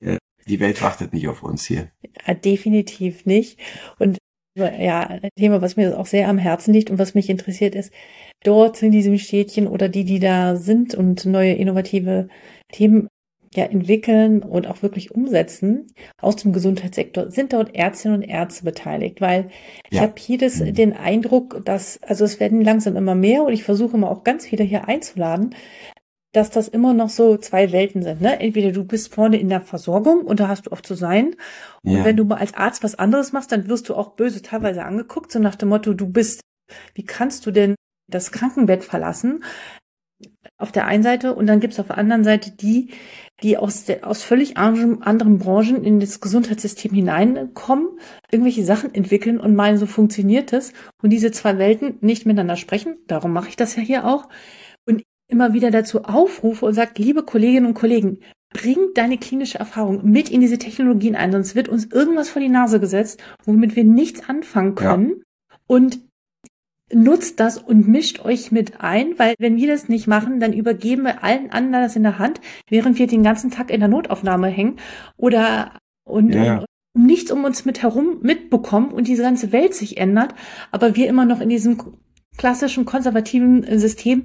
äh, 0.00 0.18
die 0.46 0.60
Welt 0.60 0.82
wartet 0.82 1.12
nicht 1.12 1.28
auf 1.28 1.42
uns 1.42 1.66
hier. 1.66 1.90
Ja, 2.26 2.34
definitiv 2.34 3.26
nicht. 3.26 3.58
Und 3.98 4.18
ja, 4.54 5.00
ein 5.06 5.30
Thema, 5.36 5.62
was 5.62 5.76
mir 5.76 5.98
auch 5.98 6.06
sehr 6.06 6.28
am 6.28 6.36
Herzen 6.36 6.74
liegt 6.74 6.90
und 6.90 6.98
was 6.98 7.14
mich 7.14 7.30
interessiert 7.30 7.74
ist, 7.74 7.92
dort 8.44 8.82
in 8.82 8.90
diesem 8.90 9.16
Städtchen 9.18 9.66
oder 9.66 9.88
die, 9.88 10.04
die 10.04 10.18
da 10.18 10.56
sind 10.56 10.94
und 10.94 11.24
neue 11.24 11.54
innovative 11.54 12.28
Themen 12.70 13.08
ja 13.54 13.64
entwickeln 13.64 14.42
und 14.42 14.66
auch 14.66 14.82
wirklich 14.82 15.10
umsetzen 15.10 15.86
aus 16.20 16.36
dem 16.36 16.52
Gesundheitssektor, 16.52 17.30
sind 17.30 17.52
dort 17.52 17.74
Ärztinnen 17.74 18.18
und 18.18 18.28
Ärzte 18.28 18.64
beteiligt, 18.64 19.20
weil 19.20 19.48
ich 19.90 19.96
ja. 19.96 20.02
habe 20.02 20.14
hier 20.16 20.38
das, 20.38 20.60
mhm. 20.60 20.74
den 20.74 20.92
Eindruck, 20.94 21.64
dass, 21.64 22.02
also 22.02 22.24
es 22.24 22.40
werden 22.40 22.62
langsam 22.62 22.96
immer 22.96 23.14
mehr 23.14 23.44
und 23.44 23.52
ich 23.52 23.64
versuche 23.64 23.96
immer 23.96 24.10
auch 24.10 24.24
ganz 24.24 24.46
viele 24.46 24.64
hier 24.64 24.88
einzuladen, 24.88 25.54
dass 26.32 26.50
das 26.50 26.68
immer 26.68 26.94
noch 26.94 27.10
so 27.10 27.36
zwei 27.36 27.72
Welten 27.72 28.02
sind. 28.02 28.22
Ne? 28.22 28.40
Entweder 28.40 28.72
du 28.72 28.84
bist 28.84 29.14
vorne 29.14 29.38
in 29.38 29.50
der 29.50 29.60
Versorgung 29.60 30.22
und 30.22 30.40
da 30.40 30.48
hast 30.48 30.66
du 30.66 30.72
auch 30.72 30.80
zu 30.80 30.94
sein. 30.94 31.36
Und 31.82 31.98
ja. 31.98 32.04
wenn 32.04 32.16
du 32.16 32.24
mal 32.24 32.38
als 32.38 32.54
Arzt 32.54 32.82
was 32.82 32.94
anderes 32.94 33.32
machst, 33.32 33.52
dann 33.52 33.68
wirst 33.68 33.88
du 33.88 33.94
auch 33.94 34.16
böse 34.16 34.40
teilweise 34.40 34.84
angeguckt, 34.84 35.30
so 35.30 35.38
nach 35.38 35.56
dem 35.56 35.68
Motto, 35.68 35.92
du 35.92 36.08
bist, 36.08 36.40
wie 36.94 37.04
kannst 37.04 37.44
du 37.44 37.50
denn 37.50 37.74
das 38.10 38.32
Krankenbett 38.32 38.82
verlassen? 38.82 39.44
Auf 40.58 40.72
der 40.72 40.86
einen 40.86 41.02
Seite 41.02 41.34
und 41.34 41.46
dann 41.46 41.60
gibt's 41.60 41.80
auf 41.80 41.88
der 41.88 41.98
anderen 41.98 42.24
Seite 42.24 42.50
die, 42.52 42.90
die 43.42 43.56
aus, 43.56 43.84
der, 43.84 44.06
aus 44.06 44.22
völlig 44.22 44.56
anderen 44.56 45.38
Branchen 45.38 45.84
in 45.84 46.00
das 46.00 46.20
Gesundheitssystem 46.20 46.92
hineinkommen, 46.92 47.98
irgendwelche 48.30 48.64
Sachen 48.64 48.94
entwickeln 48.94 49.40
und 49.40 49.56
meinen, 49.56 49.78
so 49.78 49.86
funktioniert 49.86 50.52
es. 50.52 50.72
Und 51.02 51.10
diese 51.10 51.32
zwei 51.32 51.58
Welten 51.58 51.96
nicht 52.00 52.26
miteinander 52.26 52.56
sprechen, 52.56 52.96
darum 53.06 53.32
mache 53.32 53.48
ich 53.48 53.56
das 53.56 53.76
ja 53.76 53.82
hier 53.82 54.06
auch. 54.06 54.28
Und 54.86 55.02
immer 55.28 55.52
wieder 55.52 55.70
dazu 55.70 56.04
aufrufe 56.04 56.66
und 56.66 56.74
sagt, 56.74 56.98
liebe 56.98 57.24
Kolleginnen 57.24 57.66
und 57.66 57.74
Kollegen, 57.74 58.18
bring 58.52 58.92
deine 58.94 59.18
klinische 59.18 59.58
Erfahrung 59.58 60.04
mit 60.04 60.30
in 60.30 60.40
diese 60.40 60.58
Technologien 60.58 61.16
ein, 61.16 61.32
sonst 61.32 61.54
wird 61.54 61.68
uns 61.68 61.86
irgendwas 61.86 62.28
vor 62.28 62.42
die 62.42 62.48
Nase 62.48 62.80
gesetzt, 62.80 63.22
womit 63.44 63.76
wir 63.76 63.84
nichts 63.84 64.28
anfangen 64.28 64.74
können. 64.74 65.08
Ja. 65.08 65.56
Und 65.66 66.00
nutzt 66.94 67.40
das 67.40 67.58
und 67.58 67.88
mischt 67.88 68.24
euch 68.24 68.52
mit 68.52 68.80
ein, 68.80 69.18
weil 69.18 69.34
wenn 69.38 69.56
wir 69.56 69.68
das 69.68 69.88
nicht 69.88 70.06
machen, 70.06 70.40
dann 70.40 70.52
übergeben 70.52 71.04
wir 71.04 71.24
allen 71.24 71.50
anderen 71.50 71.84
das 71.84 71.96
in 71.96 72.02
der 72.02 72.18
Hand, 72.18 72.40
während 72.68 72.98
wir 72.98 73.06
den 73.06 73.22
ganzen 73.22 73.50
Tag 73.50 73.70
in 73.70 73.80
der 73.80 73.88
Notaufnahme 73.88 74.48
hängen 74.48 74.76
oder 75.16 75.72
und, 76.04 76.34
ja. 76.34 76.58
und 76.58 76.66
um 76.94 77.06
nichts 77.06 77.30
um 77.30 77.44
uns 77.44 77.64
mit 77.64 77.82
herum 77.82 78.18
mitbekommen 78.22 78.90
und 78.90 79.08
diese 79.08 79.22
ganze 79.22 79.52
Welt 79.52 79.74
sich 79.74 79.96
ändert, 79.96 80.34
aber 80.70 80.94
wir 80.94 81.08
immer 81.08 81.24
noch 81.24 81.40
in 81.40 81.48
diesem 81.48 81.78
klassischen 82.36 82.84
konservativen 82.84 83.78
System 83.78 84.24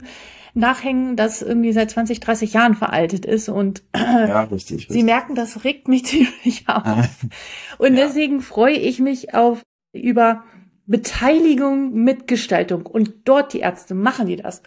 nachhängen, 0.53 1.15
das 1.15 1.41
irgendwie 1.41 1.71
seit 1.71 1.91
20, 1.91 2.19
30 2.19 2.53
Jahren 2.53 2.75
veraltet 2.75 3.25
ist 3.25 3.47
und 3.47 3.83
ja, 3.95 4.43
richtig, 4.43 4.77
richtig. 4.77 4.93
Sie 4.93 5.03
merken, 5.03 5.35
das 5.35 5.63
regt 5.63 5.87
mich 5.87 6.05
ziemlich 6.05 6.67
auf. 6.67 6.85
und 7.77 7.95
ja. 7.95 8.05
deswegen 8.05 8.41
freue 8.41 8.75
ich 8.75 8.99
mich 8.99 9.33
auf 9.33 9.61
über 9.93 10.43
Beteiligung, 10.87 11.93
Mitgestaltung. 11.93 12.85
Und 12.85 13.13
dort 13.25 13.53
die 13.53 13.59
Ärzte 13.59 13.93
machen 13.93 14.27
die 14.27 14.37
das. 14.37 14.63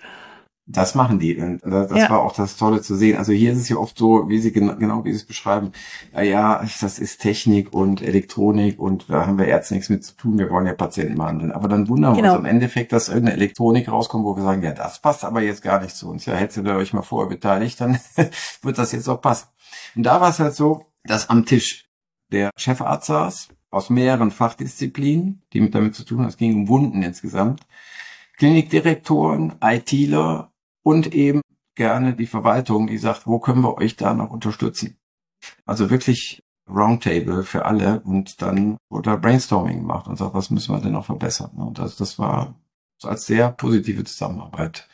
Das 0.67 0.95
machen 0.95 1.19
die. 1.19 1.37
Und 1.37 1.61
das 1.65 1.91
ja. 1.91 2.09
war 2.11 2.21
auch 2.21 2.33
das 2.33 2.57
Tolle 2.57 2.81
zu 2.81 2.95
sehen. 2.95 3.19
Also 3.19 3.33
hier 3.33 3.53
ist 3.53 3.59
es 3.59 3.69
ja 3.69 3.77
oft 3.77 3.99
so, 3.99 4.29
wie 4.29 4.39
sie 4.39 4.53
genau, 4.53 4.77
genau 4.77 5.05
wie 5.05 5.11
sie 5.11 5.17
es 5.17 5.25
beschreiben. 5.25 5.73
Ja, 6.15 6.65
das 6.81 7.01
ist 7.01 7.21
Technik 7.21 7.73
und 7.73 8.03
Elektronik 8.03 8.79
und 8.79 9.11
da 9.11 9.27
haben 9.27 9.39
wir 9.39 9.47
Ärzte 9.47 9.75
nichts 9.75 9.89
mit 9.89 10.05
zu 10.05 10.15
tun. 10.15 10.39
Wir 10.39 10.49
wollen 10.49 10.67
ja 10.67 10.75
Patienten 10.75 11.17
behandeln. 11.17 11.51
Aber 11.51 11.67
dann 11.67 11.89
wundern 11.89 12.15
wir 12.15 12.23
genau. 12.23 12.35
uns 12.35 12.41
im 12.41 12.47
Endeffekt, 12.47 12.93
dass 12.93 13.09
irgendeine 13.09 13.37
Elektronik 13.37 13.91
rauskommt, 13.91 14.25
wo 14.25 14.37
wir 14.37 14.45
sagen, 14.45 14.63
ja, 14.63 14.73
das 14.73 15.01
passt 15.01 15.25
aber 15.25 15.43
jetzt 15.43 15.63
gar 15.63 15.81
nicht 15.81 15.97
zu 15.97 16.09
uns. 16.09 16.27
Ja, 16.27 16.35
hättet 16.35 16.65
ihr 16.65 16.77
euch 16.77 16.93
mal 16.93 17.03
vorher 17.03 17.29
beteiligt, 17.29 17.81
dann 17.81 17.99
wird 18.63 18.79
das 18.79 18.93
jetzt 18.93 19.09
auch 19.09 19.21
passen. 19.21 19.49
Und 19.97 20.05
da 20.05 20.21
war 20.21 20.31
es 20.31 20.39
halt 20.39 20.55
so, 20.55 20.87
dass 21.05 21.31
am 21.31 21.47
Tisch 21.47 21.87
der 22.31 22.51
Chefarzt 22.57 23.07
saß, 23.09 23.49
aus 23.71 23.91
mehreren 23.91 24.31
Fachdisziplinen, 24.31 25.43
die 25.53 25.61
mit 25.61 25.75
damit 25.75 25.95
zu 25.95 26.05
tun 26.05 26.21
haben. 26.21 26.29
Es 26.29 26.37
ging 26.37 26.55
um 26.55 26.69
Wunden 26.69 27.03
insgesamt. 27.03 27.67
Klinikdirektoren, 28.37 29.55
ITler 29.61 30.53
und 30.83 31.15
eben 31.15 31.41
gerne 31.75 32.15
die 32.15 32.27
Verwaltung, 32.27 32.87
die 32.87 32.99
sagt, 32.99 33.27
wo 33.27 33.39
können 33.39 33.63
wir 33.63 33.77
euch 33.77 33.97
da 33.97 34.15
noch 34.15 34.31
unterstützen? 34.31 34.99
Also 35.65 35.91
wirklich 35.91 36.43
Roundtable 36.69 37.43
für 37.43 37.65
alle 37.65 38.01
und 38.01 38.43
dann 38.43 38.77
wurde 38.89 39.17
Brainstorming 39.17 39.79
gemacht 39.79 40.07
und 40.07 40.17
sagt, 40.17 40.35
was 40.35 40.51
müssen 40.51 40.75
wir 40.75 40.81
denn 40.81 40.93
noch 40.93 41.07
verbessern? 41.07 41.51
Und 41.57 41.79
das, 41.79 41.97
das 41.97 42.19
war 42.19 42.55
als 43.03 43.27
sehr 43.27 43.51
positive 43.51 44.05
Zusammenarbeit 44.05 44.89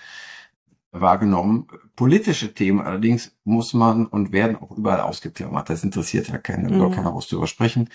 wahrgenommen. 1.01 1.67
Politische 1.95 2.53
Themen 2.53 2.81
allerdings 2.81 3.37
muss 3.45 3.75
man 3.75 4.07
und 4.07 4.33
werden 4.33 4.57
auch 4.57 4.71
überall 4.71 5.01
ausgeklammert. 5.01 5.71
Das 5.71 5.85
interessiert 5.85 6.29
ja 6.29 6.39
keinen, 6.39 6.79
mhm. 6.79 6.91
keiner 6.91 7.13
muss 7.13 7.29
darüber 7.29 7.47
sprechen. 7.47 7.89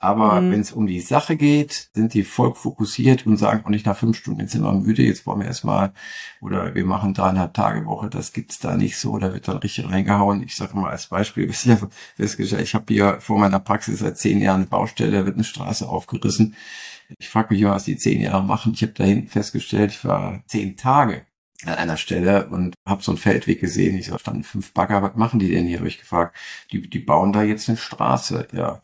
Aber 0.00 0.40
mhm. 0.40 0.52
wenn 0.52 0.60
es 0.60 0.70
um 0.70 0.86
die 0.86 1.00
Sache 1.00 1.36
geht, 1.36 1.90
sind 1.92 2.14
die 2.14 2.22
voll 2.22 2.54
fokussiert 2.54 3.26
und 3.26 3.36
sagen 3.36 3.62
auch 3.64 3.68
nicht 3.68 3.84
nach 3.84 3.96
fünf 3.96 4.16
Stunden, 4.16 4.40
jetzt 4.40 4.52
sind 4.52 4.62
wir 4.62 4.72
müde, 4.72 5.02
jetzt 5.02 5.26
wollen 5.26 5.40
wir 5.40 5.48
erstmal, 5.48 5.92
oder 6.40 6.74
wir 6.76 6.86
machen 6.86 7.14
dreieinhalb 7.14 7.52
Tage 7.52 7.84
Woche, 7.84 8.08
das 8.08 8.32
gibt's 8.32 8.60
da 8.60 8.76
nicht 8.76 8.96
so, 8.96 9.18
da 9.18 9.32
wird 9.32 9.48
dann 9.48 9.56
richtig 9.56 9.90
reingehauen. 9.90 10.44
Ich 10.44 10.54
sage 10.54 10.76
mal 10.76 10.90
als 10.90 11.08
Beispiel, 11.08 11.50
ich 12.18 12.74
habe 12.74 12.94
hier 12.94 13.20
vor 13.20 13.38
meiner 13.40 13.58
Praxis 13.58 13.98
seit 13.98 14.18
zehn 14.18 14.40
Jahren 14.40 14.60
eine 14.60 14.66
Baustelle, 14.66 15.10
da 15.10 15.26
wird 15.26 15.34
eine 15.34 15.44
Straße 15.44 15.88
aufgerissen. 15.88 16.54
Ich 17.18 17.28
frage 17.28 17.54
mich, 17.54 17.64
was 17.64 17.84
die 17.84 17.96
zehn 17.96 18.20
Jahre 18.20 18.44
machen. 18.44 18.74
Ich 18.74 18.82
habe 18.82 18.92
dahin 18.92 19.26
festgestellt, 19.26 19.92
ich 19.92 20.04
war 20.04 20.42
zehn 20.46 20.76
Tage 20.76 21.22
an 21.64 21.74
einer 21.74 21.96
Stelle 21.96 22.48
und 22.48 22.74
habe 22.86 23.02
so 23.02 23.12
einen 23.12 23.18
Feldweg 23.18 23.60
gesehen. 23.60 23.96
Ich 23.96 24.06
so, 24.06 24.18
standen 24.18 24.44
fünf 24.44 24.72
Bagger, 24.72 25.02
was 25.02 25.16
machen 25.16 25.40
die 25.40 25.50
denn 25.50 25.66
hier? 25.66 25.78
Habe 25.78 25.88
ich 25.88 25.98
gefragt. 25.98 26.36
Die, 26.72 26.88
die 26.88 27.00
bauen 27.00 27.32
da 27.32 27.42
jetzt 27.42 27.68
eine 27.68 27.78
Straße. 27.78 28.48
Ja. 28.52 28.82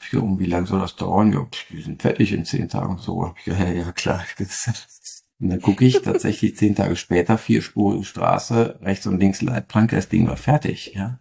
Ich 0.00 0.10
gedacht, 0.10 0.38
wie 0.38 0.46
lange 0.46 0.66
soll 0.66 0.80
das 0.80 0.96
dauern? 0.96 1.32
Ja, 1.32 1.46
die 1.70 1.82
sind 1.82 2.02
fertig 2.02 2.32
in 2.32 2.44
zehn 2.44 2.68
Tagen 2.68 2.98
so. 2.98 3.26
Hab 3.26 3.38
ich 3.38 3.44
gedacht, 3.44 3.60
ja, 3.60 3.72
ja 3.72 3.92
klar. 3.92 4.24
Und 5.40 5.50
dann 5.50 5.60
gucke 5.60 5.84
ich 5.84 6.00
tatsächlich 6.02 6.56
zehn 6.56 6.74
Tage 6.74 6.96
später, 6.96 7.38
vierspurige 7.38 8.04
Straße, 8.04 8.78
rechts 8.82 9.06
und 9.06 9.18
links 9.18 9.42
Leitplanke, 9.42 9.96
das 9.96 10.08
Ding 10.08 10.26
war 10.26 10.36
fertig. 10.36 10.92
Ja. 10.94 11.18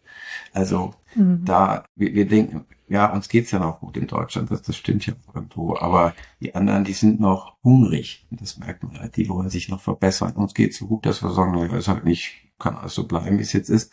Also 0.54 0.94
mhm. 1.16 1.44
da, 1.44 1.86
wir, 1.96 2.14
wir 2.14 2.28
denken, 2.28 2.66
ja, 2.88 3.12
uns 3.12 3.28
geht's 3.28 3.52
ja 3.52 3.60
noch 3.60 3.80
gut 3.80 3.98
in 3.98 4.08
Deutschland, 4.08 4.52
das, 4.52 4.62
das 4.62 4.76
stimmt 4.76 5.06
ja 5.08 5.14
irgendwo. 5.34 5.76
Aber 5.78 6.14
die 6.42 6.54
anderen, 6.54 6.84
die 6.84 6.94
sind 6.94 7.20
noch 7.20 7.58
hungrig. 7.64 8.28
Das 8.30 8.58
merkt 8.58 8.84
man 8.84 9.00
halt, 9.00 9.18
die 9.18 9.28
wollen 9.30 9.50
sich 9.50 9.68
noch 9.70 9.82
verbessern. 9.82 10.34
Uns 10.34 10.54
geht's 10.54 10.78
so 10.78 10.88
gut, 10.88 11.06
dass 11.06 11.24
wir 11.24 11.32
sagen, 11.32 11.54
naja, 11.54 11.76
ist 11.76 11.88
halt 11.88 12.06
nicht, 12.06 12.52
kann 12.60 12.76
alles 12.76 12.94
so 12.94 13.08
bleiben, 13.08 13.40
wie 13.40 13.44
es 13.44 13.54
jetzt 13.54 13.70
ist. 13.70 13.92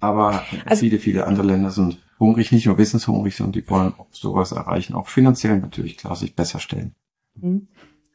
Aber 0.00 0.42
also, 0.66 0.80
viele, 0.80 0.98
viele 0.98 1.26
andere 1.26 1.46
Länder 1.46 1.70
sind 1.70 1.98
hungrig, 2.18 2.50
nicht 2.50 2.66
nur 2.66 2.78
wissenshungrig, 2.78 3.36
sondern 3.36 3.52
die 3.52 3.70
wollen 3.70 3.94
auch 3.96 4.08
sowas 4.10 4.52
erreichen, 4.52 4.94
auch 4.94 5.08
finanziell 5.08 5.58
natürlich 5.60 5.96
klar 5.96 6.16
sich 6.16 6.34
besser 6.34 6.58
stellen. 6.58 6.94
Mhm. 7.34 7.68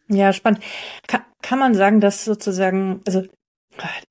Ja, 0.09 0.33
spannend. 0.33 0.61
Kann, 1.07 1.21
kann 1.41 1.59
man 1.59 1.73
sagen, 1.73 1.99
dass 1.99 2.25
sozusagen, 2.25 3.01
also 3.05 3.23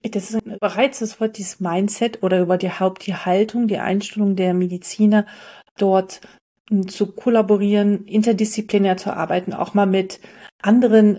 das 0.02 0.30
ist 0.30 0.60
bereits 0.60 1.00
das 1.00 1.20
Wort, 1.20 1.38
dieses 1.38 1.60
Mindset 1.60 2.22
oder 2.22 2.40
über 2.40 2.56
die 2.56 2.70
Haupt 2.70 3.06
die 3.06 3.14
Haltung, 3.14 3.66
die 3.66 3.78
Einstellung 3.78 4.36
der 4.36 4.54
Mediziner 4.54 5.26
dort 5.76 6.20
hm, 6.68 6.88
zu 6.88 7.12
kollaborieren, 7.12 8.04
interdisziplinär 8.04 8.96
zu 8.96 9.12
arbeiten, 9.12 9.52
auch 9.52 9.74
mal 9.74 9.86
mit 9.86 10.20
anderen 10.62 11.18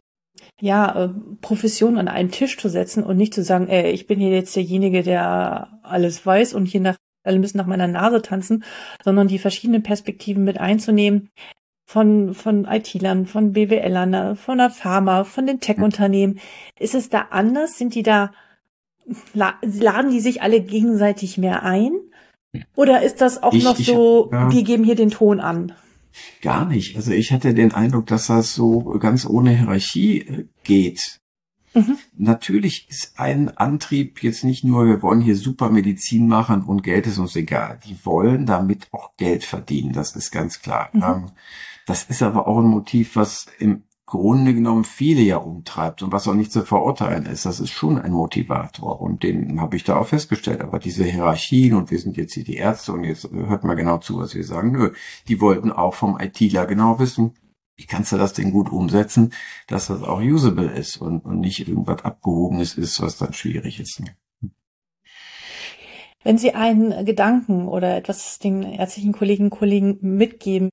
ja, 0.59 1.05
äh, 1.05 1.09
Professionen 1.41 1.97
an 1.97 2.07
einen 2.07 2.31
Tisch 2.31 2.57
zu 2.57 2.69
setzen 2.69 3.03
und 3.03 3.17
nicht 3.17 3.33
zu 3.33 3.43
sagen, 3.43 3.67
ey, 3.67 3.91
ich 3.91 4.07
bin 4.07 4.19
hier 4.19 4.31
jetzt 4.31 4.55
derjenige, 4.55 5.03
der 5.03 5.79
alles 5.83 6.25
weiß 6.25 6.53
und 6.53 6.65
hier 6.65 6.81
nach, 6.81 6.97
alle 7.23 7.39
müssen 7.39 7.57
nach 7.57 7.67
meiner 7.67 7.87
Nase 7.87 8.21
tanzen, 8.21 8.63
sondern 9.03 9.27
die 9.27 9.39
verschiedenen 9.39 9.83
Perspektiven 9.83 10.43
mit 10.43 10.59
einzunehmen, 10.59 11.29
von, 11.87 12.33
von 12.33 12.65
IT-Lern, 12.65 13.25
von 13.25 13.53
BWLern, 13.53 14.35
von 14.35 14.57
der 14.57 14.69
Pharma, 14.69 15.23
von 15.23 15.47
den 15.47 15.61
Tech-Unternehmen. 15.61 16.39
Ist 16.77 16.93
es 16.93 17.09
da 17.09 17.27
anders? 17.31 17.77
Sind 17.77 17.95
die 17.95 18.03
da, 18.03 18.33
laden 19.33 20.11
die 20.11 20.19
sich 20.19 20.41
alle 20.41 20.59
gegenseitig 20.61 21.37
mehr 21.37 21.63
ein? 21.63 21.93
Oder 22.75 23.03
ist 23.03 23.21
das 23.21 23.41
auch 23.41 23.53
ich, 23.53 23.63
noch 23.63 23.77
so, 23.77 24.29
ja, 24.33 24.51
wir 24.51 24.63
geben 24.63 24.83
hier 24.83 24.95
den 24.95 25.11
Ton 25.11 25.39
an? 25.39 25.73
Gar 26.41 26.65
nicht. 26.65 26.97
Also 26.97 27.11
ich 27.11 27.31
hatte 27.31 27.53
den 27.53 27.73
Eindruck, 27.73 28.07
dass 28.07 28.27
das 28.27 28.53
so 28.53 28.97
ganz 28.99 29.25
ohne 29.25 29.51
Hierarchie 29.51 30.19
äh, 30.19 30.45
geht. 30.63 31.21
Mhm. 31.73 31.97
Natürlich 32.17 32.87
ist 32.89 33.13
ein 33.17 33.55
Antrieb 33.55 34.23
jetzt 34.23 34.43
nicht 34.43 34.65
nur, 34.65 34.87
wir 34.87 35.01
wollen 35.01 35.21
hier 35.21 35.37
super 35.37 35.69
Medizin 35.69 36.27
machen 36.27 36.63
und 36.63 36.83
Geld 36.83 37.07
ist 37.07 37.17
uns 37.17 37.35
egal. 37.37 37.79
Die 37.87 37.97
wollen 38.03 38.45
damit 38.45 38.87
auch 38.91 39.15
Geld 39.15 39.45
verdienen, 39.45 39.93
das 39.93 40.17
ist 40.17 40.31
ganz 40.31 40.61
klar. 40.61 40.89
Mhm. 40.91 41.31
Das 41.87 42.03
ist 42.03 42.21
aber 42.21 42.47
auch 42.47 42.59
ein 42.59 42.67
Motiv, 42.67 43.15
was 43.15 43.47
im 43.59 43.83
Grunde 44.05 44.53
genommen 44.53 44.83
viele 44.83 45.21
ja 45.21 45.37
umtreibt 45.37 46.03
und 46.03 46.11
was 46.11 46.27
auch 46.27 46.33
nicht 46.33 46.51
zu 46.51 46.63
verurteilen 46.63 47.25
ist. 47.25 47.45
Das 47.45 47.61
ist 47.61 47.71
schon 47.71 47.97
ein 47.97 48.11
Motivator 48.11 49.01
und 49.01 49.23
den 49.23 49.59
habe 49.61 49.77
ich 49.77 49.85
da 49.85 49.95
auch 49.95 50.07
festgestellt. 50.07 50.61
Aber 50.61 50.79
diese 50.79 51.05
Hierarchien 51.05 51.73
und 51.73 51.89
wir 51.89 51.99
sind 51.99 52.17
jetzt 52.17 52.33
hier 52.33 52.43
die 52.43 52.57
Ärzte 52.57 52.91
und 52.91 53.05
jetzt 53.05 53.29
hört 53.31 53.63
mal 53.63 53.75
genau 53.75 53.99
zu, 53.99 54.19
was 54.19 54.35
wir 54.35 54.43
sagen. 54.43 54.73
Nö, 54.73 54.91
die 55.29 55.39
wollten 55.39 55.71
auch 55.71 55.93
vom 55.93 56.19
ITler 56.19 56.65
genau 56.65 56.99
wissen, 56.99 57.35
wie 57.77 57.85
kannst 57.85 58.11
du 58.11 58.17
das 58.17 58.33
denn 58.33 58.51
gut 58.51 58.69
umsetzen, 58.69 59.33
dass 59.67 59.87
das 59.87 60.03
auch 60.03 60.21
usable 60.21 60.71
ist 60.71 60.97
und, 60.97 61.23
und 61.23 61.39
nicht 61.39 61.67
irgendwas 61.67 62.03
Abgehobenes 62.03 62.77
ist, 62.77 63.01
was 63.01 63.17
dann 63.17 63.31
schwierig 63.31 63.79
ist. 63.79 64.01
Wenn 66.23 66.37
Sie 66.37 66.53
einen 66.53 67.05
Gedanken 67.05 67.69
oder 67.69 67.95
etwas 67.95 68.39
den 68.39 68.63
ärztlichen 68.63 69.13
Kolleginnen 69.13 69.51
und 69.51 69.57
Kollegen 69.57 69.97
mitgeben 70.01 70.69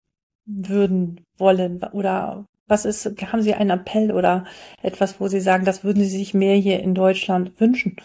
würden 0.47 1.25
wollen 1.37 1.83
oder 1.93 2.47
was 2.67 2.85
ist, 2.85 3.05
haben 3.05 3.43
Sie 3.43 3.55
einen 3.55 3.71
Appell 3.71 4.11
oder 4.11 4.47
etwas, 4.83 5.21
wo 5.21 5.29
Sie 5.29 5.41
sagen, 5.41 5.65
das 5.65 5.85
würden 5.85 6.03
Sie 6.03 6.09
sich 6.17 6.33
mehr 6.33 6.57
hier 6.57 6.81
in 6.81 6.95
Deutschland 6.95 7.61
wünschen? 7.61 7.97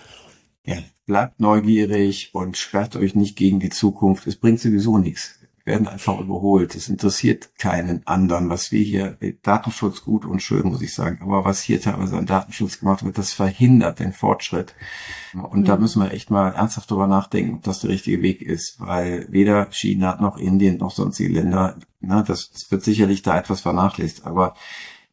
Ja, 0.65 0.77
bleibt 1.05 1.39
neugierig 1.39 2.31
und 2.33 2.57
sperrt 2.57 2.95
euch 2.95 3.15
nicht 3.15 3.37
gegen 3.37 3.59
die 3.59 3.69
Zukunft. 3.69 4.27
Es 4.27 4.35
bringt 4.35 4.59
sowieso 4.59 4.97
nichts 4.97 5.38
werden 5.70 5.88
einfach 5.88 6.20
überholt. 6.20 6.76
Es 6.76 6.89
interessiert 6.89 7.57
keinen 7.57 8.05
anderen, 8.05 8.49
was 8.49 8.72
wir 8.72 8.84
hier, 8.84 9.17
Datenschutz 9.43 10.03
gut 10.03 10.26
und 10.26 10.41
schön, 10.41 10.67
muss 10.67 10.82
ich 10.82 10.93
sagen, 10.93 11.20
aber 11.22 11.45
was 11.45 11.61
hier 11.61 11.80
teilweise 11.80 12.17
an 12.17 12.26
Datenschutz 12.26 12.80
gemacht 12.80 13.05
wird, 13.05 13.17
das 13.17 13.32
verhindert 13.32 13.99
den 13.99 14.11
Fortschritt. 14.11 14.74
Und 15.34 15.61
mhm. 15.61 15.65
da 15.65 15.78
müssen 15.78 16.01
wir 16.01 16.11
echt 16.11 16.32
mal 16.32 16.49
ernsthaft 16.53 16.89
drüber 16.89 17.07
nachdenken, 17.07 17.55
ob 17.55 17.63
das 17.63 17.80
der 17.80 17.91
richtige 17.91 18.22
Weg 18.22 18.41
ist, 18.41 18.80
weil 18.80 19.28
weder 19.30 19.67
China 19.72 20.20
noch 20.20 20.38
Indien 20.38 20.78
noch 20.78 20.91
sonstige 20.91 21.32
Länder, 21.32 21.78
na, 22.01 22.24
das, 22.24 22.49
das 22.51 22.72
wird 22.72 22.84
sicherlich 22.84 23.22
da 23.22 23.38
etwas 23.38 23.61
vernachlässigt, 23.61 24.26
aber 24.26 24.55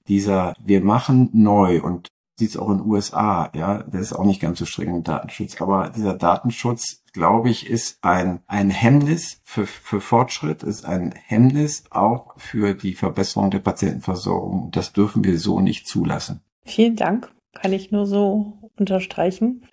dieser, 0.09 0.55
wir 0.65 0.83
machen 0.83 1.29
neu 1.33 1.83
und 1.83 2.09
sieht 2.39 2.51
es 2.51 2.57
auch 2.57 2.70
in 2.70 2.78
den 2.78 2.87
USA, 2.87 3.51
ja, 3.55 3.82
der 3.82 4.01
ist 4.01 4.12
auch 4.12 4.24
nicht 4.24 4.41
ganz 4.41 4.59
so 4.59 4.66
streng 4.66 4.89
im 4.89 5.03
Datenschutz, 5.03 5.61
aber 5.61 5.91
dieser 5.95 6.14
Datenschutz, 6.14 7.03
glaube 7.12 7.49
ich, 7.49 7.68
ist 7.68 7.99
ein, 8.03 8.41
ein 8.47 8.68
Hemmnis 8.70 9.41
für, 9.43 9.66
für 9.66 10.01
Fortschritt, 10.01 10.62
ist 10.62 10.84
ein 10.84 11.14
Hemmnis 11.26 11.84
auch 11.91 12.34
für 12.37 12.74
die 12.74 12.95
Verbesserung 12.95 13.51
der 13.51 13.61
Patientenversorgung. 13.61 14.70
Das 14.70 14.93
dürfen 14.93 15.24
wir 15.24 15.39
so 15.39 15.61
nicht 15.61 15.89
zulassen. 15.89 16.43
Vielen 16.64 16.97
Dank, 16.97 17.32
kann 17.55 17.72
ich 17.72 17.91
nur 17.91 18.07
so 18.07 18.70
unterstreichen. 18.76 19.66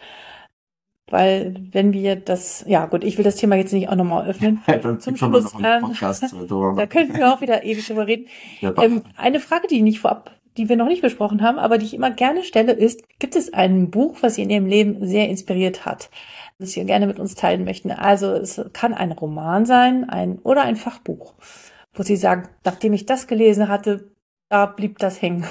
Weil 1.07 1.68
wenn 1.72 1.91
wir 1.91 2.16
das, 2.16 2.64
ja 2.66 2.86
gut, 2.86 3.03
ich 3.03 3.18
will 3.18 3.26
das 3.26 3.36
Thema 3.36 3.55
jetzt 3.55 3.74
nicht 3.74 3.89
auch 3.89 3.95
nochmal 3.95 4.26
öffnen. 4.26 4.61
Zum 4.99 5.18
Schluss, 5.18 5.53
ähm, 5.61 5.93
da 6.78 6.86
könnten 6.88 7.18
wir 7.18 7.34
auch 7.34 7.41
wieder 7.41 7.66
ewig 7.66 7.86
drüber 7.86 8.07
reden. 8.07 8.28
Ähm, 8.82 9.03
eine 9.18 9.41
Frage, 9.41 9.68
die 9.68 9.82
nicht 9.82 9.99
vorab 9.99 10.32
die 10.58 10.70
wir 10.70 10.76
noch 10.76 10.88
nicht 10.88 11.01
besprochen 11.01 11.41
haben, 11.41 11.58
aber 11.58 11.78
die 11.78 11.86
ich 11.86 11.93
immer 11.93 12.12
gerne 12.12 12.43
stelle, 12.43 12.74
ist, 12.74 13.04
gibt 13.20 13.36
es 13.36 13.54
ein 13.54 13.89
Buch, 13.89 14.18
was 14.22 14.36
Sie 14.36 14.43
in 14.43 14.49
Ihrem 14.49 14.66
Leben 14.66 15.06
sehr 15.08 15.30
inspiriert 15.30 15.86
hat, 15.86 16.10
das 16.60 16.72
Sie 16.72 16.86
gerne 16.86 17.08
mit 17.08 17.20
uns 17.20 17.36
teilen 17.36 17.64
möchten? 17.64 17.91
Also 17.91 18.34
es 18.34 18.62
kann 18.74 18.93
ein 18.93 19.12
Roman 19.12 19.66
sein, 19.66 20.10
ein 20.10 20.39
oder 20.39 20.64
ein 20.64 20.76
Fachbuch, 20.76 21.34
wo 21.93 22.04
Sie 22.04 22.16
sagen, 22.16 22.49
nachdem 22.64 22.93
ich 22.93 23.06
das 23.06 23.28
gelesen 23.28 23.68
hatte, 23.68 24.12
da 24.49 24.66
blieb 24.66 24.99
das 24.99 25.22
hängen. 25.22 25.45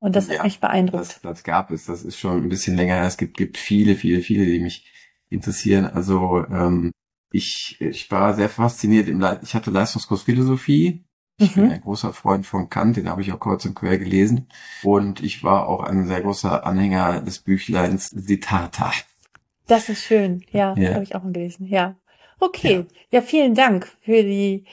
Und 0.00 0.16
das 0.16 0.28
ja, 0.28 0.36
hat 0.36 0.44
mich 0.44 0.60
beeindruckt. 0.60 1.02
Das, 1.02 1.20
das 1.20 1.44
gab 1.44 1.70
es. 1.70 1.84
Das 1.84 2.04
ist 2.04 2.18
schon 2.18 2.42
ein 2.42 2.48
bisschen 2.48 2.74
länger. 2.76 3.02
Es 3.02 3.18
gibt, 3.18 3.36
gibt 3.36 3.58
viele, 3.58 3.94
viele, 3.94 4.22
viele, 4.22 4.46
die 4.46 4.58
mich 4.58 4.90
interessieren. 5.28 5.84
Also 5.84 6.44
ähm, 6.46 6.90
ich, 7.30 7.76
ich 7.80 8.10
war 8.10 8.34
sehr 8.34 8.48
fasziniert. 8.48 9.08
Im 9.08 9.20
Le 9.20 9.38
ich 9.42 9.54
hatte 9.54 9.70
Leistungskurs 9.70 10.22
Philosophie 10.22 11.04
ich 11.40 11.56
mhm. 11.56 11.62
bin 11.62 11.72
ein 11.72 11.80
großer 11.80 12.12
Freund 12.12 12.46
von 12.46 12.68
Kant, 12.68 12.96
den 12.96 13.08
habe 13.08 13.22
ich 13.22 13.32
auch 13.32 13.40
kurz 13.40 13.64
und 13.64 13.74
quer 13.74 13.98
gelesen. 13.98 14.48
Und 14.82 15.22
ich 15.22 15.42
war 15.42 15.68
auch 15.68 15.82
ein 15.82 16.06
sehr 16.06 16.20
großer 16.20 16.66
Anhänger 16.66 17.22
des 17.22 17.38
Büchleins 17.40 18.10
Siddhartha. 18.10 18.92
Das 19.66 19.88
ist 19.88 20.04
schön, 20.04 20.44
ja, 20.50 20.74
ja. 20.76 20.94
habe 20.94 21.04
ich 21.04 21.14
auch 21.14 21.22
gelesen, 21.22 21.66
ja. 21.66 21.96
Okay, 22.38 22.86
ja. 23.10 23.20
ja, 23.20 23.22
vielen 23.22 23.54
Dank 23.54 23.88
für 24.02 24.22
die 24.22 24.64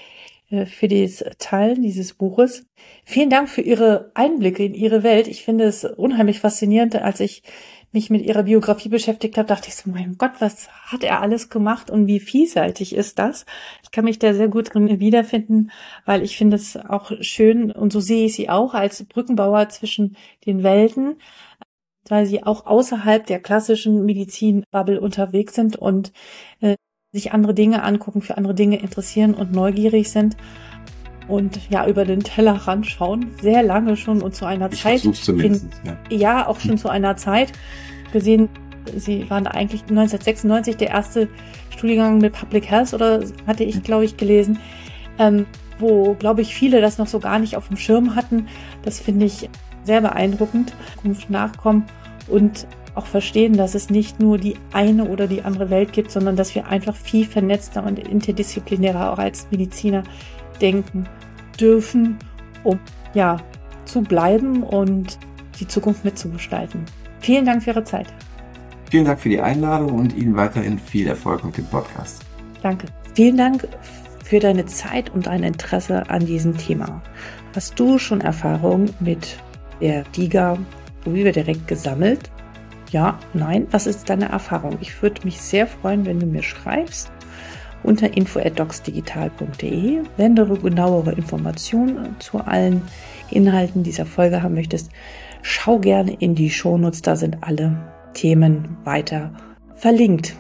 äh, 0.49 0.65
für 0.65 0.87
das 0.87 1.23
Teilen 1.39 1.81
dieses 1.81 2.13
Buches. 2.13 2.65
Vielen 3.03 3.29
Dank 3.29 3.49
für 3.49 3.61
Ihre 3.61 4.11
Einblicke 4.13 4.63
in 4.63 4.73
Ihre 4.73 5.03
Welt. 5.03 5.27
Ich 5.27 5.43
finde 5.43 5.65
es 5.65 5.83
unheimlich 5.83 6.39
faszinierend, 6.39 6.95
als 6.95 7.19
ich 7.19 7.43
mich 7.97 8.11
mit 8.11 8.23
ihrer 8.23 8.43
Biografie 8.43 8.89
beschäftigt 8.89 9.37
habe, 9.37 9.47
dachte 9.47 9.69
ich 9.69 9.75
so, 9.75 9.89
mein 9.89 10.17
Gott, 10.17 10.33
was 10.39 10.69
hat 10.85 11.03
er 11.03 11.21
alles 11.21 11.49
gemacht 11.49 11.89
und 11.89 12.05
wie 12.05 12.19
vielseitig 12.19 12.95
ist 12.95 13.17
das? 13.17 13.45
Ich 13.83 13.89
kann 13.89 14.05
mich 14.05 14.19
da 14.19 14.35
sehr 14.35 14.47
gut 14.47 14.73
drin 14.73 14.99
wiederfinden, 14.99 15.71
weil 16.05 16.21
ich 16.21 16.37
finde 16.37 16.57
es 16.57 16.77
auch 16.77 17.11
schön 17.21 17.71
und 17.71 17.91
so 17.91 17.99
sehe 17.99 18.27
ich 18.27 18.35
sie 18.35 18.49
auch 18.49 18.75
als 18.75 19.03
Brückenbauer 19.03 19.69
zwischen 19.69 20.15
den 20.45 20.61
Welten, 20.61 21.17
weil 22.07 22.27
sie 22.27 22.43
auch 22.43 22.67
außerhalb 22.67 23.25
der 23.25 23.39
klassischen 23.39 24.05
Medizinbubble 24.05 25.01
unterwegs 25.01 25.55
sind 25.55 25.75
und 25.75 26.13
äh, 26.61 26.75
sich 27.11 27.31
andere 27.31 27.55
Dinge 27.55 27.81
angucken, 27.81 28.21
für 28.21 28.37
andere 28.37 28.53
Dinge 28.53 28.79
interessieren 28.79 29.33
und 29.33 29.51
neugierig 29.51 30.11
sind 30.11 30.37
und 31.27 31.69
ja 31.69 31.87
über 31.87 32.05
den 32.05 32.21
Tellerrand 32.21 32.87
schauen, 32.87 33.31
sehr 33.41 33.63
lange 33.63 33.97
schon 33.97 34.21
und 34.21 34.35
zu 34.35 34.45
einer 34.45 34.71
ich 34.71 34.81
Zeit. 34.81 35.01
Zumindest, 35.01 35.67
ja. 35.83 35.97
ja, 36.09 36.47
auch 36.47 36.59
schon 36.59 36.77
zu 36.77 36.89
einer 36.89 37.17
Zeit 37.17 37.51
gesehen. 38.11 38.49
Sie 38.95 39.29
waren 39.29 39.47
eigentlich 39.47 39.81
1996 39.81 40.77
der 40.77 40.89
erste 40.89 41.27
Studiengang 41.69 42.19
mit 42.19 42.33
Public 42.33 42.69
Health 42.69 42.93
oder 42.93 43.21
hatte 43.45 43.63
ich, 43.63 43.83
glaube 43.83 44.05
ich, 44.05 44.15
gelesen, 44.15 44.59
ähm, 45.19 45.45
wo, 45.79 46.13
glaube 46.13 46.41
ich, 46.41 46.55
viele 46.55 46.81
das 46.81 46.97
noch 46.97 47.07
so 47.07 47.19
gar 47.19 47.39
nicht 47.39 47.57
auf 47.57 47.67
dem 47.67 47.77
Schirm 47.77 48.15
hatten. 48.15 48.47
Das 48.83 48.99
finde 48.99 49.25
ich 49.25 49.49
sehr 49.83 50.01
beeindruckend. 50.01 50.73
Zukunft 50.95 51.29
nachkommen 51.29 51.85
und 52.27 52.67
auch 52.97 53.05
verstehen, 53.05 53.53
dass 53.53 53.75
es 53.75 53.89
nicht 53.91 54.19
nur 54.19 54.39
die 54.39 54.55
eine 54.73 55.05
oder 55.05 55.27
die 55.27 55.43
andere 55.43 55.69
Welt 55.69 55.93
gibt, 55.93 56.09
sondern 56.09 56.35
dass 56.35 56.55
wir 56.55 56.67
einfach 56.67 56.95
viel 56.95 57.25
vernetzter 57.25 57.85
und 57.85 57.99
interdisziplinärer 57.99 59.13
auch 59.13 59.19
als 59.19 59.47
Mediziner 59.51 60.03
denken 60.61 61.07
dürfen, 61.59 62.17
um 62.63 62.79
ja 63.13 63.37
zu 63.85 64.01
bleiben 64.01 64.63
und 64.63 65.17
die 65.59 65.67
Zukunft 65.67 66.05
mitzugestalten. 66.05 66.85
Vielen 67.19 67.45
Dank 67.45 67.63
für 67.63 67.71
Ihre 67.71 67.83
Zeit. 67.83 68.07
Vielen 68.89 69.05
Dank 69.05 69.19
für 69.19 69.29
die 69.29 69.41
Einladung 69.41 69.93
und 69.93 70.15
Ihnen 70.15 70.35
weiterhin 70.35 70.79
viel 70.79 71.07
Erfolg 71.07 71.43
mit 71.43 71.57
dem 71.57 71.65
Podcast. 71.65 72.23
Danke. 72.61 72.87
Vielen 73.15 73.37
Dank 73.37 73.67
für 74.23 74.39
deine 74.39 74.65
Zeit 74.65 75.09
und 75.09 75.27
dein 75.27 75.43
Interesse 75.43 76.09
an 76.09 76.25
diesem 76.25 76.57
Thema. 76.57 77.01
Hast 77.55 77.79
du 77.79 77.97
schon 77.97 78.21
Erfahrung 78.21 78.89
mit 78.99 79.37
der 79.81 80.03
DIGA 80.15 80.57
wie 81.05 81.23
wir 81.23 81.31
direkt 81.31 81.67
gesammelt? 81.67 82.29
Ja, 82.91 83.19
nein, 83.33 83.67
was 83.71 83.87
ist 83.87 84.09
deine 84.09 84.29
Erfahrung? 84.29 84.77
Ich 84.81 85.01
würde 85.01 85.21
mich 85.23 85.41
sehr 85.41 85.67
freuen, 85.67 86.05
wenn 86.05 86.19
du 86.19 86.25
mir 86.25 86.43
schreibst 86.43 87.11
unter 87.87 88.15
info@docsdigital.de. 88.15 90.01
Wenn 90.17 90.35
du 90.35 90.45
genauere 90.57 91.13
Informationen 91.13 92.15
zu 92.19 92.39
allen 92.39 92.81
Inhalten 93.31 93.83
dieser 93.83 94.05
Folge 94.05 94.43
haben 94.43 94.55
möchtest, 94.55 94.91
schau 95.41 95.79
gerne 95.79 96.13
in 96.13 96.35
die 96.35 96.49
Shownotes, 96.49 97.01
da 97.01 97.15
sind 97.15 97.37
alle 97.41 97.77
Themen 98.13 98.77
weiter 98.83 99.31
verlinkt. 99.75 100.35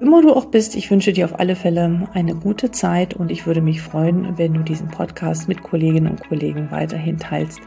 Immer 0.00 0.22
du 0.22 0.32
auch 0.34 0.46
bist, 0.46 0.76
ich 0.76 0.90
wünsche 0.90 1.12
dir 1.12 1.24
auf 1.24 1.40
alle 1.40 1.56
Fälle 1.56 2.06
eine 2.12 2.34
gute 2.34 2.70
Zeit 2.70 3.14
und 3.14 3.30
ich 3.30 3.46
würde 3.46 3.62
mich 3.62 3.80
freuen, 3.80 4.36
wenn 4.38 4.52
du 4.54 4.62
diesen 4.62 4.88
Podcast 4.88 5.48
mit 5.48 5.62
Kolleginnen 5.62 6.10
und 6.10 6.28
Kollegen 6.28 6.70
weiterhin 6.70 7.18
teilst, 7.18 7.60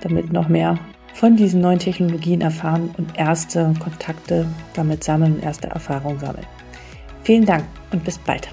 damit 0.00 0.32
noch 0.32 0.48
mehr 0.48 0.78
von 1.12 1.36
diesen 1.36 1.60
neuen 1.60 1.80
Technologien 1.80 2.40
erfahren 2.40 2.90
und 2.96 3.18
erste 3.18 3.74
Kontakte 3.80 4.46
damit 4.74 5.04
sammeln, 5.04 5.42
erste 5.42 5.68
Erfahrungen 5.68 6.20
sammeln. 6.20 6.46
Vielen 7.24 7.44
Dank 7.46 7.64
und 7.92 8.04
bis 8.04 8.18
bald. 8.18 8.48